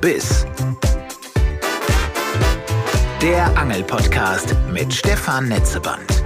Biss. 0.00 0.46
Der 3.20 3.54
Angelpodcast 3.58 4.54
mit 4.72 4.94
Stefan 4.94 5.48
Netzeband. 5.48 6.24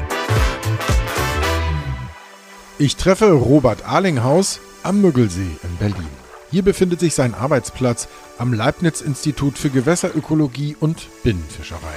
Ich 2.78 2.94
treffe 2.94 3.32
Robert 3.32 3.84
Arlinghaus 3.84 4.60
am 4.84 5.00
Müggelsee 5.00 5.56
in 5.64 5.76
Berlin. 5.80 6.08
Hier 6.52 6.62
befindet 6.62 7.00
sich 7.00 7.14
sein 7.16 7.34
Arbeitsplatz 7.34 8.06
am 8.38 8.52
Leibniz-Institut 8.52 9.58
für 9.58 9.70
Gewässerökologie 9.70 10.76
und 10.78 11.08
Binnenfischerei. 11.24 11.96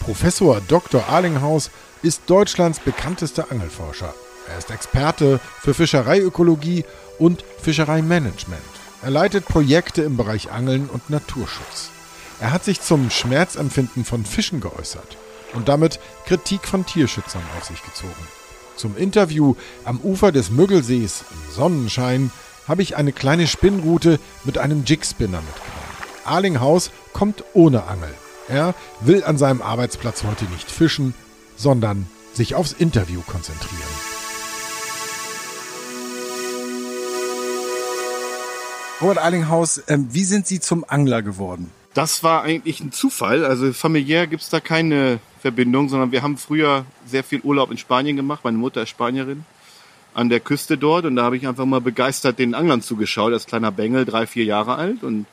Professor 0.00 0.62
Dr. 0.66 1.08
Arlinghaus 1.10 1.70
ist 2.02 2.22
Deutschlands 2.28 2.80
bekanntester 2.80 3.48
Angelforscher. 3.50 4.14
Er 4.48 4.56
ist 4.56 4.70
Experte 4.70 5.40
für 5.60 5.74
Fischereiökologie 5.74 6.86
und 7.18 7.44
Fischereimanagement. 7.60 8.81
Er 9.02 9.10
leitet 9.10 9.46
Projekte 9.46 10.02
im 10.02 10.16
Bereich 10.16 10.52
Angeln 10.52 10.88
und 10.88 11.10
Naturschutz. 11.10 11.90
Er 12.40 12.52
hat 12.52 12.64
sich 12.64 12.80
zum 12.80 13.10
Schmerzempfinden 13.10 14.04
von 14.04 14.24
Fischen 14.24 14.60
geäußert 14.60 15.16
und 15.54 15.68
damit 15.68 15.98
Kritik 16.24 16.66
von 16.66 16.86
Tierschützern 16.86 17.42
auf 17.58 17.64
sich 17.64 17.82
gezogen. 17.82 18.12
Zum 18.76 18.96
Interview 18.96 19.56
am 19.84 19.98
Ufer 20.00 20.30
des 20.30 20.50
Müggelsees 20.50 21.24
im 21.30 21.52
Sonnenschein 21.52 22.30
habe 22.68 22.82
ich 22.82 22.96
eine 22.96 23.12
kleine 23.12 23.48
Spinnrute 23.48 24.20
mit 24.44 24.58
einem 24.58 24.84
Jigspinner 24.84 25.40
mitgenommen. 25.40 25.82
Arlinghaus 26.24 26.92
kommt 27.12 27.42
ohne 27.54 27.84
Angel. 27.84 28.14
Er 28.48 28.74
will 29.00 29.24
an 29.24 29.36
seinem 29.36 29.62
Arbeitsplatz 29.62 30.22
heute 30.22 30.44
nicht 30.46 30.70
fischen, 30.70 31.14
sondern 31.56 32.08
sich 32.34 32.54
aufs 32.54 32.72
Interview 32.72 33.20
konzentrieren. 33.26 34.21
Robert 39.02 39.18
Eilinghaus, 39.18 39.78
äh, 39.78 39.98
wie 40.10 40.22
sind 40.22 40.46
Sie 40.46 40.60
zum 40.60 40.84
Angler 40.86 41.22
geworden? 41.22 41.72
Das 41.92 42.22
war 42.22 42.42
eigentlich 42.42 42.78
ein 42.78 42.92
Zufall. 42.92 43.44
Also 43.44 43.72
familiär 43.72 44.28
gibt's 44.28 44.48
da 44.48 44.60
keine 44.60 45.18
Verbindung, 45.40 45.88
sondern 45.88 46.12
wir 46.12 46.22
haben 46.22 46.36
früher 46.36 46.84
sehr 47.04 47.24
viel 47.24 47.40
Urlaub 47.40 47.72
in 47.72 47.78
Spanien 47.78 48.14
gemacht. 48.14 48.44
Meine 48.44 48.58
Mutter 48.58 48.82
ist 48.82 48.90
Spanierin 48.90 49.44
an 50.14 50.28
der 50.28 50.38
Küste 50.38 50.78
dort 50.78 51.04
und 51.04 51.16
da 51.16 51.24
habe 51.24 51.36
ich 51.36 51.48
einfach 51.48 51.64
mal 51.64 51.80
begeistert 51.80 52.38
den 52.38 52.54
Anglern 52.54 52.80
zugeschaut 52.80 53.32
als 53.32 53.46
kleiner 53.46 53.72
Bengel, 53.72 54.04
drei, 54.04 54.28
vier 54.28 54.44
Jahre 54.44 54.76
alt 54.76 55.02
und 55.02 55.26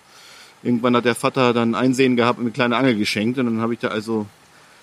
irgendwann 0.63 0.95
hat 0.95 1.05
der 1.05 1.15
Vater 1.15 1.53
dann 1.53 1.75
Einsehen 1.75 2.15
gehabt 2.15 2.39
und 2.39 2.45
eine 2.45 2.51
kleine 2.51 2.75
Angel 2.75 2.95
geschenkt 2.95 3.37
und 3.37 3.45
dann 3.45 3.61
habe 3.61 3.73
ich 3.73 3.79
da 3.79 3.89
also 3.89 4.25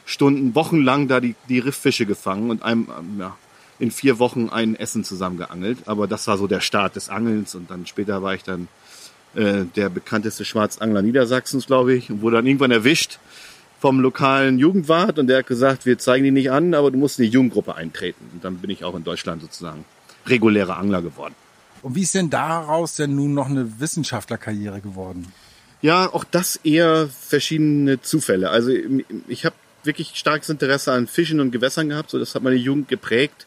Stunden, 0.05 0.55
wochenlang 0.55 1.09
da 1.09 1.19
die, 1.19 1.35
die 1.49 1.59
Rifffische 1.59 2.07
gefangen 2.07 2.51
und 2.51 2.63
einem, 2.63 2.87
ja, 3.19 3.37
in 3.79 3.91
vier 3.91 4.19
Wochen 4.19 4.49
ein 4.49 4.75
Essen 4.77 5.05
zusammen 5.05 5.37
geangelt. 5.37 5.79
Aber 5.87 6.07
das 6.07 6.27
war 6.27 6.39
so 6.39 6.47
der 6.47 6.61
Start 6.61 6.97
des 6.97 7.09
Angelns 7.09 7.55
und 7.55 7.71
dann 7.71 7.87
später 7.87 8.23
war 8.23 8.35
ich 8.35 8.43
dann 8.43 8.69
äh, 9.35 9.65
der 9.77 9.89
bekannteste 9.89 10.45
Schwarzangler 10.45 11.03
Niedersachsens, 11.03 11.67
glaube 11.67 11.95
ich, 11.95 12.11
und 12.11 12.23
wurde 12.23 12.37
dann 12.37 12.47
irgendwann 12.47 12.71
erwischt 12.71 13.19
vom 13.79 14.01
lokalen 14.01 14.59
Jugendwart 14.59 15.19
und 15.19 15.27
der 15.27 15.39
hat 15.39 15.47
gesagt, 15.47 15.85
wir 15.85 15.99
zeigen 15.99 16.25
die 16.25 16.31
nicht 16.31 16.51
an, 16.51 16.73
aber 16.75 16.91
du 16.91 16.99
musst 16.99 17.19
in 17.19 17.27
die 17.27 17.31
Jugendgruppe 17.31 17.75
eintreten. 17.75 18.25
Und 18.33 18.45
dann 18.45 18.57
bin 18.57 18.71
ich 18.71 18.85
auch 18.85 18.95
in 18.95 19.05
Deutschland 19.05 19.43
sozusagen 19.43 19.85
regulärer 20.27 20.79
Angler 20.79 21.03
geworden. 21.03 21.35
Und 21.83 21.95
wie 21.95 22.03
ist 22.03 22.15
denn 22.15 22.31
daraus 22.31 22.97
denn 22.97 23.15
nun 23.15 23.35
noch 23.35 23.49
eine 23.49 23.79
Wissenschaftlerkarriere 23.79 24.81
geworden? 24.81 25.33
Ja, 25.83 26.13
auch 26.13 26.25
das 26.25 26.57
eher 26.57 27.09
verschiedene 27.09 28.01
Zufälle. 28.01 28.51
Also 28.51 28.71
ich 29.29 29.45
habe 29.45 29.55
wirklich 29.85 30.13
starkes 30.17 30.49
Interesse 30.49 30.93
an 30.93 31.07
Fischen 31.07 31.39
und 31.39 31.53
Gewässern 31.53 31.91
gehabt, 31.91 32.11
so 32.11 32.19
das 32.19 32.35
hat 32.35 32.43
meine 32.43 32.57
Jugend 32.57 32.89
geprägt 32.89 33.46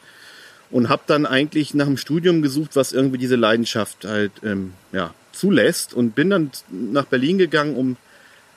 und 0.71 0.89
habe 0.89 1.03
dann 1.07 1.25
eigentlich 1.25 1.73
nach 1.73 1.87
einem 1.87 1.97
Studium 1.97 2.41
gesucht, 2.41 2.75
was 2.75 2.91
irgendwie 2.91 3.17
diese 3.17 3.35
Leidenschaft 3.35 4.05
halt 4.05 4.31
ähm, 4.43 4.73
ja, 4.91 5.13
zulässt 5.31 5.93
und 5.93 6.15
bin 6.15 6.29
dann 6.29 6.51
nach 6.69 7.05
Berlin 7.05 7.37
gegangen, 7.37 7.75
um 7.75 7.97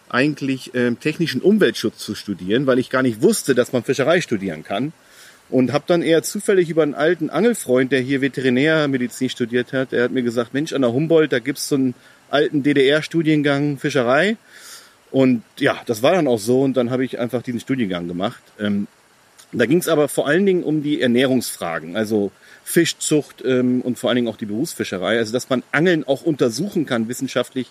eigentlich 0.09 0.75
ähm, 0.75 1.01
technischen 1.01 1.41
Umweltschutz 1.41 1.99
zu 1.99 2.15
studieren, 2.15 2.67
weil 2.67 2.79
ich 2.79 2.91
gar 2.91 3.03
nicht 3.03 3.23
wusste, 3.23 3.55
dass 3.55 3.73
man 3.73 3.83
Fischerei 3.83 4.21
studieren 4.21 4.63
kann 4.63 4.93
und 5.49 5.73
habe 5.73 5.85
dann 5.87 6.03
eher 6.03 6.23
zufällig 6.23 6.69
über 6.69 6.83
einen 6.83 6.95
alten 6.95 7.31
Angelfreund, 7.31 7.93
der 7.93 8.01
hier 8.01 8.21
Veterinärmedizin 8.21 9.31
studiert 9.31 9.73
hat, 9.73 9.93
der 9.93 10.05
hat 10.05 10.13
mir 10.13 10.23
gesagt, 10.23 10.53
Mensch, 10.53 10.75
an 10.75 10.83
der 10.83 10.93
Humboldt, 10.93 11.33
da 11.33 11.39
gibt's 11.39 11.69
so 11.69 11.77
einen 11.77 11.95
alten 12.31 12.63
DDR-Studiengang 12.63 13.79
Fischerei 13.79 14.37
und 15.11 15.43
ja, 15.59 15.81
das 15.87 16.03
war 16.03 16.13
dann 16.13 16.29
auch 16.29 16.39
so 16.39 16.63
und 16.63 16.75
dann 16.77 16.91
habe 16.91 17.05
ich 17.05 17.19
einfach 17.19 17.43
diesen 17.43 17.61
Studiengang 17.61 18.09
gemacht. 18.09 18.43
Ähm, 18.59 18.89
da 19.53 19.67
ging 19.67 19.79
es 19.79 19.89
aber 19.89 20.09
vor 20.09 20.27
allen 20.27 20.47
Dingen 20.47 20.63
um 20.63 20.83
die 20.83 21.01
Ernährungsfragen, 21.01 21.97
also 21.97 22.33
Fischzucht 22.65 23.43
ähm, 23.45 23.83
und 23.83 23.99
vor 23.99 24.09
allen 24.11 24.17
Dingen 24.17 24.29
auch 24.29 24.37
die 24.37 24.47
Berufsfischerei. 24.47 25.19
Also 25.19 25.33
dass 25.33 25.51
man 25.51 25.63
Angeln 25.73 26.05
auch 26.05 26.23
untersuchen 26.23 26.87
kann 26.87 27.09
wissenschaftlich, 27.09 27.71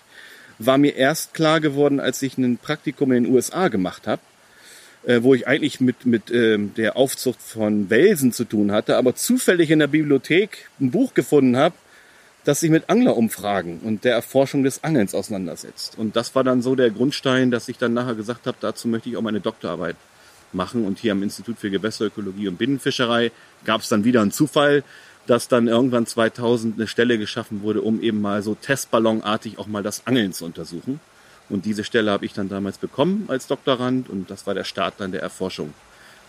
war 0.58 0.78
mir 0.78 0.94
erst 0.94 1.34
klar 1.34 1.60
geworden, 1.60 1.98
als 1.98 2.22
ich 2.22 2.38
ein 2.38 2.58
Praktikum 2.58 3.12
in 3.12 3.24
den 3.24 3.32
USA 3.32 3.68
gemacht 3.68 4.06
habe, 4.06 4.22
äh, 5.04 5.22
wo 5.22 5.34
ich 5.34 5.48
eigentlich 5.48 5.80
mit, 5.80 6.06
mit 6.06 6.30
ähm, 6.30 6.72
der 6.76 6.96
Aufzucht 6.96 7.40
von 7.42 7.90
Welsen 7.90 8.32
zu 8.32 8.44
tun 8.44 8.70
hatte, 8.70 8.96
aber 8.96 9.16
zufällig 9.16 9.70
in 9.70 9.80
der 9.80 9.88
Bibliothek 9.88 10.68
ein 10.80 10.92
Buch 10.92 11.14
gefunden 11.14 11.56
habe, 11.56 11.74
das 12.44 12.60
sich 12.60 12.70
mit 12.70 12.90
Anglerumfragen 12.90 13.80
und 13.80 14.04
der 14.04 14.14
Erforschung 14.14 14.62
des 14.62 14.84
Angelns 14.84 15.14
auseinandersetzt. 15.14 15.96
Und 15.96 16.16
das 16.16 16.34
war 16.34 16.44
dann 16.44 16.60
so 16.60 16.74
der 16.74 16.90
Grundstein, 16.90 17.50
dass 17.50 17.68
ich 17.68 17.78
dann 17.78 17.94
nachher 17.94 18.14
gesagt 18.14 18.46
habe, 18.46 18.56
dazu 18.60 18.88
möchte 18.88 19.08
ich 19.08 19.16
auch 19.16 19.22
meine 19.22 19.40
Doktorarbeit 19.40 19.96
machen. 20.54 20.84
Und 20.84 20.98
hier 20.98 21.12
am 21.12 21.22
Institut 21.22 21.58
für 21.58 21.70
Gewässerökologie 21.70 22.48
und 22.48 22.56
Binnenfischerei 22.56 23.32
gab 23.64 23.80
es 23.80 23.88
dann 23.88 24.04
wieder 24.04 24.22
einen 24.22 24.32
Zufall, 24.32 24.84
dass 25.26 25.48
dann 25.48 25.68
irgendwann 25.68 26.06
2000 26.06 26.76
eine 26.76 26.86
Stelle 26.86 27.18
geschaffen 27.18 27.62
wurde, 27.62 27.82
um 27.82 28.00
eben 28.00 28.20
mal 28.20 28.42
so 28.42 28.54
testballonartig 28.54 29.58
auch 29.58 29.66
mal 29.66 29.82
das 29.82 30.06
Angeln 30.06 30.32
zu 30.32 30.44
untersuchen. 30.44 31.00
Und 31.48 31.64
diese 31.64 31.84
Stelle 31.84 32.10
habe 32.10 32.24
ich 32.24 32.32
dann 32.32 32.48
damals 32.48 32.78
bekommen 32.78 33.24
als 33.28 33.46
Doktorand 33.46 34.08
und 34.08 34.30
das 34.30 34.46
war 34.46 34.54
der 34.54 34.64
Start 34.64 34.94
dann 34.98 35.12
der 35.12 35.22
Erforschung 35.22 35.74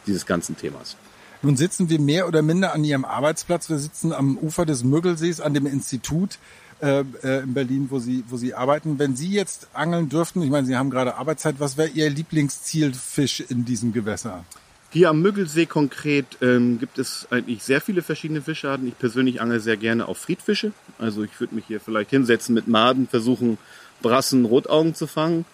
dieses 0.06 0.26
ganzen 0.26 0.58
Themas. 0.58 0.98
Nun 1.42 1.58
sitzen 1.58 1.90
wir 1.90 2.00
mehr 2.00 2.28
oder 2.28 2.42
minder 2.42 2.74
an 2.74 2.84
Ihrem 2.84 3.04
Arbeitsplatz. 3.04 3.70
Wir 3.70 3.78
sitzen 3.78 4.14
am 4.14 4.38
Ufer 4.38 4.66
des 4.66 4.84
Müggelsees 4.84 5.42
an 5.42 5.54
dem 5.54 5.66
Institut 5.66 6.40
äh, 6.82 7.04
äh, 7.24 7.44
in 7.44 7.54
Berlin, 7.54 7.88
wo 7.90 8.00
Sie, 8.00 8.24
wo 8.28 8.38
Sie 8.38 8.54
arbeiten. 8.54 9.00
Wenn 9.00 9.16
Sie 9.16 9.30
jetzt 9.30 9.68
angeln 9.74 10.10
dürften, 10.10 10.42
ich 10.42 10.50
meine, 10.50 10.66
Sie 10.66 10.76
haben 10.76 10.90
gerade 10.90 11.16
Arbeitszeit, 11.16 11.56
was 11.60 11.78
wäre 11.78 11.90
Ihr 11.90 12.10
Lieblingszielfisch 12.10 13.42
in 13.42 13.66
diesem 13.66 13.94
Gewässer? 13.94 14.44
Hier 14.92 15.10
am 15.10 15.22
Müggelsee 15.24 15.66
konkret 15.66 16.26
ähm, 16.42 16.78
gibt 16.80 17.00
es 17.00 17.28
eigentlich 17.32 17.64
sehr 17.64 17.82
viele 17.82 18.04
verschiedene 18.04 18.44
Fischarten. 18.44 18.88
Ich 18.88 19.00
persönlich 19.00 19.42
angel 19.42 19.60
sehr 19.60 19.76
gerne 19.76 20.08
auf 20.08 20.20
Friedfische. 20.20 20.72
Also 21.00 21.24
ich 21.24 21.40
würde 21.40 21.56
mich 21.56 21.66
hier 21.66 21.80
vielleicht 21.80 22.12
hinsetzen 22.12 22.54
mit 22.54 22.68
Maden, 22.68 23.08
versuchen 23.08 23.58
Brassen, 24.04 24.46
Rotaugen 24.46 24.94
zu 24.94 25.08
fangen. 25.08 25.46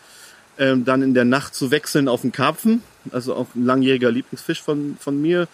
Ähm, 0.57 0.83
dann 0.83 1.01
in 1.01 1.13
der 1.13 1.23
Nacht 1.23 1.55
zu 1.55 1.71
wechseln 1.71 2.09
auf 2.09 2.21
den 2.21 2.33
Karpfen, 2.33 2.83
also 3.11 3.33
auch 3.33 3.47
ein 3.55 3.65
langjähriger 3.65 4.11
Lieblingsfisch 4.11 4.61
von, 4.61 4.97
von 4.99 5.21
mir. 5.21 5.47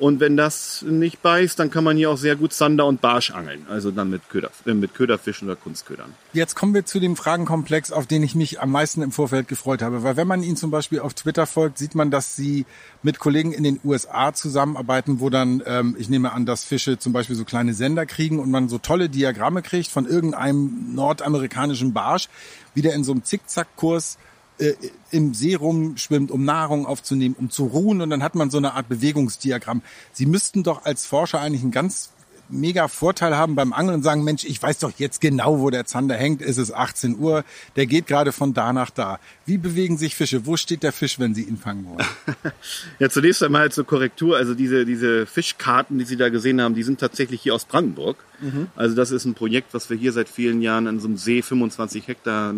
Und 0.00 0.18
wenn 0.18 0.34
das 0.34 0.80
nicht 0.80 1.20
beißt, 1.20 1.58
dann 1.58 1.70
kann 1.70 1.84
man 1.84 1.94
hier 1.94 2.10
auch 2.10 2.16
sehr 2.16 2.34
gut 2.34 2.54
Sander 2.54 2.86
und 2.86 3.02
Barsch 3.02 3.32
angeln. 3.32 3.66
Also 3.68 3.90
dann 3.90 4.08
mit, 4.08 4.30
Köder, 4.30 4.50
äh, 4.64 4.72
mit 4.72 4.94
Köderfischen 4.94 5.46
oder 5.46 5.56
Kunstködern. 5.56 6.14
Jetzt 6.32 6.56
kommen 6.56 6.72
wir 6.72 6.86
zu 6.86 7.00
dem 7.00 7.16
Fragenkomplex, 7.16 7.92
auf 7.92 8.06
den 8.06 8.22
ich 8.22 8.34
mich 8.34 8.62
am 8.62 8.70
meisten 8.70 9.02
im 9.02 9.12
Vorfeld 9.12 9.46
gefreut 9.46 9.82
habe. 9.82 10.02
Weil 10.02 10.16
wenn 10.16 10.26
man 10.26 10.42
Ihnen 10.42 10.56
zum 10.56 10.70
Beispiel 10.70 11.00
auf 11.00 11.12
Twitter 11.12 11.46
folgt, 11.46 11.76
sieht 11.76 11.94
man, 11.94 12.10
dass 12.10 12.34
Sie 12.34 12.64
mit 13.02 13.18
Kollegen 13.18 13.52
in 13.52 13.62
den 13.62 13.78
USA 13.84 14.32
zusammenarbeiten, 14.32 15.20
wo 15.20 15.28
dann, 15.28 15.62
ähm, 15.66 15.94
ich 15.98 16.08
nehme 16.08 16.32
an, 16.32 16.46
dass 16.46 16.64
Fische 16.64 16.98
zum 16.98 17.12
Beispiel 17.12 17.36
so 17.36 17.44
kleine 17.44 17.74
Sender 17.74 18.06
kriegen 18.06 18.38
und 18.38 18.50
man 18.50 18.70
so 18.70 18.78
tolle 18.78 19.10
Diagramme 19.10 19.60
kriegt 19.60 19.90
von 19.90 20.06
irgendeinem 20.06 20.94
nordamerikanischen 20.94 21.92
Barsch, 21.92 22.30
wieder 22.72 22.94
in 22.94 23.04
so 23.04 23.12
einem 23.12 23.22
Zickzackkurs 23.22 24.16
äh, 24.60 24.74
im 25.10 25.34
See 25.34 25.54
rumschwimmt, 25.54 26.30
um 26.30 26.44
Nahrung 26.44 26.86
aufzunehmen, 26.86 27.34
um 27.38 27.50
zu 27.50 27.66
ruhen 27.66 28.00
und 28.00 28.10
dann 28.10 28.22
hat 28.22 28.34
man 28.34 28.50
so 28.50 28.58
eine 28.58 28.74
Art 28.74 28.88
Bewegungsdiagramm. 28.88 29.82
Sie 30.12 30.26
müssten 30.26 30.62
doch 30.62 30.84
als 30.84 31.06
Forscher 31.06 31.40
eigentlich 31.40 31.62
einen 31.62 31.72
ganz 31.72 32.10
mega 32.50 32.88
Vorteil 32.88 33.36
haben 33.36 33.54
beim 33.54 33.72
Angeln 33.72 33.96
und 33.96 34.02
sagen, 34.02 34.24
Mensch, 34.24 34.44
ich 34.44 34.62
weiß 34.62 34.78
doch 34.80 34.92
jetzt 34.98 35.20
genau, 35.20 35.60
wo 35.60 35.70
der 35.70 35.86
Zander 35.86 36.16
hängt. 36.16 36.42
Ist 36.42 36.58
es 36.58 36.72
18 36.72 37.18
Uhr? 37.18 37.44
Der 37.76 37.86
geht 37.86 38.06
gerade 38.06 38.32
von 38.32 38.54
da 38.54 38.72
nach 38.72 38.90
da. 38.90 39.18
Wie 39.46 39.58
bewegen 39.58 39.98
sich 39.98 40.14
Fische? 40.14 40.46
Wo 40.46 40.56
steht 40.56 40.82
der 40.82 40.92
Fisch, 40.92 41.18
wenn 41.18 41.34
Sie 41.34 41.42
ihn 41.42 41.56
fangen 41.56 41.86
wollen? 41.86 42.06
ja, 42.98 43.08
zunächst 43.08 43.42
einmal 43.42 43.70
zur 43.72 43.86
Korrektur. 43.86 44.36
Also 44.36 44.54
diese, 44.54 44.84
diese 44.84 45.26
Fischkarten, 45.26 45.98
die 45.98 46.04
Sie 46.04 46.16
da 46.16 46.28
gesehen 46.28 46.60
haben, 46.60 46.74
die 46.74 46.82
sind 46.82 47.00
tatsächlich 47.00 47.42
hier 47.42 47.54
aus 47.54 47.64
Brandenburg. 47.64 48.16
Mhm. 48.40 48.68
Also 48.76 48.94
das 48.94 49.10
ist 49.10 49.24
ein 49.24 49.34
Projekt, 49.34 49.74
was 49.74 49.90
wir 49.90 49.96
hier 49.96 50.12
seit 50.12 50.28
vielen 50.28 50.62
Jahren 50.62 50.86
an 50.86 51.00
so 51.00 51.08
einem 51.08 51.16
See, 51.16 51.42
25 51.42 52.08
Hektar 52.08 52.54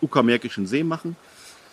Uckermärkischen 0.00 0.66
See 0.66 0.84
machen. 0.84 1.16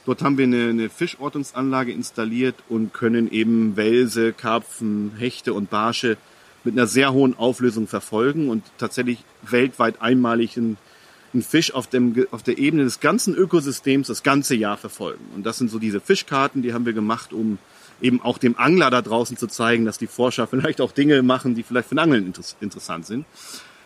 Dort 0.06 0.22
haben 0.22 0.38
wir 0.38 0.46
eine, 0.46 0.70
eine 0.70 0.90
Fischortungsanlage 0.90 1.92
installiert 1.92 2.56
und 2.68 2.94
können 2.94 3.32
eben 3.32 3.78
Welse, 3.78 4.34
Karpfen, 4.34 5.14
Hechte 5.18 5.54
und 5.54 5.70
Barsche 5.70 6.18
mit 6.64 6.74
einer 6.74 6.88
sehr 6.88 7.14
hohen 7.14 7.38
Auflösung 7.38 7.88
verfolgen 7.88 8.50
und 8.50 8.64
tatsächlich 8.78 9.24
weltweit 9.44 10.02
einmalig 10.02 10.58
einen, 10.58 10.78
einen 11.34 11.44
Fisch 11.44 11.74
auf, 11.74 11.88
dem, 11.88 12.28
auf 12.32 12.44
der 12.44 12.58
Ebene 12.58 12.84
des 12.84 13.00
ganzen 13.00 13.34
Ökosystems 13.34 14.08
das 14.08 14.24
ganze 14.24 14.56
Jahr 14.56 14.78
verfolgen. 14.78 15.26
Und 15.36 15.46
das 15.46 15.58
sind 15.58 15.72
so 15.72 15.80
diese 15.80 16.00
Fischkarten, 16.00 16.62
die 16.62 16.74
haben 16.74 16.86
wir 16.86 16.94
gemacht, 16.94 17.34
um 17.34 17.58
eben 18.02 18.22
auch 18.22 18.38
dem 18.38 18.58
Angler 18.58 18.90
da 18.90 19.02
draußen 19.02 19.38
zu 19.38 19.48
zeigen, 19.48 19.86
dass 19.86 19.98
die 19.98 20.08
Forscher 20.08 20.48
vielleicht 20.48 20.82
auch 20.82 20.92
Dinge 20.92 21.22
machen, 21.24 21.56
die 21.56 21.64
vielleicht 21.64 21.90
für 21.90 21.96
den 21.96 22.00
Angeln 22.00 22.34
interessant 22.60 23.06
sind. 23.06 23.26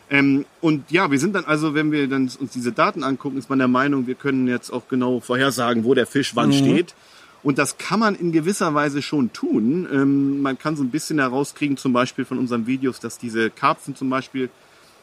Ähm, 0.09 0.45
und 0.61 0.89
ja, 0.89 1.11
wir 1.11 1.19
sind 1.19 1.35
dann 1.35 1.45
also, 1.45 1.73
wenn 1.73 1.91
wir 1.91 2.07
dann 2.07 2.31
uns 2.39 2.51
diese 2.53 2.71
Daten 2.71 3.03
angucken, 3.03 3.37
ist 3.37 3.49
man 3.49 3.59
der 3.59 3.67
Meinung, 3.67 4.07
wir 4.07 4.15
können 4.15 4.47
jetzt 4.47 4.71
auch 4.71 4.87
genau 4.87 5.19
vorhersagen, 5.19 5.83
wo 5.83 5.93
der 5.93 6.07
Fisch 6.07 6.35
wann 6.35 6.49
mhm. 6.49 6.53
steht. 6.53 6.95
Und 7.43 7.57
das 7.57 7.77
kann 7.77 7.99
man 7.99 8.15
in 8.15 8.31
gewisser 8.31 8.73
Weise 8.73 9.01
schon 9.01 9.31
tun. 9.33 9.87
Ähm, 9.91 10.41
man 10.41 10.57
kann 10.57 10.75
so 10.75 10.83
ein 10.83 10.89
bisschen 10.89 11.19
herauskriegen, 11.19 11.77
zum 11.77 11.93
Beispiel 11.93 12.25
von 12.25 12.37
unseren 12.37 12.67
Videos, 12.67 12.99
dass 12.99 13.17
diese 13.17 13.49
Karpfen 13.49 13.95
zum 13.95 14.09
Beispiel 14.09 14.49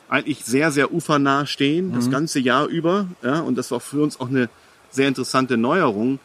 eigentlich 0.09 0.45
sehr, 0.45 0.71
sehr 0.71 0.93
ufernah 0.93 1.47
stehen, 1.47 1.89
mhm. 1.89 1.95
das 1.95 2.11
ganze 2.11 2.41
Jahr 2.41 2.67
über. 2.67 3.07
Ja, 3.23 3.41
und 3.41 3.57
das 3.57 3.71
war 3.71 3.81
für 3.81 4.03
uns 4.03 4.21
auch 4.21 4.29
eine 4.29 4.49
sehr 4.91 5.09
interessante 5.09 5.57
Neuerung. 5.57 6.19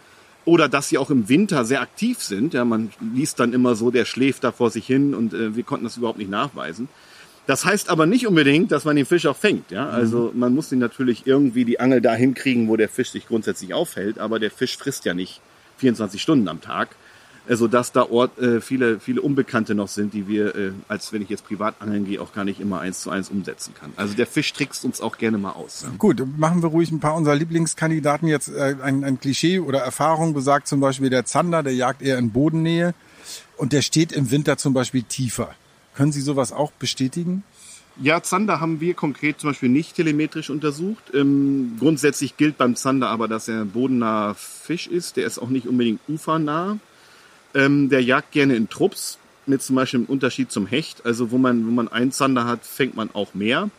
Oder 0.45 0.67
dass 0.69 0.89
sie 0.89 0.97
auch 0.97 1.09
im 1.09 1.29
Winter 1.29 1.63
sehr 1.63 1.81
aktiv 1.81 2.23
sind. 2.23 2.53
Ja, 2.53 2.65
man 2.65 2.91
liest 3.13 3.39
dann 3.39 3.53
immer 3.53 3.75
so, 3.75 3.91
der 3.91 4.05
schläft 4.05 4.43
da 4.43 4.51
vor 4.51 4.71
sich 4.71 4.85
hin 4.87 5.13
und 5.13 5.33
äh, 5.33 5.55
wir 5.55 5.63
konnten 5.63 5.83
das 5.83 5.97
überhaupt 5.97 6.17
nicht 6.17 6.31
nachweisen. 6.31 6.87
Das 7.49 7.65
heißt 7.65 7.89
aber 7.89 8.05
nicht 8.05 8.27
unbedingt, 8.27 8.71
dass 8.71 8.85
man 8.85 8.95
den 8.95 9.07
Fisch 9.07 9.25
auch 9.25 9.35
fängt. 9.35 9.71
Ja? 9.71 9.89
Also 9.89 10.29
mhm. 10.31 10.39
man 10.39 10.53
muss 10.53 10.71
ihn 10.71 10.77
natürlich 10.77 11.25
irgendwie 11.25 11.65
die 11.65 11.79
Angel 11.79 11.99
da 11.99 12.13
hinkriegen, 12.13 12.67
wo 12.67 12.77
der 12.77 12.89
Fisch 12.89 13.09
sich 13.09 13.25
grundsätzlich 13.25 13.73
aufhält. 13.73 14.19
Aber 14.19 14.37
der 14.37 14.51
Fisch 14.51 14.77
frisst 14.77 15.03
ja 15.05 15.15
nicht 15.15 15.41
24 15.77 16.21
Stunden 16.21 16.47
am 16.47 16.61
Tag, 16.61 16.89
äh, 17.47 17.55
so 17.55 17.67
dass 17.67 17.91
da 17.91 18.03
Ort, 18.03 18.37
äh, 18.37 18.61
viele, 18.61 18.99
viele 18.99 19.23
Unbekannte 19.23 19.73
noch 19.73 19.87
sind, 19.87 20.13
die 20.13 20.27
wir, 20.27 20.55
äh, 20.55 20.71
als 20.89 21.11
wenn 21.11 21.23
ich 21.23 21.29
jetzt 21.29 21.43
privat 21.43 21.81
angeln 21.81 22.05
gehe, 22.05 22.21
auch 22.21 22.33
gar 22.33 22.45
nicht 22.45 22.59
immer 22.59 22.81
eins 22.81 23.01
zu 23.01 23.09
eins 23.09 23.29
umsetzen 23.29 23.73
kann. 23.73 23.93
Also 23.95 24.13
der 24.13 24.27
Fisch 24.27 24.53
trickst 24.53 24.85
uns 24.85 25.01
auch 25.01 25.17
gerne 25.17 25.39
mal 25.39 25.53
aus. 25.53 25.81
Ja. 25.81 25.89
Gut, 25.97 26.21
machen 26.37 26.61
wir 26.61 26.69
ruhig 26.69 26.91
ein 26.91 26.99
paar 26.99 27.15
unserer 27.15 27.33
Lieblingskandidaten 27.33 28.27
jetzt. 28.27 28.49
Äh, 28.49 28.75
ein, 28.83 29.03
ein 29.03 29.19
Klischee 29.19 29.57
oder 29.57 29.79
Erfahrung 29.79 30.35
besagt 30.35 30.67
zum 30.67 30.81
Beispiel 30.81 31.09
der 31.09 31.25
Zander, 31.25 31.63
der 31.63 31.73
jagt 31.73 32.03
eher 32.03 32.19
in 32.19 32.29
Bodennähe 32.29 32.93
und 33.57 33.73
der 33.73 33.81
steht 33.81 34.11
im 34.11 34.29
Winter 34.29 34.57
zum 34.57 34.75
Beispiel 34.75 35.01
tiefer. 35.01 35.55
Können 35.95 36.11
Sie 36.11 36.21
sowas 36.21 36.51
auch 36.51 36.71
bestätigen? 36.71 37.43
Ja, 38.01 38.23
Zander 38.23 38.61
haben 38.61 38.79
wir 38.79 38.93
konkret 38.93 39.41
zum 39.41 39.49
Beispiel 39.49 39.67
nicht 39.67 39.95
telemetrisch 39.95 40.49
untersucht. 40.49 41.03
Ähm, 41.13 41.75
grundsätzlich 41.79 42.37
gilt 42.37 42.57
beim 42.57 42.77
Zander 42.77 43.09
aber, 43.09 43.27
dass 43.27 43.49
er 43.49 43.65
bodennaher 43.65 44.35
Fisch 44.35 44.87
ist. 44.87 45.17
Der 45.17 45.25
ist 45.25 45.37
auch 45.37 45.49
nicht 45.49 45.67
unbedingt 45.67 45.99
ufernah. 46.07 46.77
Ähm, 47.53 47.89
der 47.89 48.01
jagt 48.01 48.31
gerne 48.31 48.55
in 48.55 48.69
Trupps, 48.69 49.17
mit 49.47 49.61
zum 49.61 49.75
Beispiel 49.75 50.01
im 50.01 50.05
Unterschied 50.05 50.49
zum 50.49 50.65
Hecht. 50.65 51.05
Also 51.05 51.31
wo 51.31 51.37
man, 51.37 51.67
wo 51.67 51.71
man 51.71 51.89
einen 51.89 52.13
Zander 52.13 52.45
hat, 52.45 52.65
fängt 52.65 52.95
man 52.95 53.09
auch 53.13 53.33
mehr. 53.33 53.69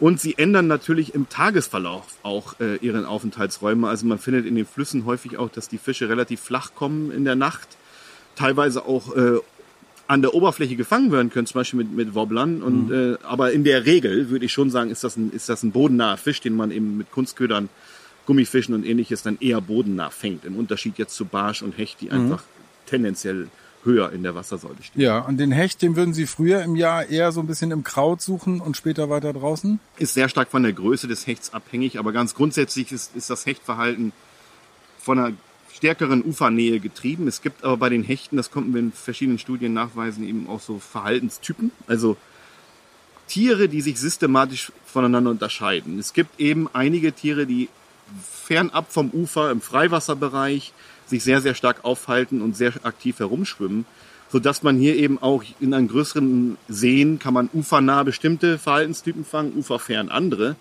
Und 0.00 0.20
sie 0.20 0.36
ändern 0.36 0.66
natürlich 0.66 1.14
im 1.14 1.28
Tagesverlauf 1.30 2.18
auch 2.22 2.60
äh, 2.60 2.76
ihren 2.76 3.06
Aufenthaltsräume. 3.06 3.88
Also 3.88 4.04
man 4.04 4.18
findet 4.18 4.44
in 4.44 4.56
den 4.56 4.66
Flüssen 4.66 5.06
häufig 5.06 5.38
auch, 5.38 5.48
dass 5.48 5.68
die 5.68 5.78
Fische 5.78 6.10
relativ 6.10 6.40
flach 6.40 6.74
kommen 6.74 7.10
in 7.10 7.24
der 7.24 7.36
Nacht. 7.36 7.68
Teilweise 8.36 8.84
auch 8.84 9.16
äh, 9.16 9.38
an 10.06 10.22
der 10.22 10.34
Oberfläche 10.34 10.76
gefangen 10.76 11.12
werden 11.12 11.30
können, 11.30 11.46
zum 11.46 11.60
Beispiel 11.60 11.78
mit, 11.78 11.92
mit 11.92 12.14
Wobblern. 12.14 12.62
Und, 12.62 12.88
mhm. 12.88 13.14
äh, 13.14 13.16
aber 13.22 13.52
in 13.52 13.64
der 13.64 13.86
Regel 13.86 14.28
würde 14.30 14.44
ich 14.44 14.52
schon 14.52 14.70
sagen, 14.70 14.90
ist 14.90 15.04
das, 15.04 15.16
ein, 15.16 15.32
ist 15.32 15.48
das 15.48 15.62
ein 15.62 15.72
bodennaher 15.72 16.16
Fisch, 16.16 16.40
den 16.40 16.54
man 16.54 16.70
eben 16.70 16.98
mit 16.98 17.10
Kunstködern, 17.10 17.68
Gummifischen 18.26 18.74
und 18.74 18.84
ähnliches 18.84 19.22
dann 19.22 19.38
eher 19.40 19.60
bodennah 19.60 20.10
fängt. 20.10 20.44
Im 20.44 20.56
Unterschied 20.56 20.98
jetzt 20.98 21.14
zu 21.14 21.24
Barsch 21.24 21.62
und 21.62 21.76
Hecht, 21.76 22.00
die 22.00 22.06
mhm. 22.06 22.12
einfach 22.12 22.42
tendenziell 22.86 23.48
höher 23.84 24.12
in 24.12 24.22
der 24.22 24.34
Wassersäule 24.34 24.76
stehen. 24.82 25.02
Ja, 25.02 25.18
und 25.20 25.38
den 25.38 25.52
Hecht, 25.52 25.82
den 25.82 25.94
würden 25.96 26.14
Sie 26.14 26.26
früher 26.26 26.62
im 26.62 26.74
Jahr 26.74 27.06
eher 27.06 27.32
so 27.32 27.40
ein 27.40 27.46
bisschen 27.46 27.70
im 27.70 27.84
Kraut 27.84 28.22
suchen 28.22 28.60
und 28.60 28.76
später 28.76 29.10
weiter 29.10 29.32
draußen? 29.32 29.78
Ist 29.98 30.14
sehr 30.14 30.28
stark 30.28 30.50
von 30.50 30.62
der 30.62 30.72
Größe 30.72 31.06
des 31.06 31.26
Hechts 31.26 31.52
abhängig, 31.52 31.98
aber 31.98 32.12
ganz 32.12 32.34
grundsätzlich 32.34 32.92
ist, 32.92 33.14
ist 33.14 33.28
das 33.28 33.44
Hechtverhalten 33.44 34.12
von 34.98 35.18
einer 35.18 35.32
stärkeren 35.84 36.22
Ufernähe 36.22 36.80
getrieben. 36.80 37.28
Es 37.28 37.42
gibt 37.42 37.62
aber 37.62 37.76
bei 37.76 37.90
den 37.90 38.02
Hechten, 38.02 38.38
das 38.38 38.50
konnten 38.50 38.72
wir 38.72 38.80
in 38.80 38.90
verschiedenen 38.90 39.38
Studien 39.38 39.74
nachweisen, 39.74 40.26
eben 40.26 40.48
auch 40.48 40.60
so 40.60 40.78
Verhaltenstypen. 40.78 41.72
Also 41.86 42.16
Tiere, 43.26 43.68
die 43.68 43.82
sich 43.82 44.00
systematisch 44.00 44.72
voneinander 44.86 45.30
unterscheiden. 45.30 45.98
Es 45.98 46.14
gibt 46.14 46.40
eben 46.40 46.70
einige 46.72 47.12
Tiere, 47.12 47.44
die 47.44 47.68
fernab 48.46 48.90
vom 48.90 49.10
Ufer 49.10 49.50
im 49.50 49.60
Freiwasserbereich 49.60 50.72
sich 51.04 51.22
sehr, 51.22 51.42
sehr 51.42 51.54
stark 51.54 51.84
aufhalten 51.84 52.40
und 52.40 52.56
sehr 52.56 52.72
aktiv 52.84 53.18
herumschwimmen, 53.18 53.84
sodass 54.32 54.62
man 54.62 54.78
hier 54.78 54.96
eben 54.96 55.20
auch 55.20 55.44
in 55.60 55.74
einem 55.74 55.88
größeren 55.88 56.56
Seen 56.66 57.18
kann 57.18 57.34
man 57.34 57.50
ufernah 57.52 58.04
bestimmte 58.04 58.58
Verhaltenstypen 58.58 59.26
fangen, 59.26 59.52
uferfern 59.54 60.08
andere. 60.08 60.56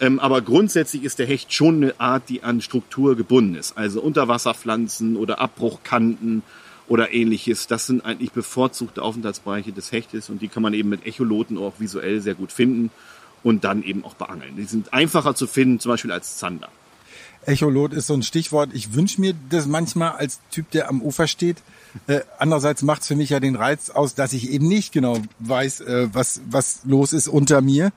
Ähm, 0.00 0.18
aber 0.18 0.42
grundsätzlich 0.42 1.04
ist 1.04 1.18
der 1.18 1.26
Hecht 1.26 1.52
schon 1.52 1.76
eine 1.76 2.00
Art, 2.00 2.28
die 2.28 2.42
an 2.42 2.60
Struktur 2.60 3.16
gebunden 3.16 3.54
ist. 3.54 3.78
Also 3.78 4.00
Unterwasserpflanzen 4.00 5.16
oder 5.16 5.40
Abbruchkanten 5.40 6.42
oder 6.88 7.12
ähnliches. 7.12 7.66
Das 7.66 7.86
sind 7.86 8.04
eigentlich 8.04 8.32
bevorzugte 8.32 9.02
Aufenthaltsbereiche 9.02 9.72
des 9.72 9.92
Hechtes 9.92 10.28
und 10.28 10.42
die 10.42 10.48
kann 10.48 10.62
man 10.62 10.74
eben 10.74 10.88
mit 10.88 11.06
Echoloten 11.06 11.58
auch 11.58 11.74
visuell 11.78 12.20
sehr 12.20 12.34
gut 12.34 12.52
finden 12.52 12.90
und 13.42 13.64
dann 13.64 13.82
eben 13.82 14.04
auch 14.04 14.14
beangeln. 14.14 14.56
Die 14.56 14.64
sind 14.64 14.92
einfacher 14.92 15.34
zu 15.34 15.46
finden, 15.46 15.78
zum 15.78 15.92
Beispiel 15.92 16.12
als 16.12 16.38
Zander. 16.38 16.68
Echolot 17.46 17.92
ist 17.92 18.06
so 18.06 18.14
ein 18.14 18.22
Stichwort. 18.22 18.70
Ich 18.72 18.94
wünsche 18.94 19.20
mir 19.20 19.34
das 19.50 19.66
manchmal 19.66 20.12
als 20.12 20.40
Typ, 20.50 20.70
der 20.70 20.88
am 20.88 21.02
Ufer 21.02 21.26
steht. 21.26 21.58
Äh, 22.06 22.20
andererseits 22.38 22.82
macht 22.82 23.02
es 23.02 23.08
für 23.08 23.16
mich 23.16 23.30
ja 23.30 23.40
den 23.40 23.56
Reiz 23.56 23.90
aus, 23.90 24.14
dass 24.14 24.32
ich 24.32 24.50
eben 24.50 24.66
nicht 24.66 24.92
genau 24.92 25.18
weiß, 25.40 25.80
äh, 25.80 26.08
was, 26.12 26.40
was 26.50 26.80
los 26.84 27.12
ist 27.12 27.28
unter 27.28 27.60
mir, 27.60 27.92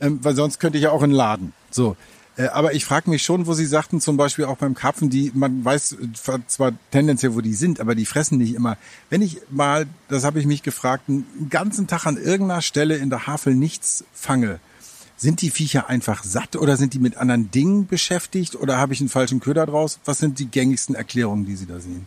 ähm, 0.00 0.18
weil 0.22 0.34
sonst 0.34 0.60
könnte 0.60 0.78
ich 0.78 0.84
ja 0.84 0.90
auch 0.90 1.02
in 1.02 1.10
den 1.10 1.16
Laden. 1.16 1.52
So. 1.70 1.96
Äh, 2.36 2.48
aber 2.48 2.74
ich 2.74 2.84
frage 2.84 3.10
mich 3.10 3.22
schon, 3.22 3.46
wo 3.46 3.54
Sie 3.54 3.66
sagten, 3.66 4.00
zum 4.00 4.16
Beispiel 4.16 4.44
auch 4.44 4.58
beim 4.58 4.74
Karpfen, 4.74 5.10
die, 5.10 5.32
man 5.34 5.64
weiß 5.64 5.96
zwar 6.46 6.72
tendenziell, 6.90 7.34
wo 7.34 7.40
die 7.40 7.54
sind, 7.54 7.80
aber 7.80 7.94
die 7.94 8.06
fressen 8.06 8.38
nicht 8.38 8.54
immer. 8.54 8.76
Wenn 9.10 9.22
ich 9.22 9.38
mal, 9.50 9.86
das 10.08 10.24
habe 10.24 10.38
ich 10.38 10.46
mich 10.46 10.62
gefragt, 10.62 11.08
einen 11.08 11.48
ganzen 11.50 11.86
Tag 11.86 12.06
an 12.06 12.16
irgendeiner 12.16 12.62
Stelle 12.62 12.96
in 12.96 13.10
der 13.10 13.26
Havel 13.26 13.54
nichts 13.54 14.04
fange, 14.12 14.60
sind 15.18 15.42
die 15.42 15.50
Viecher 15.50 15.88
einfach 15.88 16.22
satt 16.22 16.56
oder 16.56 16.76
sind 16.76 16.94
die 16.94 17.00
mit 17.00 17.16
anderen 17.16 17.50
Dingen 17.50 17.86
beschäftigt 17.86 18.54
oder 18.54 18.78
habe 18.78 18.94
ich 18.94 19.00
einen 19.00 19.08
falschen 19.08 19.40
Köder 19.40 19.66
draus? 19.66 19.98
Was 20.04 20.18
sind 20.18 20.38
die 20.38 20.46
gängigsten 20.46 20.94
Erklärungen, 20.94 21.44
die 21.44 21.56
Sie 21.56 21.66
da 21.66 21.80
sehen? 21.80 22.06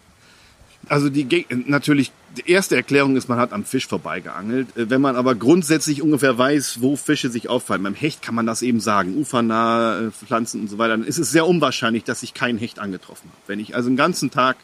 Also 0.88 1.10
die 1.10 1.46
natürlich 1.68 2.12
die 2.38 2.50
erste 2.50 2.76
Erklärung 2.76 3.16
ist, 3.18 3.28
man 3.28 3.38
hat 3.38 3.54
am 3.54 3.66
Fisch 3.66 3.86
vorbeigeangelt. 3.86 4.76
Äh, 4.78 4.90
wenn 4.90 5.02
man 5.02 5.16
aber 5.16 5.36
grundsätzlich 5.36 6.02
ungefähr 6.02 6.38
weiß, 6.38 6.82
wo 6.82 6.96
Fische 6.96 7.30
sich 7.30 7.50
auffallen, 7.50 7.84
beim 7.84 7.94
Hecht 7.94 8.22
kann 8.22 8.34
man 8.34 8.46
das 8.46 8.62
eben 8.62 8.80
sagen, 8.80 9.18
ufernahe 9.18 10.12
Pflanzen 10.12 10.62
und 10.62 10.70
so 10.70 10.78
weiter, 10.78 10.98
dann 10.98 11.04
ist 11.04 11.20
es 11.20 11.32
sehr 11.32 11.46
unwahrscheinlich, 11.46 12.06
dass 12.06 12.24
ich 12.24 12.34
keinen 12.34 12.58
Hecht 12.58 12.80
angetroffen 12.80 13.30
habe. 13.30 13.42
Wenn 13.48 13.60
ich 13.60 13.76
also 13.76 13.90
den 13.90 13.98
ganzen 13.98 14.32
Tag 14.32 14.56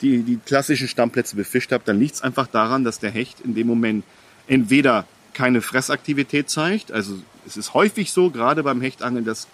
die, 0.00 0.22
die 0.22 0.36
klassischen 0.36 0.88
Stammplätze 0.88 1.34
befischt 1.34 1.72
habe, 1.72 1.82
dann 1.84 1.98
liegt 1.98 2.14
es 2.14 2.22
einfach 2.22 2.46
daran, 2.46 2.84
dass 2.84 3.00
der 3.00 3.10
Hecht 3.10 3.40
in 3.40 3.54
dem 3.54 3.66
Moment 3.66 4.04
entweder 4.46 5.06
keine 5.38 5.62
Fressaktivität 5.62 6.50
zeigt, 6.50 6.90
also 6.90 7.14
es 7.46 7.56
ist 7.56 7.72
häufig 7.72 8.10
so, 8.10 8.28
gerade 8.30 8.64
beim 8.64 8.80
Hechtangeln, 8.80 9.24
dass 9.24 9.46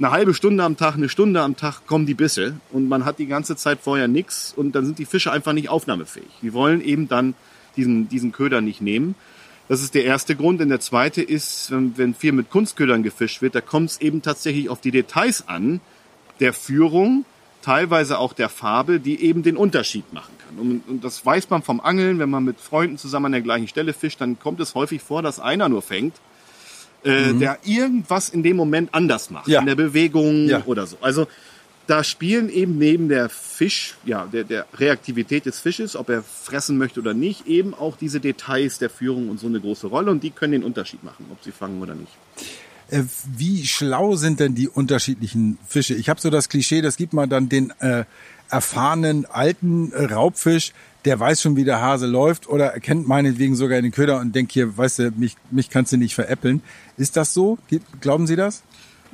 eine 0.00 0.10
halbe 0.10 0.34
Stunde 0.34 0.64
am 0.64 0.76
Tag, 0.76 0.96
eine 0.96 1.08
Stunde 1.08 1.42
am 1.42 1.56
Tag 1.56 1.86
kommen 1.86 2.06
die 2.06 2.14
Bisse 2.14 2.56
und 2.72 2.88
man 2.88 3.04
hat 3.04 3.20
die 3.20 3.26
ganze 3.26 3.54
Zeit 3.54 3.78
vorher 3.80 4.08
nichts 4.08 4.52
und 4.54 4.72
dann 4.72 4.84
sind 4.84 4.98
die 4.98 5.04
Fische 5.04 5.30
einfach 5.30 5.52
nicht 5.52 5.68
aufnahmefähig. 5.68 6.26
Die 6.42 6.52
wollen 6.52 6.82
eben 6.82 7.08
dann 7.08 7.34
diesen, 7.76 8.08
diesen 8.08 8.32
Köder 8.32 8.60
nicht 8.60 8.80
nehmen. 8.80 9.14
Das 9.68 9.80
ist 9.80 9.94
der 9.94 10.04
erste 10.04 10.34
Grund. 10.34 10.60
Und 10.60 10.70
der 10.70 10.80
zweite 10.80 11.22
ist, 11.22 11.70
wenn, 11.70 11.96
wenn 11.96 12.12
viel 12.12 12.32
mit 12.32 12.50
Kunstködern 12.50 13.04
gefischt 13.04 13.42
wird, 13.42 13.54
da 13.54 13.60
kommt 13.60 13.90
es 13.90 14.00
eben 14.00 14.22
tatsächlich 14.22 14.68
auf 14.68 14.80
die 14.80 14.90
Details 14.90 15.46
an, 15.46 15.80
der 16.40 16.52
Führung, 16.52 17.24
teilweise 17.66 18.18
auch 18.18 18.32
der 18.32 18.48
Farbe, 18.48 19.00
die 19.00 19.20
eben 19.20 19.42
den 19.42 19.56
Unterschied 19.56 20.12
machen 20.12 20.32
kann. 20.38 20.58
Und, 20.58 20.88
und 20.88 21.04
das 21.04 21.26
weiß 21.26 21.50
man 21.50 21.62
vom 21.62 21.80
Angeln, 21.80 22.18
wenn 22.18 22.30
man 22.30 22.44
mit 22.44 22.60
Freunden 22.60 22.96
zusammen 22.96 23.26
an 23.26 23.32
der 23.32 23.40
gleichen 23.42 23.68
Stelle 23.68 23.92
fischt, 23.92 24.20
dann 24.20 24.38
kommt 24.38 24.60
es 24.60 24.74
häufig 24.74 25.02
vor, 25.02 25.20
dass 25.20 25.40
einer 25.40 25.68
nur 25.68 25.82
fängt 25.82 26.14
äh, 27.04 27.32
mhm. 27.32 27.40
der 27.40 27.58
irgendwas 27.64 28.28
in 28.28 28.42
dem 28.42 28.56
Moment 28.56 28.90
anders 28.92 29.30
macht, 29.30 29.48
ja. 29.48 29.60
in 29.60 29.66
der 29.66 29.74
Bewegung 29.76 30.48
ja. 30.48 30.62
oder 30.66 30.86
so. 30.86 30.96
Also 31.00 31.26
da 31.86 32.02
spielen 32.02 32.48
eben 32.48 32.78
neben 32.78 33.08
der 33.08 33.28
Fisch, 33.28 33.94
ja, 34.04 34.26
der, 34.26 34.42
der 34.42 34.66
Reaktivität 34.76 35.46
des 35.46 35.60
Fisches, 35.60 35.94
ob 35.94 36.08
er 36.08 36.22
fressen 36.22 36.78
möchte 36.78 37.00
oder 37.00 37.14
nicht, 37.14 37.46
eben 37.46 37.74
auch 37.74 37.96
diese 37.96 38.18
Details 38.18 38.78
der 38.78 38.90
Führung 38.90 39.28
und 39.28 39.38
so 39.38 39.46
eine 39.46 39.60
große 39.60 39.86
Rolle 39.86 40.10
und 40.10 40.22
die 40.24 40.30
können 40.30 40.52
den 40.52 40.64
Unterschied 40.64 41.04
machen, 41.04 41.26
ob 41.30 41.42
sie 41.44 41.52
fangen 41.52 41.80
oder 41.80 41.94
nicht. 41.94 42.12
Äh, 42.90 43.02
wie 43.36 43.66
schlau 43.66 44.16
sind 44.16 44.40
denn 44.40 44.54
die 44.54 44.68
unterschiedlichen 44.68 45.58
Fische? 45.66 45.94
Ich 45.94 46.08
habe 46.08 46.20
so 46.20 46.30
das 46.30 46.48
Klischee, 46.48 46.82
das 46.82 46.96
gibt 46.96 47.12
man 47.12 47.28
dann 47.28 47.48
den 47.48 47.72
äh, 47.80 48.04
erfahrenen 48.50 49.26
alten 49.26 49.92
Raubfisch, 49.92 50.72
der 51.04 51.18
weiß 51.18 51.42
schon, 51.42 51.56
wie 51.56 51.64
der 51.64 51.80
Hase 51.80 52.06
läuft 52.06 52.48
oder 52.48 52.66
erkennt 52.66 53.06
meinetwegen 53.06 53.54
sogar 53.54 53.80
den 53.80 53.92
Köder 53.92 54.20
und 54.20 54.34
denkt 54.34 54.52
hier, 54.52 54.76
weißt 54.76 54.98
du, 54.98 55.10
mich, 55.16 55.36
mich 55.50 55.70
kannst 55.70 55.92
du 55.92 55.96
nicht 55.96 56.14
veräppeln. 56.14 56.62
Ist 56.96 57.16
das 57.16 57.32
so? 57.32 57.58
Glauben 58.00 58.26
Sie 58.26 58.36
das? 58.36 58.62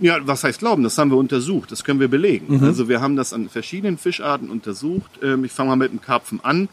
Ja, 0.01 0.19
was 0.27 0.43
heißt 0.43 0.59
glauben? 0.59 0.83
Das 0.83 0.97
haben 0.99 1.11
wir 1.11 1.19
untersucht. 1.19 1.71
Das 1.71 1.85
können 1.85 2.01
wir 2.01 2.09
belegen. 2.09 2.57
Mhm. 2.57 2.65
Also 2.65 2.89
wir 2.89 3.01
haben 3.01 3.17
das 3.17 3.33
an 3.33 3.49
verschiedenen 3.49 3.99
Fischarten 3.99 4.51
untersucht. 4.51 5.21
Ähm, 5.23 5.45
ich 5.45 5.53
fange 5.53 5.71
mal 5.71 5.77
mit 5.77 5.93
dem 5.93 6.01
Karpfen 6.01 6.43
an. 6.43 6.69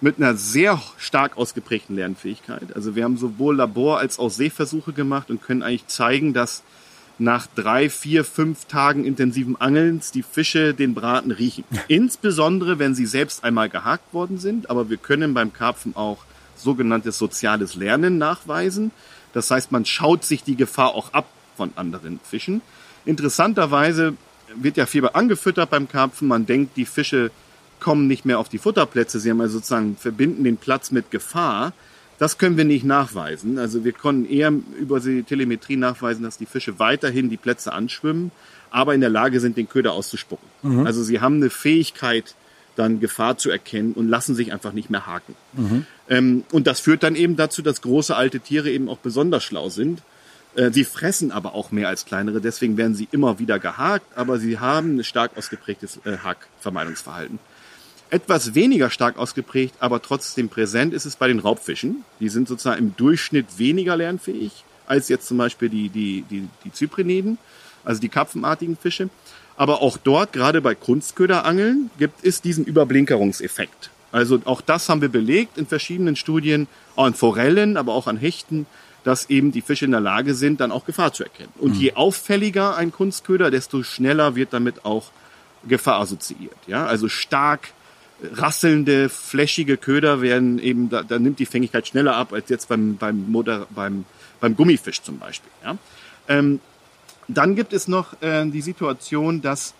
Mit 0.00 0.18
einer 0.18 0.34
sehr 0.36 0.80
stark 0.98 1.38
ausgeprägten 1.38 1.96
Lernfähigkeit. 1.96 2.74
Also 2.74 2.94
wir 2.96 3.04
haben 3.04 3.16
sowohl 3.16 3.56
Labor- 3.56 3.98
als 3.98 4.18
auch 4.18 4.30
Seeversuche 4.30 4.92
gemacht 4.92 5.30
und 5.30 5.42
können 5.42 5.62
eigentlich 5.62 5.86
zeigen, 5.86 6.34
dass 6.34 6.62
nach 7.18 7.46
drei, 7.54 7.88
vier, 7.88 8.24
fünf 8.24 8.66
Tagen 8.66 9.06
intensiven 9.06 9.58
Angelns 9.58 10.10
die 10.10 10.22
Fische 10.22 10.74
den 10.74 10.92
Braten 10.92 11.30
riechen. 11.30 11.64
Insbesondere, 11.88 12.78
wenn 12.78 12.94
sie 12.94 13.06
selbst 13.06 13.42
einmal 13.42 13.70
gehakt 13.70 14.12
worden 14.12 14.36
sind. 14.38 14.68
Aber 14.68 14.90
wir 14.90 14.98
können 14.98 15.32
beim 15.32 15.54
Karpfen 15.54 15.96
auch 15.96 16.18
sogenanntes 16.56 17.16
soziales 17.16 17.74
Lernen 17.74 18.18
nachweisen. 18.18 18.90
Das 19.32 19.50
heißt, 19.50 19.72
man 19.72 19.86
schaut 19.86 20.24
sich 20.24 20.42
die 20.42 20.56
Gefahr 20.56 20.94
auch 20.94 21.14
ab 21.14 21.26
von 21.56 21.72
anderen 21.76 22.20
Fischen. 22.22 22.60
Interessanterweise 23.06 24.14
wird 24.54 24.76
ja 24.76 24.84
Fieber 24.84 25.16
angefüttert 25.16 25.70
beim 25.70 25.88
Karpfen. 25.88 26.28
Man 26.28 26.44
denkt, 26.44 26.76
die 26.76 26.84
Fische 26.84 27.30
kommen 27.80 28.06
nicht 28.06 28.24
mehr 28.24 28.38
auf 28.38 28.48
die 28.48 28.58
Futterplätze. 28.58 29.20
Sie 29.20 29.30
haben 29.30 29.40
also 29.40 29.58
sozusagen 29.58 29.96
verbinden 29.96 30.44
den 30.44 30.56
Platz 30.56 30.90
mit 30.90 31.10
Gefahr. 31.10 31.72
Das 32.18 32.38
können 32.38 32.56
wir 32.56 32.64
nicht 32.64 32.84
nachweisen. 32.84 33.58
Also 33.58 33.84
wir 33.84 33.92
konnten 33.92 34.28
eher 34.30 34.52
über 34.78 35.00
die 35.00 35.22
Telemetrie 35.22 35.76
nachweisen, 35.76 36.22
dass 36.22 36.38
die 36.38 36.46
Fische 36.46 36.78
weiterhin 36.78 37.28
die 37.28 37.36
Plätze 37.36 37.72
anschwimmen, 37.72 38.30
aber 38.70 38.94
in 38.94 39.00
der 39.00 39.10
Lage 39.10 39.40
sind, 39.40 39.56
den 39.56 39.68
Köder 39.68 39.92
auszuspucken. 39.92 40.48
Mhm. 40.62 40.86
Also 40.86 41.02
sie 41.02 41.20
haben 41.20 41.36
eine 41.36 41.50
Fähigkeit, 41.50 42.34
dann 42.74 43.00
Gefahr 43.00 43.38
zu 43.38 43.50
erkennen 43.50 43.92
und 43.92 44.08
lassen 44.08 44.34
sich 44.34 44.52
einfach 44.52 44.72
nicht 44.72 44.90
mehr 44.90 45.06
haken. 45.06 45.34
Mhm. 45.54 45.86
Ähm, 46.08 46.44
und 46.52 46.66
das 46.66 46.80
führt 46.80 47.02
dann 47.02 47.16
eben 47.16 47.36
dazu, 47.36 47.62
dass 47.62 47.82
große 47.82 48.14
alte 48.14 48.40
Tiere 48.40 48.70
eben 48.70 48.88
auch 48.88 48.98
besonders 48.98 49.44
schlau 49.44 49.68
sind. 49.68 50.02
Äh, 50.54 50.70
sie 50.72 50.84
fressen 50.84 51.32
aber 51.32 51.54
auch 51.54 51.70
mehr 51.70 51.88
als 51.88 52.04
kleinere, 52.04 52.40
deswegen 52.40 52.76
werden 52.76 52.94
sie 52.94 53.08
immer 53.12 53.38
wieder 53.38 53.58
gehakt, 53.58 54.06
aber 54.16 54.38
sie 54.38 54.58
haben 54.58 54.98
ein 54.98 55.04
stark 55.04 55.36
ausgeprägtes 55.36 56.00
äh, 56.04 56.18
Hakvermeidungsverhalten. 56.18 57.38
Etwas 58.10 58.54
weniger 58.54 58.90
stark 58.90 59.18
ausgeprägt, 59.18 59.74
aber 59.80 60.00
trotzdem 60.00 60.48
präsent 60.48 60.94
ist 60.94 61.06
es 61.06 61.16
bei 61.16 61.28
den 61.28 61.40
Raubfischen. 61.40 62.04
Die 62.20 62.28
sind 62.28 62.48
sozusagen 62.48 62.78
im 62.78 62.96
Durchschnitt 62.96 63.58
weniger 63.58 63.96
lernfähig 63.96 64.64
als 64.86 65.08
jetzt 65.08 65.26
zum 65.26 65.38
Beispiel 65.38 65.68
die, 65.68 65.88
die, 65.88 66.24
die, 66.30 66.48
die 66.64 66.72
Zypriniden, 66.72 67.38
also 67.84 68.00
die 68.00 68.08
karpfenartigen 68.08 68.76
Fische. 68.76 69.10
Aber 69.56 69.82
auch 69.82 69.96
dort, 69.96 70.32
gerade 70.32 70.60
bei 70.60 70.74
Kunstköderangeln, 70.74 71.90
gibt 71.98 72.24
es 72.24 72.42
diesen 72.42 72.64
Überblinkerungseffekt. 72.64 73.90
Also 74.12 74.40
auch 74.44 74.60
das 74.60 74.88
haben 74.88 75.00
wir 75.00 75.08
belegt 75.08 75.58
in 75.58 75.66
verschiedenen 75.66 76.16
Studien, 76.16 76.68
auch 76.94 77.04
an 77.04 77.14
Forellen, 77.14 77.76
aber 77.76 77.94
auch 77.94 78.06
an 78.06 78.16
Hechten, 78.16 78.66
dass 79.04 79.30
eben 79.30 79.52
die 79.52 79.60
Fische 79.62 79.84
in 79.84 79.92
der 79.92 80.00
Lage 80.00 80.34
sind, 80.34 80.60
dann 80.60 80.72
auch 80.72 80.84
Gefahr 80.84 81.12
zu 81.12 81.22
erkennen. 81.22 81.52
Und 81.58 81.74
mhm. 81.74 81.80
je 81.80 81.92
auffälliger 81.94 82.76
ein 82.76 82.92
Kunstköder, 82.92 83.50
desto 83.50 83.82
schneller 83.82 84.34
wird 84.34 84.52
damit 84.52 84.84
auch 84.84 85.10
Gefahr 85.66 86.00
assoziiert. 86.00 86.56
Ja, 86.66 86.86
also 86.86 87.08
stark 87.08 87.68
rasselnde, 88.22 89.08
flächige 89.08 89.76
Köder 89.76 90.22
werden 90.22 90.58
eben, 90.58 90.88
da, 90.88 91.02
da 91.02 91.18
nimmt 91.18 91.38
die 91.38 91.46
Fängigkeit 91.46 91.86
schneller 91.86 92.16
ab 92.16 92.32
als 92.32 92.48
jetzt 92.48 92.68
beim, 92.68 92.96
beim, 92.96 93.30
Moder, 93.30 93.66
beim, 93.74 94.04
beim 94.40 94.56
Gummifisch 94.56 95.02
zum 95.02 95.18
Beispiel. 95.18 95.50
Ja? 95.64 95.76
Ähm, 96.28 96.60
dann 97.28 97.56
gibt 97.56 97.72
es 97.72 97.88
noch 97.88 98.20
äh, 98.22 98.46
die 98.46 98.62
Situation, 98.62 99.42
dass 99.42 99.74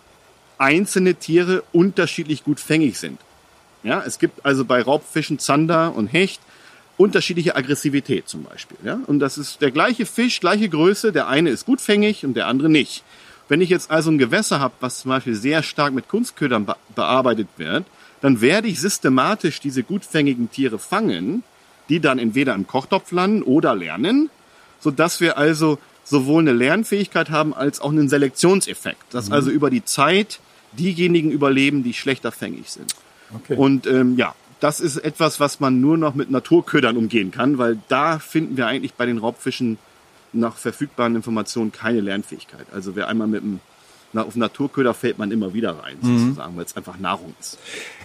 einzelne 0.57 1.15
Tiere 1.15 1.63
unterschiedlich 1.71 2.43
gut 2.43 2.59
fängig 2.59 2.97
sind. 2.99 3.19
Ja, 3.83 4.03
es 4.05 4.19
gibt 4.19 4.45
also 4.45 4.65
bei 4.65 4.81
Raubfischen, 4.81 5.39
Zander 5.39 5.95
und 5.95 6.07
Hecht 6.07 6.41
unterschiedliche 6.97 7.55
Aggressivität 7.55 8.27
zum 8.27 8.43
Beispiel. 8.43 8.77
Ja? 8.83 8.99
Und 9.05 9.19
das 9.19 9.37
ist 9.37 9.61
der 9.61 9.71
gleiche 9.71 10.05
Fisch, 10.05 10.39
gleiche 10.39 10.67
Größe, 10.67 11.11
der 11.11 11.27
eine 11.27 11.51
ist 11.51 11.65
gut 11.65 11.79
fängig 11.79 12.25
und 12.25 12.33
der 12.33 12.47
andere 12.47 12.69
nicht. 12.69 13.03
Wenn 13.49 13.61
ich 13.61 13.69
jetzt 13.69 13.91
also 13.91 14.11
ein 14.11 14.17
Gewässer 14.17 14.59
habe, 14.59 14.73
was 14.79 14.99
zum 14.99 15.09
Beispiel 15.09 15.35
sehr 15.35 15.63
stark 15.63 15.93
mit 15.93 16.09
Kunstködern 16.09 16.65
be 16.65 16.75
bearbeitet 16.95 17.47
wird, 17.57 17.85
dann 18.21 18.41
werde 18.41 18.67
ich 18.67 18.79
systematisch 18.79 19.59
diese 19.59 19.83
gutfängigen 19.83 20.49
Tiere 20.51 20.79
fangen, 20.79 21.43
die 21.89 21.99
dann 21.99 22.19
entweder 22.19 22.55
im 22.55 22.67
Kochtopf 22.67 23.11
landen 23.11 23.43
oder 23.43 23.75
lernen, 23.75 24.29
so 24.79 24.91
dass 24.91 25.21
wir 25.21 25.37
also 25.37 25.77
sowohl 26.03 26.41
eine 26.41 26.53
Lernfähigkeit 26.53 27.29
haben 27.29 27.53
als 27.53 27.79
auch 27.79 27.91
einen 27.91 28.09
Selektionseffekt, 28.09 29.13
dass 29.13 29.27
mhm. 29.27 29.33
also 29.33 29.49
über 29.49 29.69
die 29.69 29.83
Zeit 29.83 30.39
diejenigen 30.73 31.31
überleben, 31.31 31.83
die 31.83 31.93
schlechter 31.93 32.31
fängig 32.31 32.69
sind. 32.69 32.95
Okay. 33.33 33.55
Und 33.55 33.87
ähm, 33.87 34.17
ja, 34.17 34.35
das 34.59 34.79
ist 34.79 34.97
etwas, 34.97 35.39
was 35.39 35.59
man 35.59 35.81
nur 35.81 35.97
noch 35.97 36.15
mit 36.15 36.31
Naturködern 36.31 36.97
umgehen 36.97 37.31
kann, 37.31 37.57
weil 37.57 37.79
da 37.89 38.19
finden 38.19 38.57
wir 38.57 38.67
eigentlich 38.67 38.93
bei 38.93 39.05
den 39.05 39.17
Raubfischen 39.17 39.77
nach 40.33 40.55
verfügbaren 40.55 41.15
Informationen 41.15 41.71
keine 41.71 42.01
Lernfähigkeit. 42.01 42.67
Also 42.73 42.95
wer 42.95 43.07
einmal 43.07 43.27
mit 43.27 43.43
na, 43.43 43.59
auf 44.13 44.35
Naturköder 44.35 44.93
fällt 44.93 45.17
man 45.17 45.31
immer 45.31 45.53
wieder 45.53 45.77
rein, 45.79 45.97
mhm. 46.01 46.19
sozusagen, 46.19 46.53
mhm. 46.53 46.57
weil 46.57 46.65
es 46.65 46.75
einfach 46.75 46.97
Nahrung 46.97 47.33
ist. 47.39 47.57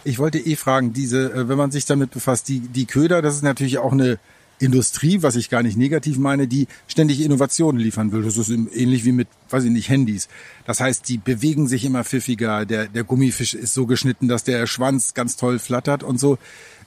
Ich 0.05 0.19
wollte 0.19 0.39
eh 0.39 0.57
fragen, 0.57 0.93
diese, 0.93 1.33
äh, 1.33 1.49
wenn 1.49 1.59
man 1.59 1.71
sich 1.71 1.85
damit 1.85 2.11
befasst, 2.11 2.49
die, 2.49 2.61
die 2.61 2.87
Köder, 2.87 3.23
das 3.23 3.37
ist 3.37 3.43
natürlich 3.43 3.79
auch 3.79 3.93
eine 3.93 4.19
Industrie, 4.63 5.23
was 5.23 5.37
ich 5.37 5.51
gar 5.51 5.63
nicht 5.63 5.77
negativ 5.77 6.19
meine, 6.19 6.47
die 6.47 6.69
ständig 6.87 7.21
Innovationen 7.21 7.81
liefern 7.81 8.13
will. 8.13 8.23
Das 8.23 8.37
ist 8.37 8.49
ähnlich 8.49 9.05
wie 9.05 9.13
mit, 9.13 9.29
weiß 9.51 9.65
ich 9.65 9.71
nicht, 9.71 9.89
Handys. 9.89 10.29
Das 10.67 10.81
heißt, 10.81 11.09
die 11.09 11.19
bewegen 11.19 11.67
sich 11.67 11.85
immer 11.85 12.05
pfiffiger. 12.05 12.65
Der, 12.65 12.87
der 12.87 13.05
Gummifisch 13.05 13.55
ist 13.55 13.75
so 13.75 13.87
geschnitten, 13.87 14.29
dass 14.29 14.45
der 14.45 14.67
Schwanz 14.67 15.15
ganz 15.15 15.37
toll 15.37 15.59
flattert 15.59 16.03
und 16.03 16.19
so. 16.19 16.39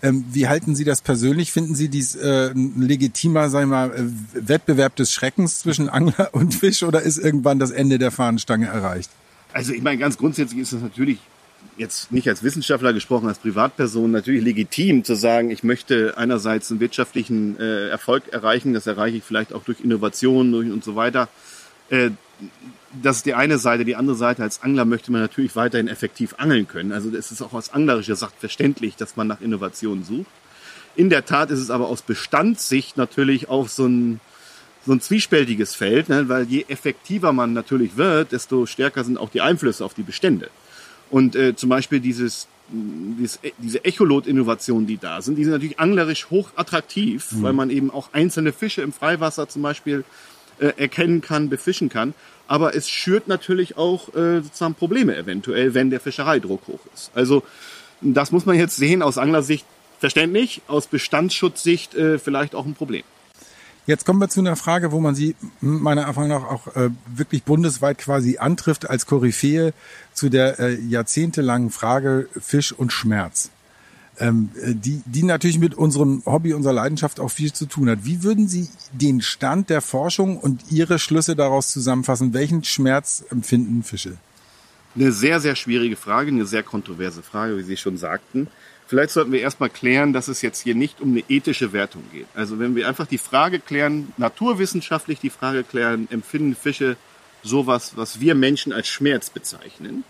Ähm, 0.02 0.26
wie 0.32 0.48
halten 0.48 0.76
Sie 0.76 0.84
das 0.84 1.02
persönlich? 1.02 1.52
Finden 1.52 1.76
Sie 1.76 1.90
dies 1.90 2.16
äh, 2.16 2.52
ein 2.52 2.82
legitimer, 2.82 3.50
sagen 3.50 3.70
wir 3.70 3.94
äh, 3.94 4.04
Wettbewerb 4.34 4.96
des 4.96 5.12
Schreckens 5.12 5.60
zwischen 5.60 5.90
Angler 5.90 6.30
und 6.34 6.56
Fisch 6.56 6.84
oder 6.84 7.02
ist 7.02 7.18
irgendwann 7.18 7.60
das 7.60 7.72
Ende 7.72 8.00
der 8.00 8.12
Fahnenstange 8.12 8.68
erreicht? 8.68 9.10
Also 9.54 9.74
ich 9.74 9.82
meine, 9.82 9.98
ganz 9.98 10.18
grundsätzlich 10.18 10.60
ist 10.62 10.74
es 10.74 10.82
natürlich 10.82 11.20
jetzt 11.78 12.12
nicht 12.12 12.28
als 12.30 12.44
Wissenschaftler 12.44 12.94
gesprochen, 12.94 13.28
als 13.28 13.40
Privatperson 13.40 14.12
natürlich 14.12 14.44
legitim 14.44 15.04
zu 15.04 15.16
sagen, 15.16 15.52
ich 15.52 15.64
möchte 15.64 16.18
einerseits 16.18 16.72
einen 16.72 16.80
wirtschaftlichen 16.80 17.60
äh, 17.60 17.90
Erfolg 17.90 18.32
erreichen, 18.32 18.74
das 18.74 18.88
erreiche 18.88 19.18
ich 19.18 19.24
vielleicht 19.24 19.54
auch 19.54 19.64
durch 19.64 19.82
Innovationen 19.82 20.72
und 20.72 20.84
so 20.84 20.96
weiter. 20.96 21.28
Äh, 21.90 22.12
das 23.02 23.18
ist 23.18 23.26
die 23.26 23.34
eine 23.34 23.58
Seite. 23.58 23.86
Die 23.86 23.96
andere 23.96 24.16
Seite, 24.16 24.44
als 24.44 24.64
Angler 24.64 24.86
möchte 24.86 25.12
man 25.12 25.22
natürlich 25.22 25.56
weiterhin 25.56 25.88
effektiv 25.88 26.36
angeln 26.38 26.68
können. 26.68 26.92
Also 26.92 27.10
es 27.16 27.32
ist 27.32 27.42
auch 27.42 27.54
aus 27.54 27.74
anglerischer 27.74 28.16
Sicht 28.16 28.34
verständlich, 28.40 28.96
dass 28.96 29.18
man 29.18 29.28
nach 29.28 29.42
Innovationen 29.42 30.04
sucht. 30.04 30.32
In 30.96 31.10
der 31.10 31.26
Tat 31.26 31.52
ist 31.52 31.60
es 31.60 31.70
aber 31.70 31.90
aus 31.90 32.02
Bestandssicht 32.02 32.96
natürlich 32.96 33.50
auch 33.50 33.68
so 33.68 33.86
ein, 33.86 34.22
so 34.86 34.94
ein 34.94 35.02
zwiespältiges 35.02 35.76
Feld, 35.76 36.08
ne? 36.08 36.30
weil 36.30 36.46
je 36.46 36.66
effektiver 36.70 37.34
man 37.34 37.52
natürlich 37.52 37.98
wird, 37.98 38.32
desto 38.32 38.66
stärker 38.66 39.04
sind 39.04 39.18
auch 39.18 39.30
die 39.30 39.42
Einflüsse 39.42 39.84
auf 39.84 39.94
die 39.94 40.04
Bestände. 40.04 40.50
Und 41.16 41.38
äh, 41.38 41.56
zum 41.56 41.70
Beispiel 41.70 42.02
dieses, 42.02 42.46
dieses 42.68 43.40
diese 43.58 43.86
Echolot-Innovationen, 43.86 44.86
die 44.86 44.98
da 44.98 45.22
sind, 45.22 45.38
die 45.38 45.46
sind 45.46 45.54
natürlich 45.54 45.80
anglerisch 45.80 46.30
hoch 46.30 46.50
attraktiv, 46.58 47.32
mhm. 47.32 47.42
weil 47.42 47.54
man 47.54 47.70
eben 47.70 47.90
auch 47.90 48.10
einzelne 48.12 48.52
Fische 48.52 48.82
im 48.82 48.92
Freiwasser 48.92 49.48
zum 49.48 49.62
Beispiel 49.62 50.04
äh, 50.60 50.74
erkennen 50.76 51.22
kann, 51.22 51.48
befischen 51.48 51.88
kann. 51.88 52.14
Aber 52.50 52.76
es 52.76 52.90
schürt 52.90 53.30
natürlich 53.30 53.78
auch 53.78 54.10
äh, 54.14 54.42
sozusagen 54.42 54.74
Probleme 54.74 55.16
eventuell, 55.16 55.74
wenn 55.74 55.90
der 55.90 56.02
Fischereidruck 56.02 56.68
hoch 56.68 56.82
ist. 56.94 57.12
Also 57.16 57.44
das 58.02 58.34
muss 58.34 58.46
man 58.46 58.58
jetzt 58.58 58.76
sehen 58.76 59.02
aus 59.02 59.18
Anglersicht 59.18 59.66
verständlich, 60.00 60.64
aus 60.68 60.88
Bestandsschutzsicht 60.88 61.96
äh, 61.96 62.20
vielleicht 62.20 62.56
auch 62.56 62.66
ein 62.66 62.74
Problem. 62.74 63.04
Jetzt 63.88 64.06
kommen 64.06 64.20
wir 64.20 64.30
zu 64.30 64.40
einer 64.40 64.56
Frage, 64.56 64.92
wo 64.92 65.00
man 65.00 65.14
sie 65.14 65.36
meiner 65.62 66.04
Erfahrung 66.04 66.30
nach 66.30 66.44
auch 66.44 66.76
äh, 66.76 66.90
wirklich 67.08 67.44
bundesweit 67.44 68.00
quasi 68.00 68.38
antrifft 68.38 68.90
als 68.90 69.06
Koryphäe 69.06 69.74
zu 70.14 70.30
der 70.30 70.60
äh, 70.60 70.80
jahrzehntelangen 70.82 71.70
Frage 71.70 72.28
Fisch 72.40 72.72
und 72.72 72.92
Schmerz. 72.92 73.52
Ähm, 74.18 74.50
äh, 74.60 74.74
die, 74.74 75.04
die 75.06 75.24
natürlich 75.24 75.60
mit 75.60 75.76
unserem 75.76 76.24
Hobby, 76.26 76.54
unserer 76.54 76.74
Leidenschaft 76.74 77.20
auch 77.20 77.30
viel 77.30 77.54
zu 77.54 77.68
tun 77.68 77.90
hat. 77.90 78.06
Wie 78.06 78.24
würden 78.24 78.48
Sie 78.48 78.70
den 78.92 79.22
Stand 79.22 79.70
der 79.70 79.82
Forschung 79.82 80.40
und 80.40 80.72
Ihre 80.72 80.98
Schlüsse 80.98 81.36
daraus 81.36 81.72
zusammenfassen? 81.72 82.34
Welchen 82.34 82.64
Schmerz 82.64 83.24
empfinden 83.30 83.84
Fische? 83.84 84.18
Eine 84.96 85.12
sehr, 85.12 85.42
sehr 85.42 85.56
schwierige 85.56 85.98
Frage, 85.98 86.32
eine 86.32 86.46
sehr 86.46 86.64
kontroverse 86.64 87.22
Frage, 87.22 87.58
wie 87.58 87.64
Sie 87.64 87.78
schon 87.78 87.98
sagten. 87.98 88.48
Vielleicht 88.88 89.12
sollten 89.12 89.32
wir 89.32 89.42
erstmal 89.42 89.70
klären, 89.70 90.14
dass 90.14 90.28
es 90.28 90.42
jetzt 90.42 90.62
hier 90.62 90.76
nicht 90.76 91.02
um 91.02 91.12
eine 91.12 91.24
ethische 91.28 91.74
Wertung 91.74 92.04
geht. 92.12 92.28
Also 92.36 92.60
wenn 92.60 92.76
wir 92.76 92.88
einfach 92.88 93.08
die 93.08 93.18
Frage 93.18 93.60
klären, 93.60 94.14
naturwissenschaftlich 94.18 95.20
die 95.20 95.32
Frage 95.32 95.64
klären, 95.64 96.08
empfinden 96.12 96.56
Fische 96.56 96.96
sowas, 97.42 97.94
was 97.96 98.20
wir 98.20 98.36
Menschen 98.36 98.74
als 98.74 98.88
Schmerz 98.88 99.30
bezeichnen, 99.30 100.04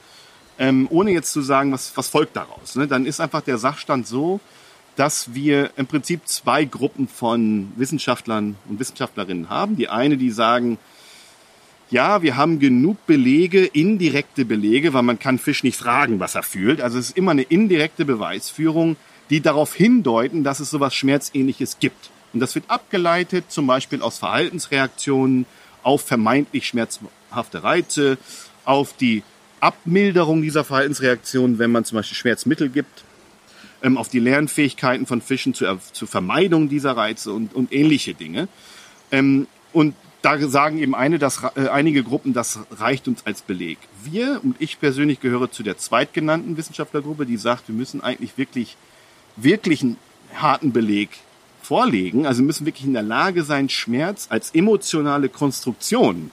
ähm, 0.58 0.88
ohne 0.90 1.12
jetzt 1.12 1.32
zu 1.32 1.42
sagen, 1.42 1.72
was, 1.72 1.96
was 1.96 2.10
folgt 2.10 2.36
daraus, 2.36 2.76
ne? 2.76 2.88
dann 2.88 3.06
ist 3.06 3.20
einfach 3.20 3.42
der 3.42 3.58
Sachstand 3.58 4.08
so, 4.08 4.40
dass 4.96 5.34
wir 5.34 5.72
im 5.76 5.88
Prinzip 5.88 6.28
zwei 6.28 6.64
Gruppen 6.64 7.08
von 7.08 7.72
Wissenschaftlern 7.76 8.56
und 8.70 8.80
Wissenschaftlerinnen 8.80 9.50
haben. 9.50 9.76
Die 9.76 9.90
eine, 9.90 10.16
die 10.16 10.32
sagen, 10.32 10.78
ja, 11.90 12.22
wir 12.22 12.36
haben 12.36 12.60
genug 12.60 13.06
Belege, 13.06 13.66
indirekte 13.66 14.46
Belege, 14.46 14.94
weil 14.94 15.04
man 15.04 15.20
kann 15.20 15.38
Fisch 15.38 15.64
nicht 15.64 15.78
fragen, 15.78 16.20
was 16.20 16.36
er 16.36 16.44
fühlt. 16.44 16.82
Also 16.82 16.98
es 16.98 17.10
ist 17.10 17.18
immer 17.18 17.32
eine 17.32 17.44
indirekte 17.44 18.06
Beweisführung, 18.06 18.96
die 19.30 19.42
darauf 19.42 19.74
hindeuten, 19.74 20.44
dass 20.44 20.60
es 20.60 20.70
sowas 20.70 20.96
Schmerzähnliches 20.96 21.80
gibt. 21.80 22.10
Und 22.34 22.40
das 22.40 22.56
wird 22.56 22.70
abgeleitet 22.70 23.46
zum 23.50 23.68
Beispiel 23.68 24.02
aus 24.02 24.20
Verhaltensreaktionen 24.20 25.46
auf 25.84 26.02
vermeintlich 26.02 26.68
schmerzhafte 26.68 27.64
Reize, 27.64 28.18
auf 28.66 28.98
die 28.98 29.24
Abmilderung 29.60 30.42
dieser 30.42 30.64
Verhaltensreaktionen, 30.64 31.60
wenn 31.60 31.72
man 31.72 31.86
zum 31.86 31.98
Beispiel 31.98 32.18
Schmerzmittel 32.18 32.70
gibt, 32.70 33.04
ähm, 33.84 33.98
auf 33.98 34.10
die 34.10 34.20
Lernfähigkeiten 34.20 35.06
von 35.06 35.22
Fischen 35.22 35.54
zur, 35.54 35.80
Vermeidung 35.80 36.70
dieser 36.70 36.98
Reize 36.98 37.32
und, 37.32 37.54
und 37.54 37.72
ähnliche 37.72 38.16
Dinge. 38.16 38.48
Ähm, 39.12 39.48
und 39.74 39.94
da 40.26 40.40
sagen 40.48 40.80
eben 40.80 40.96
eine, 40.96 41.20
dass, 41.20 41.44
äh, 41.56 41.68
einige 41.70 42.04
Gruppen, 42.04 42.34
das 42.34 42.60
reicht 42.72 43.08
uns 43.08 43.26
als 43.26 43.44
Beleg. 43.44 43.78
Wir 44.04 44.40
und 44.44 44.56
ich 44.60 44.80
persönlich 44.80 45.20
gehöre 45.20 45.52
zu 45.52 45.62
der 45.62 45.78
zweitgenannten 45.78 46.58
Wissenschaftlergruppe, 46.58 47.26
die 47.26 47.38
sagt, 47.38 47.68
wir 47.68 47.76
müssen 47.76 48.02
eigentlich 48.02 48.38
wirklich, 48.38 48.76
wirklich 49.36 49.84
einen 49.84 49.98
harten 50.34 50.74
Beleg 50.74 51.10
vorlegen. 51.62 52.26
Also 52.26 52.42
müssen 52.42 52.66
wirklich 52.66 52.86
in 52.86 52.94
der 52.94 53.04
Lage 53.04 53.44
sein, 53.44 53.70
Schmerz 53.70 54.26
als 54.30 54.52
emotionale 54.52 55.30
Konstruktion, 55.30 56.32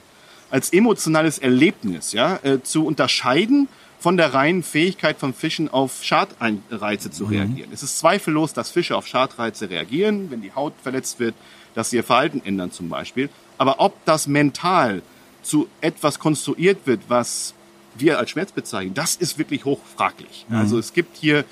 als 0.49 0.73
emotionales 0.73 1.37
Erlebnis, 1.37 2.13
ja, 2.13 2.39
äh, 2.43 2.63
zu 2.63 2.85
unterscheiden 2.85 3.67
von 3.99 4.17
der 4.17 4.33
reinen 4.33 4.63
Fähigkeit 4.63 5.17
von 5.17 5.33
Fischen 5.33 5.69
auf 5.69 6.03
Schadreize 6.03 7.09
zu 7.09 7.23
reagieren. 7.23 7.69
Es 7.71 7.83
ist 7.83 7.99
zweifellos, 7.99 8.53
dass 8.53 8.69
Fische 8.69 8.97
auf 8.97 9.07
Schadreize 9.07 9.69
reagieren, 9.69 10.29
wenn 10.29 10.41
die 10.41 10.51
Haut 10.51 10.73
verletzt 10.83 11.19
wird, 11.19 11.35
dass 11.73 11.89
sie 11.89 11.97
ihr 11.97 12.03
Verhalten 12.03 12.41
ändern 12.43 12.71
zum 12.71 12.89
Beispiel. 12.89 13.29
Aber 13.63 13.79
ob 13.79 14.03
das 14.03 14.27
mental 14.27 15.01
zu 15.41 15.69
etwas 15.79 16.19
konstruiert 16.19 16.79
wird, 16.83 16.99
was 17.07 17.53
wir 17.95 18.19
als 18.19 18.31
Schmerz 18.31 18.51
bezeichnen, 18.51 18.93
das 18.93 19.15
ist 19.15 19.37
wirklich 19.37 19.63
hochfraglich. 19.63 20.45
Also 20.49 20.77
es 20.77 20.91
gibt 20.91 21.15
hier 21.15 21.45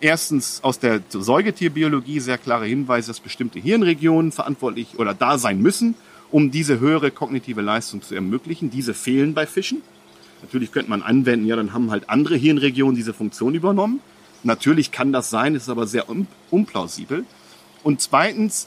erstens 0.00 0.58
aus 0.64 0.80
der 0.80 1.02
Säugetierbiologie 1.08 2.18
sehr 2.18 2.36
klare 2.36 2.66
Hinweise, 2.66 3.06
dass 3.12 3.20
bestimmte 3.20 3.60
Hirnregionen 3.60 4.32
verantwortlich 4.32 4.98
oder 4.98 5.14
da 5.14 5.38
sein 5.38 5.62
müssen, 5.62 5.94
um 6.32 6.50
diese 6.50 6.80
höhere 6.80 7.12
kognitive 7.12 7.60
Leistung 7.60 8.02
zu 8.02 8.16
ermöglichen. 8.16 8.70
Diese 8.70 8.92
fehlen 8.92 9.32
bei 9.32 9.46
Fischen. 9.46 9.82
Natürlich 10.42 10.72
könnte 10.72 10.90
man 10.90 11.00
anwenden, 11.02 11.46
ja, 11.46 11.54
dann 11.54 11.72
haben 11.72 11.92
halt 11.92 12.10
andere 12.10 12.34
Hirnregionen 12.34 12.96
diese 12.96 13.14
Funktion 13.14 13.54
übernommen. 13.54 14.00
Natürlich 14.42 14.90
kann 14.90 15.12
das 15.12 15.30
sein, 15.30 15.54
ist 15.54 15.68
aber 15.68 15.86
sehr 15.86 16.10
un 16.10 16.26
unplausibel. 16.50 17.24
Und 17.84 18.00
zweitens 18.00 18.66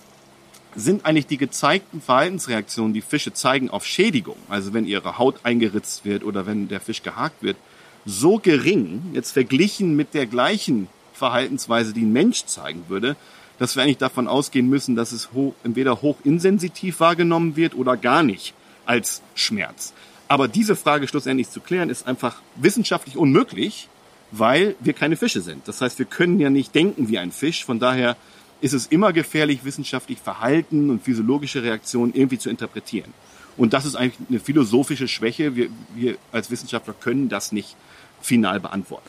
sind 0.75 1.05
eigentlich 1.05 1.27
die 1.27 1.37
gezeigten 1.37 2.01
Verhaltensreaktionen, 2.01 2.93
die 2.93 3.01
Fische 3.01 3.33
zeigen 3.33 3.69
auf 3.69 3.85
Schädigung, 3.85 4.37
also 4.49 4.73
wenn 4.73 4.85
ihre 4.85 5.17
Haut 5.17 5.39
eingeritzt 5.43 6.05
wird 6.05 6.23
oder 6.23 6.45
wenn 6.45 6.67
der 6.67 6.81
Fisch 6.81 7.03
gehakt 7.03 7.41
wird, 7.41 7.57
so 8.05 8.37
gering, 8.37 9.01
jetzt 9.13 9.31
verglichen 9.31 9.95
mit 9.95 10.13
der 10.13 10.25
gleichen 10.25 10.87
Verhaltensweise, 11.13 11.93
die 11.93 12.03
ein 12.03 12.13
Mensch 12.13 12.45
zeigen 12.45 12.83
würde, 12.87 13.15
dass 13.57 13.75
wir 13.75 13.83
eigentlich 13.83 13.97
davon 13.97 14.27
ausgehen 14.27 14.69
müssen, 14.69 14.95
dass 14.95 15.11
es 15.11 15.31
hoch, 15.33 15.53
entweder 15.63 16.01
hochinsensitiv 16.01 16.99
wahrgenommen 16.99 17.55
wird 17.55 17.73
oder 17.73 17.95
gar 17.95 18.21
nicht 18.21 18.53
als 18.85 19.21
Schmerz. 19.33 19.93
Aber 20.27 20.47
diese 20.47 20.75
Frage 20.75 21.07
schlussendlich 21.07 21.49
zu 21.49 21.61
klären, 21.61 21.89
ist 21.89 22.07
einfach 22.07 22.41
wissenschaftlich 22.55 23.17
unmöglich, 23.17 23.87
weil 24.31 24.75
wir 24.79 24.93
keine 24.93 25.15
Fische 25.15 25.41
sind. 25.41 25.67
Das 25.67 25.81
heißt, 25.81 25.99
wir 25.99 26.05
können 26.05 26.39
ja 26.39 26.49
nicht 26.49 26.75
denken 26.75 27.07
wie 27.07 27.19
ein 27.19 27.31
Fisch. 27.31 27.63
Von 27.63 27.79
daher 27.79 28.17
ist 28.65 28.73
es 28.73 28.87
immer 28.87 29.13
gefährlich, 29.13 29.63
wissenschaftlich 29.63 30.17
Verhalten 30.17 30.89
und 30.89 31.03
physiologische 31.03 31.61
Reaktionen 31.61 32.15
irgendwie 32.15 32.39
zu 32.39 32.49
interpretieren. 32.49 33.13
Und 33.57 33.73
das 33.73 33.85
ist 33.85 33.95
eigentlich 33.95 34.27
eine 34.27 34.39
philosophische 34.39 35.07
Schwäche. 35.07 35.55
Wir, 35.55 35.69
wir 35.93 36.17
als 36.31 36.49
Wissenschaftler 36.49 36.95
können 36.99 37.29
das 37.29 37.51
nicht 37.51 37.75
final 38.21 38.59
beantworten. 38.59 39.07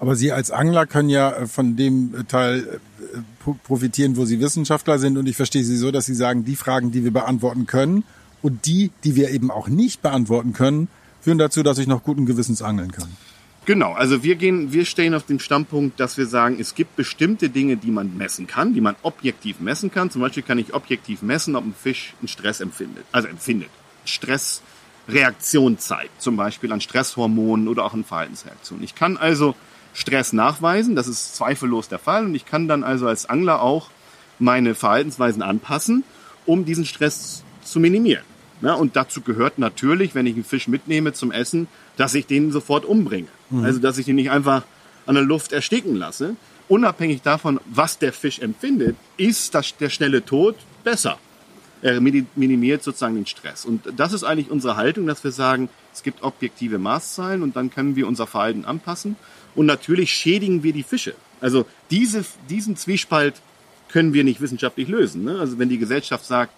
Aber 0.00 0.16
Sie 0.16 0.32
als 0.32 0.50
Angler 0.50 0.86
können 0.86 1.10
ja 1.10 1.32
äh, 1.32 1.46
von 1.46 1.76
dem 1.76 2.26
Teil 2.28 2.80
äh, 3.14 3.50
profitieren, 3.64 4.16
wo 4.16 4.24
Sie 4.24 4.40
Wissenschaftler 4.40 4.98
sind. 4.98 5.18
Und 5.18 5.28
ich 5.28 5.36
verstehe 5.36 5.64
Sie 5.64 5.76
so, 5.76 5.90
dass 5.90 6.06
Sie 6.06 6.14
sagen, 6.14 6.46
die 6.46 6.56
Fragen, 6.56 6.90
die 6.90 7.04
wir 7.04 7.12
beantworten 7.12 7.66
können 7.66 8.04
und 8.40 8.64
die, 8.64 8.90
die 9.04 9.16
wir 9.16 9.32
eben 9.32 9.50
auch 9.50 9.68
nicht 9.68 10.00
beantworten 10.00 10.54
können, 10.54 10.88
führen 11.20 11.36
dazu, 11.36 11.62
dass 11.62 11.76
ich 11.76 11.86
noch 11.86 12.04
guten 12.04 12.24
Gewissens 12.24 12.62
angeln 12.62 12.90
kann. 12.90 13.10
Genau, 13.66 13.94
also 13.94 14.22
wir 14.22 14.34
gehen, 14.34 14.72
wir 14.72 14.84
stehen 14.84 15.14
auf 15.14 15.24
dem 15.24 15.38
Standpunkt, 15.38 15.98
dass 15.98 16.18
wir 16.18 16.26
sagen, 16.26 16.58
es 16.60 16.74
gibt 16.74 16.96
bestimmte 16.96 17.48
Dinge, 17.48 17.78
die 17.78 17.90
man 17.90 18.14
messen 18.16 18.46
kann, 18.46 18.74
die 18.74 18.82
man 18.82 18.94
objektiv 19.02 19.58
messen 19.58 19.90
kann. 19.90 20.10
Zum 20.10 20.20
Beispiel 20.20 20.42
kann 20.42 20.58
ich 20.58 20.74
objektiv 20.74 21.22
messen, 21.22 21.56
ob 21.56 21.64
ein 21.64 21.74
Fisch 21.74 22.12
einen 22.20 22.28
Stress 22.28 22.60
empfindet, 22.60 23.06
also 23.10 23.26
empfindet. 23.28 23.70
Stressreaktion 24.04 25.78
zeigt, 25.78 26.20
zum 26.20 26.36
Beispiel 26.36 26.72
an 26.72 26.82
Stresshormonen 26.82 27.66
oder 27.68 27.86
auch 27.86 27.94
an 27.94 28.04
Verhaltensreaktionen. 28.04 28.84
Ich 28.84 28.94
kann 28.94 29.16
also 29.16 29.54
Stress 29.94 30.34
nachweisen, 30.34 30.94
das 30.94 31.08
ist 31.08 31.34
zweifellos 31.34 31.88
der 31.88 31.98
Fall 31.98 32.26
und 32.26 32.34
ich 32.34 32.44
kann 32.44 32.68
dann 32.68 32.84
also 32.84 33.06
als 33.06 33.30
Angler 33.30 33.62
auch 33.62 33.88
meine 34.38 34.74
Verhaltensweisen 34.74 35.40
anpassen, 35.40 36.04
um 36.44 36.66
diesen 36.66 36.84
Stress 36.84 37.44
zu 37.62 37.80
minimieren. 37.80 38.24
Und 38.60 38.96
dazu 38.96 39.20
gehört 39.20 39.58
natürlich, 39.58 40.14
wenn 40.14 40.26
ich 40.26 40.34
einen 40.34 40.44
Fisch 40.44 40.68
mitnehme 40.68 41.12
zum 41.12 41.32
Essen, 41.32 41.68
dass 41.96 42.14
ich 42.14 42.26
den 42.26 42.50
sofort 42.50 42.86
umbringe. 42.86 43.28
Mhm. 43.54 43.64
Also, 43.64 43.78
dass 43.80 43.98
ich 43.98 44.08
ihn 44.08 44.16
nicht 44.16 44.30
einfach 44.30 44.62
an 45.06 45.14
der 45.14 45.24
Luft 45.24 45.52
ersticken 45.52 45.96
lasse. 45.96 46.36
Unabhängig 46.68 47.22
davon, 47.22 47.60
was 47.66 47.98
der 47.98 48.12
Fisch 48.12 48.38
empfindet, 48.38 48.96
ist 49.16 49.54
das, 49.54 49.76
der 49.76 49.90
schnelle 49.90 50.24
Tod 50.24 50.56
besser. 50.82 51.18
Er 51.82 52.00
minimiert 52.00 52.82
sozusagen 52.82 53.14
den 53.14 53.26
Stress. 53.26 53.66
Und 53.66 53.82
das 53.98 54.14
ist 54.14 54.24
eigentlich 54.24 54.50
unsere 54.50 54.76
Haltung, 54.76 55.06
dass 55.06 55.22
wir 55.22 55.32
sagen, 55.32 55.68
es 55.92 56.02
gibt 56.02 56.22
objektive 56.22 56.78
Maßzahlen 56.78 57.42
und 57.42 57.56
dann 57.56 57.70
können 57.70 57.94
wir 57.94 58.08
unser 58.08 58.26
Verhalten 58.26 58.64
anpassen. 58.64 59.16
Und 59.54 59.66
natürlich 59.66 60.10
schädigen 60.10 60.62
wir 60.62 60.72
die 60.72 60.82
Fische. 60.82 61.14
Also 61.42 61.66
diese, 61.90 62.24
diesen 62.48 62.76
Zwiespalt 62.76 63.34
können 63.88 64.14
wir 64.14 64.24
nicht 64.24 64.40
wissenschaftlich 64.40 64.88
lösen. 64.88 65.24
Ne? 65.24 65.38
Also 65.38 65.58
wenn 65.58 65.68
die 65.68 65.76
Gesellschaft 65.76 66.24
sagt, 66.24 66.54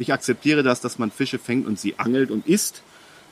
ich 0.00 0.12
akzeptiere 0.12 0.64
das, 0.64 0.80
dass 0.80 0.98
man 0.98 1.12
Fische 1.12 1.38
fängt 1.38 1.68
und 1.68 1.78
sie 1.78 1.98
angelt 1.98 2.32
und 2.32 2.46
isst, 2.48 2.82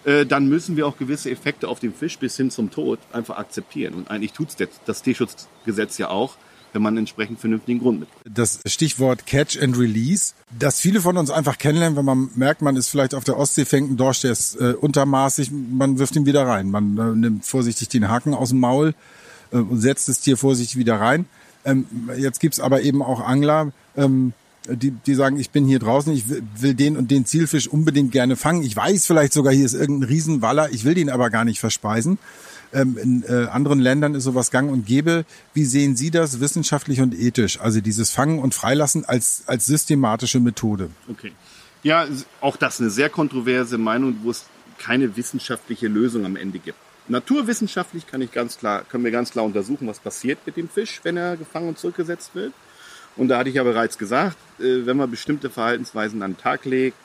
äh, 0.04 0.26
dann 0.26 0.48
müssen 0.48 0.76
wir 0.76 0.86
auch 0.86 0.96
gewisse 0.96 1.30
Effekte 1.30 1.68
auf 1.68 1.80
den 1.80 1.94
Fisch 1.94 2.18
bis 2.18 2.36
hin 2.36 2.50
zum 2.50 2.70
Tod 2.70 2.98
einfach 3.12 3.38
akzeptieren. 3.38 3.94
Und 3.94 4.10
eigentlich 4.10 4.32
tut 4.32 4.48
es 4.48 4.68
das 4.84 5.02
Tierschutzgesetz 5.02 5.98
ja 5.98 6.08
auch, 6.08 6.36
wenn 6.72 6.82
man 6.82 6.96
entsprechend 6.96 7.38
vernünftigen 7.38 7.80
Grund 7.80 8.00
mit. 8.00 8.08
Das 8.24 8.60
Stichwort 8.66 9.26
Catch 9.26 9.60
and 9.60 9.78
Release, 9.78 10.34
das 10.58 10.80
viele 10.80 11.00
von 11.00 11.16
uns 11.16 11.30
einfach 11.30 11.58
kennenlernen, 11.58 11.96
wenn 11.96 12.04
man 12.04 12.30
merkt, 12.34 12.62
man 12.62 12.76
ist 12.76 12.88
vielleicht 12.88 13.14
auf 13.14 13.24
der 13.24 13.36
Ostsee, 13.36 13.64
fängt 13.64 13.90
ein 13.90 13.96
Dorsch, 13.96 14.22
der 14.22 14.32
ist 14.32 14.56
äh, 14.56 14.72
untermaßig, 14.72 15.50
man 15.50 15.98
wirft 15.98 16.16
ihn 16.16 16.26
wieder 16.26 16.46
rein. 16.46 16.70
Man 16.70 16.98
äh, 16.98 17.16
nimmt 17.16 17.44
vorsichtig 17.44 17.88
den 17.88 18.08
Haken 18.08 18.34
aus 18.34 18.50
dem 18.50 18.60
Maul 18.60 18.94
äh, 19.52 19.56
und 19.56 19.80
setzt 19.80 20.08
das 20.08 20.20
Tier 20.20 20.36
vorsichtig 20.36 20.76
wieder 20.76 21.00
rein. 21.00 21.26
Ähm, 21.64 21.86
jetzt 22.16 22.40
gibt's 22.40 22.58
aber 22.58 22.82
eben 22.82 23.02
auch 23.02 23.20
Angler, 23.20 23.70
ähm, 23.96 24.32
die, 24.68 24.90
die 24.90 25.14
sagen, 25.14 25.38
ich 25.38 25.50
bin 25.50 25.66
hier 25.66 25.78
draußen, 25.78 26.12
ich 26.12 26.24
will, 26.28 26.74
den 26.74 26.96
und 26.96 27.10
den 27.10 27.24
Zielfisch 27.24 27.68
unbedingt 27.68 28.12
gerne 28.12 28.36
fangen. 28.36 28.62
Ich 28.62 28.76
weiß 28.76 29.06
vielleicht 29.06 29.32
sogar, 29.32 29.52
hier 29.52 29.66
ist 29.66 29.74
irgendein 29.74 30.08
Riesenwaller, 30.08 30.70
ich 30.70 30.84
will 30.84 30.94
den 30.94 31.10
aber 31.10 31.30
gar 31.30 31.44
nicht 31.44 31.60
verspeisen. 31.60 32.18
Ähm, 32.72 32.96
in 32.96 33.22
äh, 33.24 33.48
anderen 33.48 33.80
Ländern 33.80 34.14
ist 34.14 34.24
sowas 34.24 34.50
gang 34.50 34.70
und 34.70 34.86
gäbe. 34.86 35.24
Wie 35.52 35.64
sehen 35.64 35.94
Sie 35.94 36.10
das 36.10 36.40
wissenschaftlich 36.40 37.00
und 37.00 37.14
ethisch? 37.14 37.60
Also 37.60 37.80
dieses 37.80 38.10
Fangen 38.10 38.38
und 38.38 38.54
Freilassen 38.54 39.04
als, 39.04 39.44
als 39.46 39.66
systematische 39.66 40.40
Methode. 40.40 40.90
Okay. 41.08 41.32
Ja, 41.82 42.06
auch 42.40 42.56
das 42.56 42.80
eine 42.80 42.90
sehr 42.90 43.10
kontroverse 43.10 43.76
Meinung, 43.76 44.18
wo 44.22 44.30
es 44.30 44.46
keine 44.78 45.16
wissenschaftliche 45.16 45.88
Lösung 45.88 46.24
am 46.24 46.36
Ende 46.36 46.58
gibt. 46.58 46.78
Naturwissenschaftlich 47.08 48.06
kann 48.06 48.22
ich 48.22 48.30
ganz 48.32 48.56
klar, 48.56 48.84
können 48.88 49.04
wir 49.04 49.10
ganz 49.10 49.32
klar 49.32 49.44
untersuchen, 49.44 49.88
was 49.88 49.98
passiert 49.98 50.38
mit 50.46 50.56
dem 50.56 50.68
Fisch, 50.68 51.00
wenn 51.02 51.16
er 51.16 51.36
gefangen 51.36 51.68
und 51.68 51.78
zurückgesetzt 51.78 52.34
wird. 52.34 52.52
Und 53.16 53.28
da 53.28 53.38
hatte 53.38 53.48
ich 53.48 53.56
ja 53.56 53.62
bereits 53.62 53.98
gesagt, 53.98 54.36
äh, 54.58 54.86
wenn 54.86 54.96
man 54.96 55.10
bestimmte 55.10 55.50
Verhaltensweisen 55.50 56.22
an 56.22 56.32
den 56.32 56.38
Tag 56.38 56.64
legt, 56.64 56.96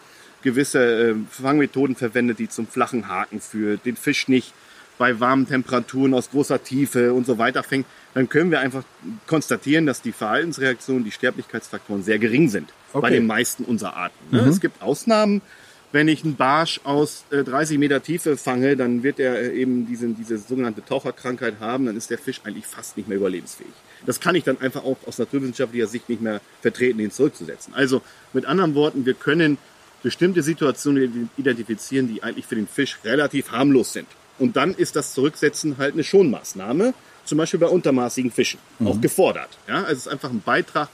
gewisse 0.42 1.10
äh, 1.10 1.16
Fangmethoden 1.30 1.96
verwendet, 1.96 2.40
die 2.40 2.50
zum 2.50 2.68
flachen 2.68 3.08
Haken 3.08 3.42
führt, 3.42 3.86
den 3.86 3.96
Fisch 3.96 4.28
nicht 4.28 4.54
bei 4.98 5.20
warmen 5.20 5.48
Temperaturen 5.48 6.14
aus 6.14 6.32
großer 6.32 6.64
Tiefe 6.64 7.14
und 7.14 7.26
so 7.26 7.38
weiter 7.38 7.64
fängt, 7.64 7.86
dann 8.14 8.30
können 8.30 8.50
wir 8.50 8.60
einfach 8.60 8.84
konstatieren, 9.28 9.86
dass 9.86 10.02
die 10.02 10.12
Verhaltensreaktionen, 10.12 11.04
die 11.04 11.12
Sterblichkeitsfaktoren 11.12 12.04
sehr 12.04 12.18
gering 12.18 12.50
sind 12.50 12.72
okay. 12.94 13.02
bei 13.02 13.10
den 13.12 13.28
meisten 13.28 13.64
unserer 13.64 13.96
Arten. 13.96 14.18
Ne? 14.32 14.42
Mhm. 14.42 14.50
Es 14.50 14.60
gibt 14.60 14.82
Ausnahmen. 14.82 15.42
Wenn 15.92 16.10
ich 16.10 16.24
einen 16.24 16.36
Barsch 16.36 16.82
aus 16.84 17.24
30 17.32 17.76
äh, 17.76 17.80
Meter 17.80 18.04
Tiefe 18.04 18.36
fange, 18.36 18.76
dann 18.76 19.04
wird 19.04 19.20
er 19.20 19.54
eben 19.54 19.88
diese, 19.88 20.10
diese 20.10 20.38
sogenannte 20.38 20.84
Taucherkrankheit 20.84 21.56
haben, 21.62 21.86
dann 21.86 21.96
ist 21.96 22.10
der 22.10 22.18
Fisch 22.18 22.42
eigentlich 22.44 22.66
fast 22.66 22.98
nicht 22.98 23.08
mehr 23.08 23.18
überlebensfähig. 23.18 23.72
Das 24.06 24.20
kann 24.20 24.36
ich 24.36 24.44
dann 24.44 24.60
einfach 24.60 24.84
auch 24.84 24.98
aus 25.06 25.18
naturwissenschaftlicher 25.18 25.88
Sicht 25.88 26.10
nicht 26.10 26.22
mehr 26.22 26.42
vertreten, 26.62 27.00
ihn 27.00 27.12
zurückzusetzen. 27.12 27.74
Also 27.74 28.02
mit 28.34 28.46
anderen 28.46 28.76
Worten, 28.76 29.06
wir 29.06 29.14
können 29.14 29.58
bestimmte 30.04 30.44
Situationen 30.44 31.30
identifizieren, 31.38 32.08
die 32.08 32.22
eigentlich 32.22 32.46
für 32.46 32.56
den 32.56 32.68
Fisch 32.68 33.00
relativ 33.04 33.52
harmlos 33.52 33.94
sind. 33.94 34.08
Und 34.40 34.56
dann 34.56 34.74
ist 34.74 34.96
das 34.96 35.14
Zurücksetzen 35.14 35.78
halt 35.78 35.94
eine 35.94 36.04
Schonmaßnahme, 36.04 36.94
zum 37.26 37.38
Beispiel 37.38 37.60
bei 37.60 37.68
untermaßigen 37.68 38.32
Fischen, 38.32 38.60
mhm. 38.80 38.88
auch 38.88 39.02
gefordert. 39.02 39.50
Ja, 39.68 39.84
also 39.84 39.94
es 39.94 40.00
ist 40.00 40.08
einfach 40.08 40.30
ein 40.30 40.42
Beitrag 40.42 40.90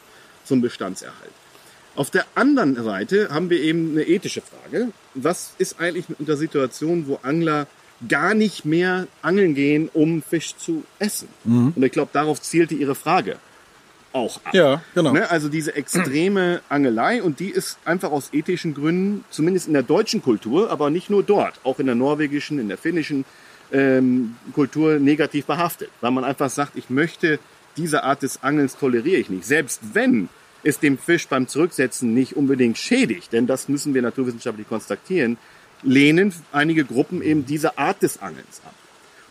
zum 0.46 0.62
Bestandserhalt. 0.62 1.32
Auf 1.96 2.10
der 2.10 2.26
anderen 2.36 2.82
Seite 2.84 3.30
haben 3.30 3.50
wir 3.50 3.60
eben 3.60 3.92
eine 3.92 4.04
ethische 4.04 4.42
Frage. 4.42 4.90
Was 5.14 5.54
ist 5.58 5.80
eigentlich 5.80 6.10
mit 6.10 6.28
der 6.28 6.38
Situation, 6.38 7.08
wo 7.08 7.20
Angler 7.22 7.68
gar 8.08 8.34
nicht 8.34 8.66
mehr 8.66 9.08
angeln 9.22 9.56
gehen, 9.56 9.90
um 9.94 10.22
Fisch 10.22 10.56
zu 10.56 10.84
essen. 11.00 11.28
Mhm. 11.44 11.74
Und 11.76 11.84
ich 11.84 11.92
glaube, 11.92 12.10
darauf 12.14 12.42
zielte 12.42 12.76
Ihre 12.76 12.96
Frage 12.96 13.38
auch 14.12 14.38
ab. 14.44 14.54
Ja, 14.54 14.82
genau. 14.94 15.12
Ne? 15.12 15.30
Also 15.30 15.50
diese 15.50 15.76
extreme 15.76 16.62
Angelei 16.70 17.24
und 17.24 17.40
die 17.40 17.50
ist 17.50 17.80
einfach 17.84 18.12
aus 18.12 18.30
ethischen 18.32 18.74
Gründen, 18.74 19.26
zumindest 19.30 19.68
in 19.68 19.74
der 19.74 19.84
deutschen 19.84 20.22
Kultur, 20.22 20.70
aber 20.70 20.90
nicht 20.90 21.10
nur 21.10 21.24
dort, 21.24 21.60
auch 21.64 21.80
in 21.80 21.88
der 21.88 21.96
norwegischen, 21.96 22.60
in 22.60 22.68
der 22.68 22.78
finnischen 22.78 23.26
ähm, 23.72 24.36
Kultur 24.54 25.00
negativ 25.00 25.46
behaftet, 25.46 25.90
weil 26.02 26.12
man 26.12 26.24
einfach 26.24 26.50
sagt, 26.50 26.76
ich 26.76 26.90
möchte 26.90 27.40
diese 27.76 28.04
Art 28.04 28.22
des 28.22 28.44
Angelns 28.44 28.78
toleriere 28.78 29.20
ich 29.20 29.30
nicht, 29.30 29.46
selbst 29.46 29.82
wenn 29.94 30.30
es 30.64 30.80
dem 30.80 30.98
Fisch 30.98 31.28
beim 31.28 31.48
Zurücksetzen 31.48 32.14
nicht 32.14 32.36
unbedingt 32.36 32.78
schädigt, 32.78 33.34
denn 33.34 33.48
das 33.48 33.68
müssen 33.68 33.94
wir 33.94 34.02
naturwissenschaftlich 34.02 34.68
konstatieren, 34.68 35.38
lehnen 35.84 36.34
einige 36.52 36.86
Gruppen 36.86 37.22
eben 37.22 37.46
diese 37.46 37.78
Art 37.78 38.02
des 38.02 38.22
Angelns 38.22 38.62
ab. 38.66 38.74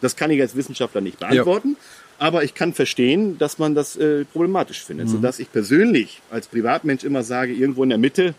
Das 0.01 0.17
kann 0.17 0.31
ich 0.31 0.41
als 0.41 0.57
Wissenschaftler 0.57 1.01
nicht 1.01 1.19
beantworten. 1.19 1.77
Ja. 1.79 2.27
Aber 2.27 2.45
ich 2.45 2.55
kann 2.55 2.73
verstehen, 2.73 3.39
dass 3.39 3.59
man 3.59 3.75
das 3.75 3.97
äh, 3.97 4.25
problematisch 4.27 4.85
findet, 4.85 5.09
mhm. 5.09 5.13
sodass 5.13 5.39
ich 5.39 5.51
persönlich 5.51 6.21
als 6.31 6.47
Privatmensch 6.47 7.05
immer 7.05 7.23
sage, 7.23 7.53
irgendwo 7.53 7.83
in 7.83 7.89
der 7.89 7.99
Mitte 7.99 8.35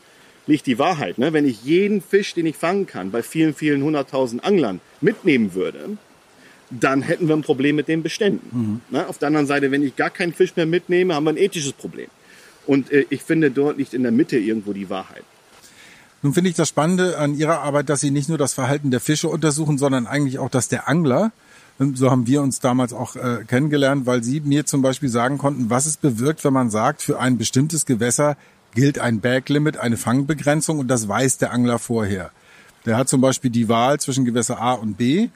liegt 0.45 0.67
die 0.67 0.79
Wahrheit. 0.79 1.17
Ne? 1.17 1.34
Wenn 1.34 1.45
ich 1.45 1.63
jeden 1.63 2.01
Fisch, 2.01 2.34
den 2.34 2.45
ich 2.45 2.56
fangen 2.56 2.86
kann, 2.86 3.12
bei 3.12 3.23
vielen, 3.23 3.53
vielen 3.53 3.84
hunderttausend 3.84 4.43
Anglern 4.43 4.79
mitnehmen 5.01 5.53
würde, 5.53 5.97
dann 6.69 7.01
hätten 7.01 7.27
wir 7.27 7.36
ein 7.36 7.41
Problem 7.41 7.75
mit 7.75 7.88
den 7.88 8.03
Beständen. 8.03 8.49
Mhm. 8.51 8.82
Ne? 8.89 9.08
Auf 9.08 9.17
der 9.17 9.27
anderen 9.27 9.47
Seite, 9.47 9.71
wenn 9.71 9.84
ich 9.84 9.95
gar 9.95 10.10
keinen 10.10 10.34
Fisch 10.34 10.56
mehr 10.56 10.65
mitnehme, 10.65 11.15
haben 11.15 11.25
wir 11.25 11.32
ein 11.32 11.38
ethisches 11.38 11.73
Problem. 11.73 12.08
Und 12.65 12.91
äh, 12.91 13.06
ich 13.10 13.23
finde, 13.23 13.52
dort 13.52 13.78
liegt 13.78 13.93
in 13.93 14.04
der 14.04 14.12
Mitte 14.12 14.38
irgendwo 14.38 14.73
die 14.73 14.89
Wahrheit. 14.89 15.23
Nun 16.21 16.34
finde 16.34 16.49
ich 16.49 16.56
das 16.56 16.69
Spannende 16.69 17.17
an 17.17 17.36
Ihrer 17.36 17.62
Arbeit, 17.62 17.89
dass 17.89 17.99
Sie 17.99 18.10
nicht 18.10 18.30
nur 18.30 18.38
das 18.38 18.54
Verhalten 18.54 18.91
der 18.91 19.02
Fische 19.02 19.28
untersuchen, 19.28 19.78
sondern 19.78 20.08
eigentlich 20.08 20.39
auch 20.39 20.49
das 20.49 20.69
der 20.69 20.88
Angler. 20.88 21.34
So 21.80 22.12
haben 22.12 22.28
wir 22.28 22.41
uns 22.41 22.60
damals 22.60 22.93
auch 22.93 23.15
äh, 23.15 23.43
kennengelernt, 23.45 24.06
weil 24.06 24.23
Sie 24.23 24.39
mir 24.39 24.65
zum 24.65 24.82
Beispiel 24.82 25.10
sagen 25.10 25.38
konnten, 25.38 25.69
was 25.69 25.86
es 25.86 25.97
bewirkt, 25.97 26.43
wenn 26.45 26.54
man 26.54 26.69
sagt, 26.69 27.02
für 27.02 27.19
ein 27.19 27.38
bestimmtes 27.38 27.86
Gewässer 27.86 28.38
gilt 28.73 28.99
ein 28.99 29.19
Baglimit, 29.19 29.78
eine 29.78 29.97
Fangbegrenzung 29.97 30.80
und 30.80 30.88
das 30.88 31.08
weiß 31.08 31.39
der 31.39 31.52
Angler 31.52 31.78
vorher. 31.78 32.32
Der 32.86 32.97
hat 32.97 33.10
zum 33.10 33.21
Beispiel 33.21 33.52
die 33.52 33.69
Wahl 33.69 33.99
zwischen 33.99 34.23
Gewässer 34.23 34.62
A 34.62 34.73
und 34.73 34.97
B 34.97 35.30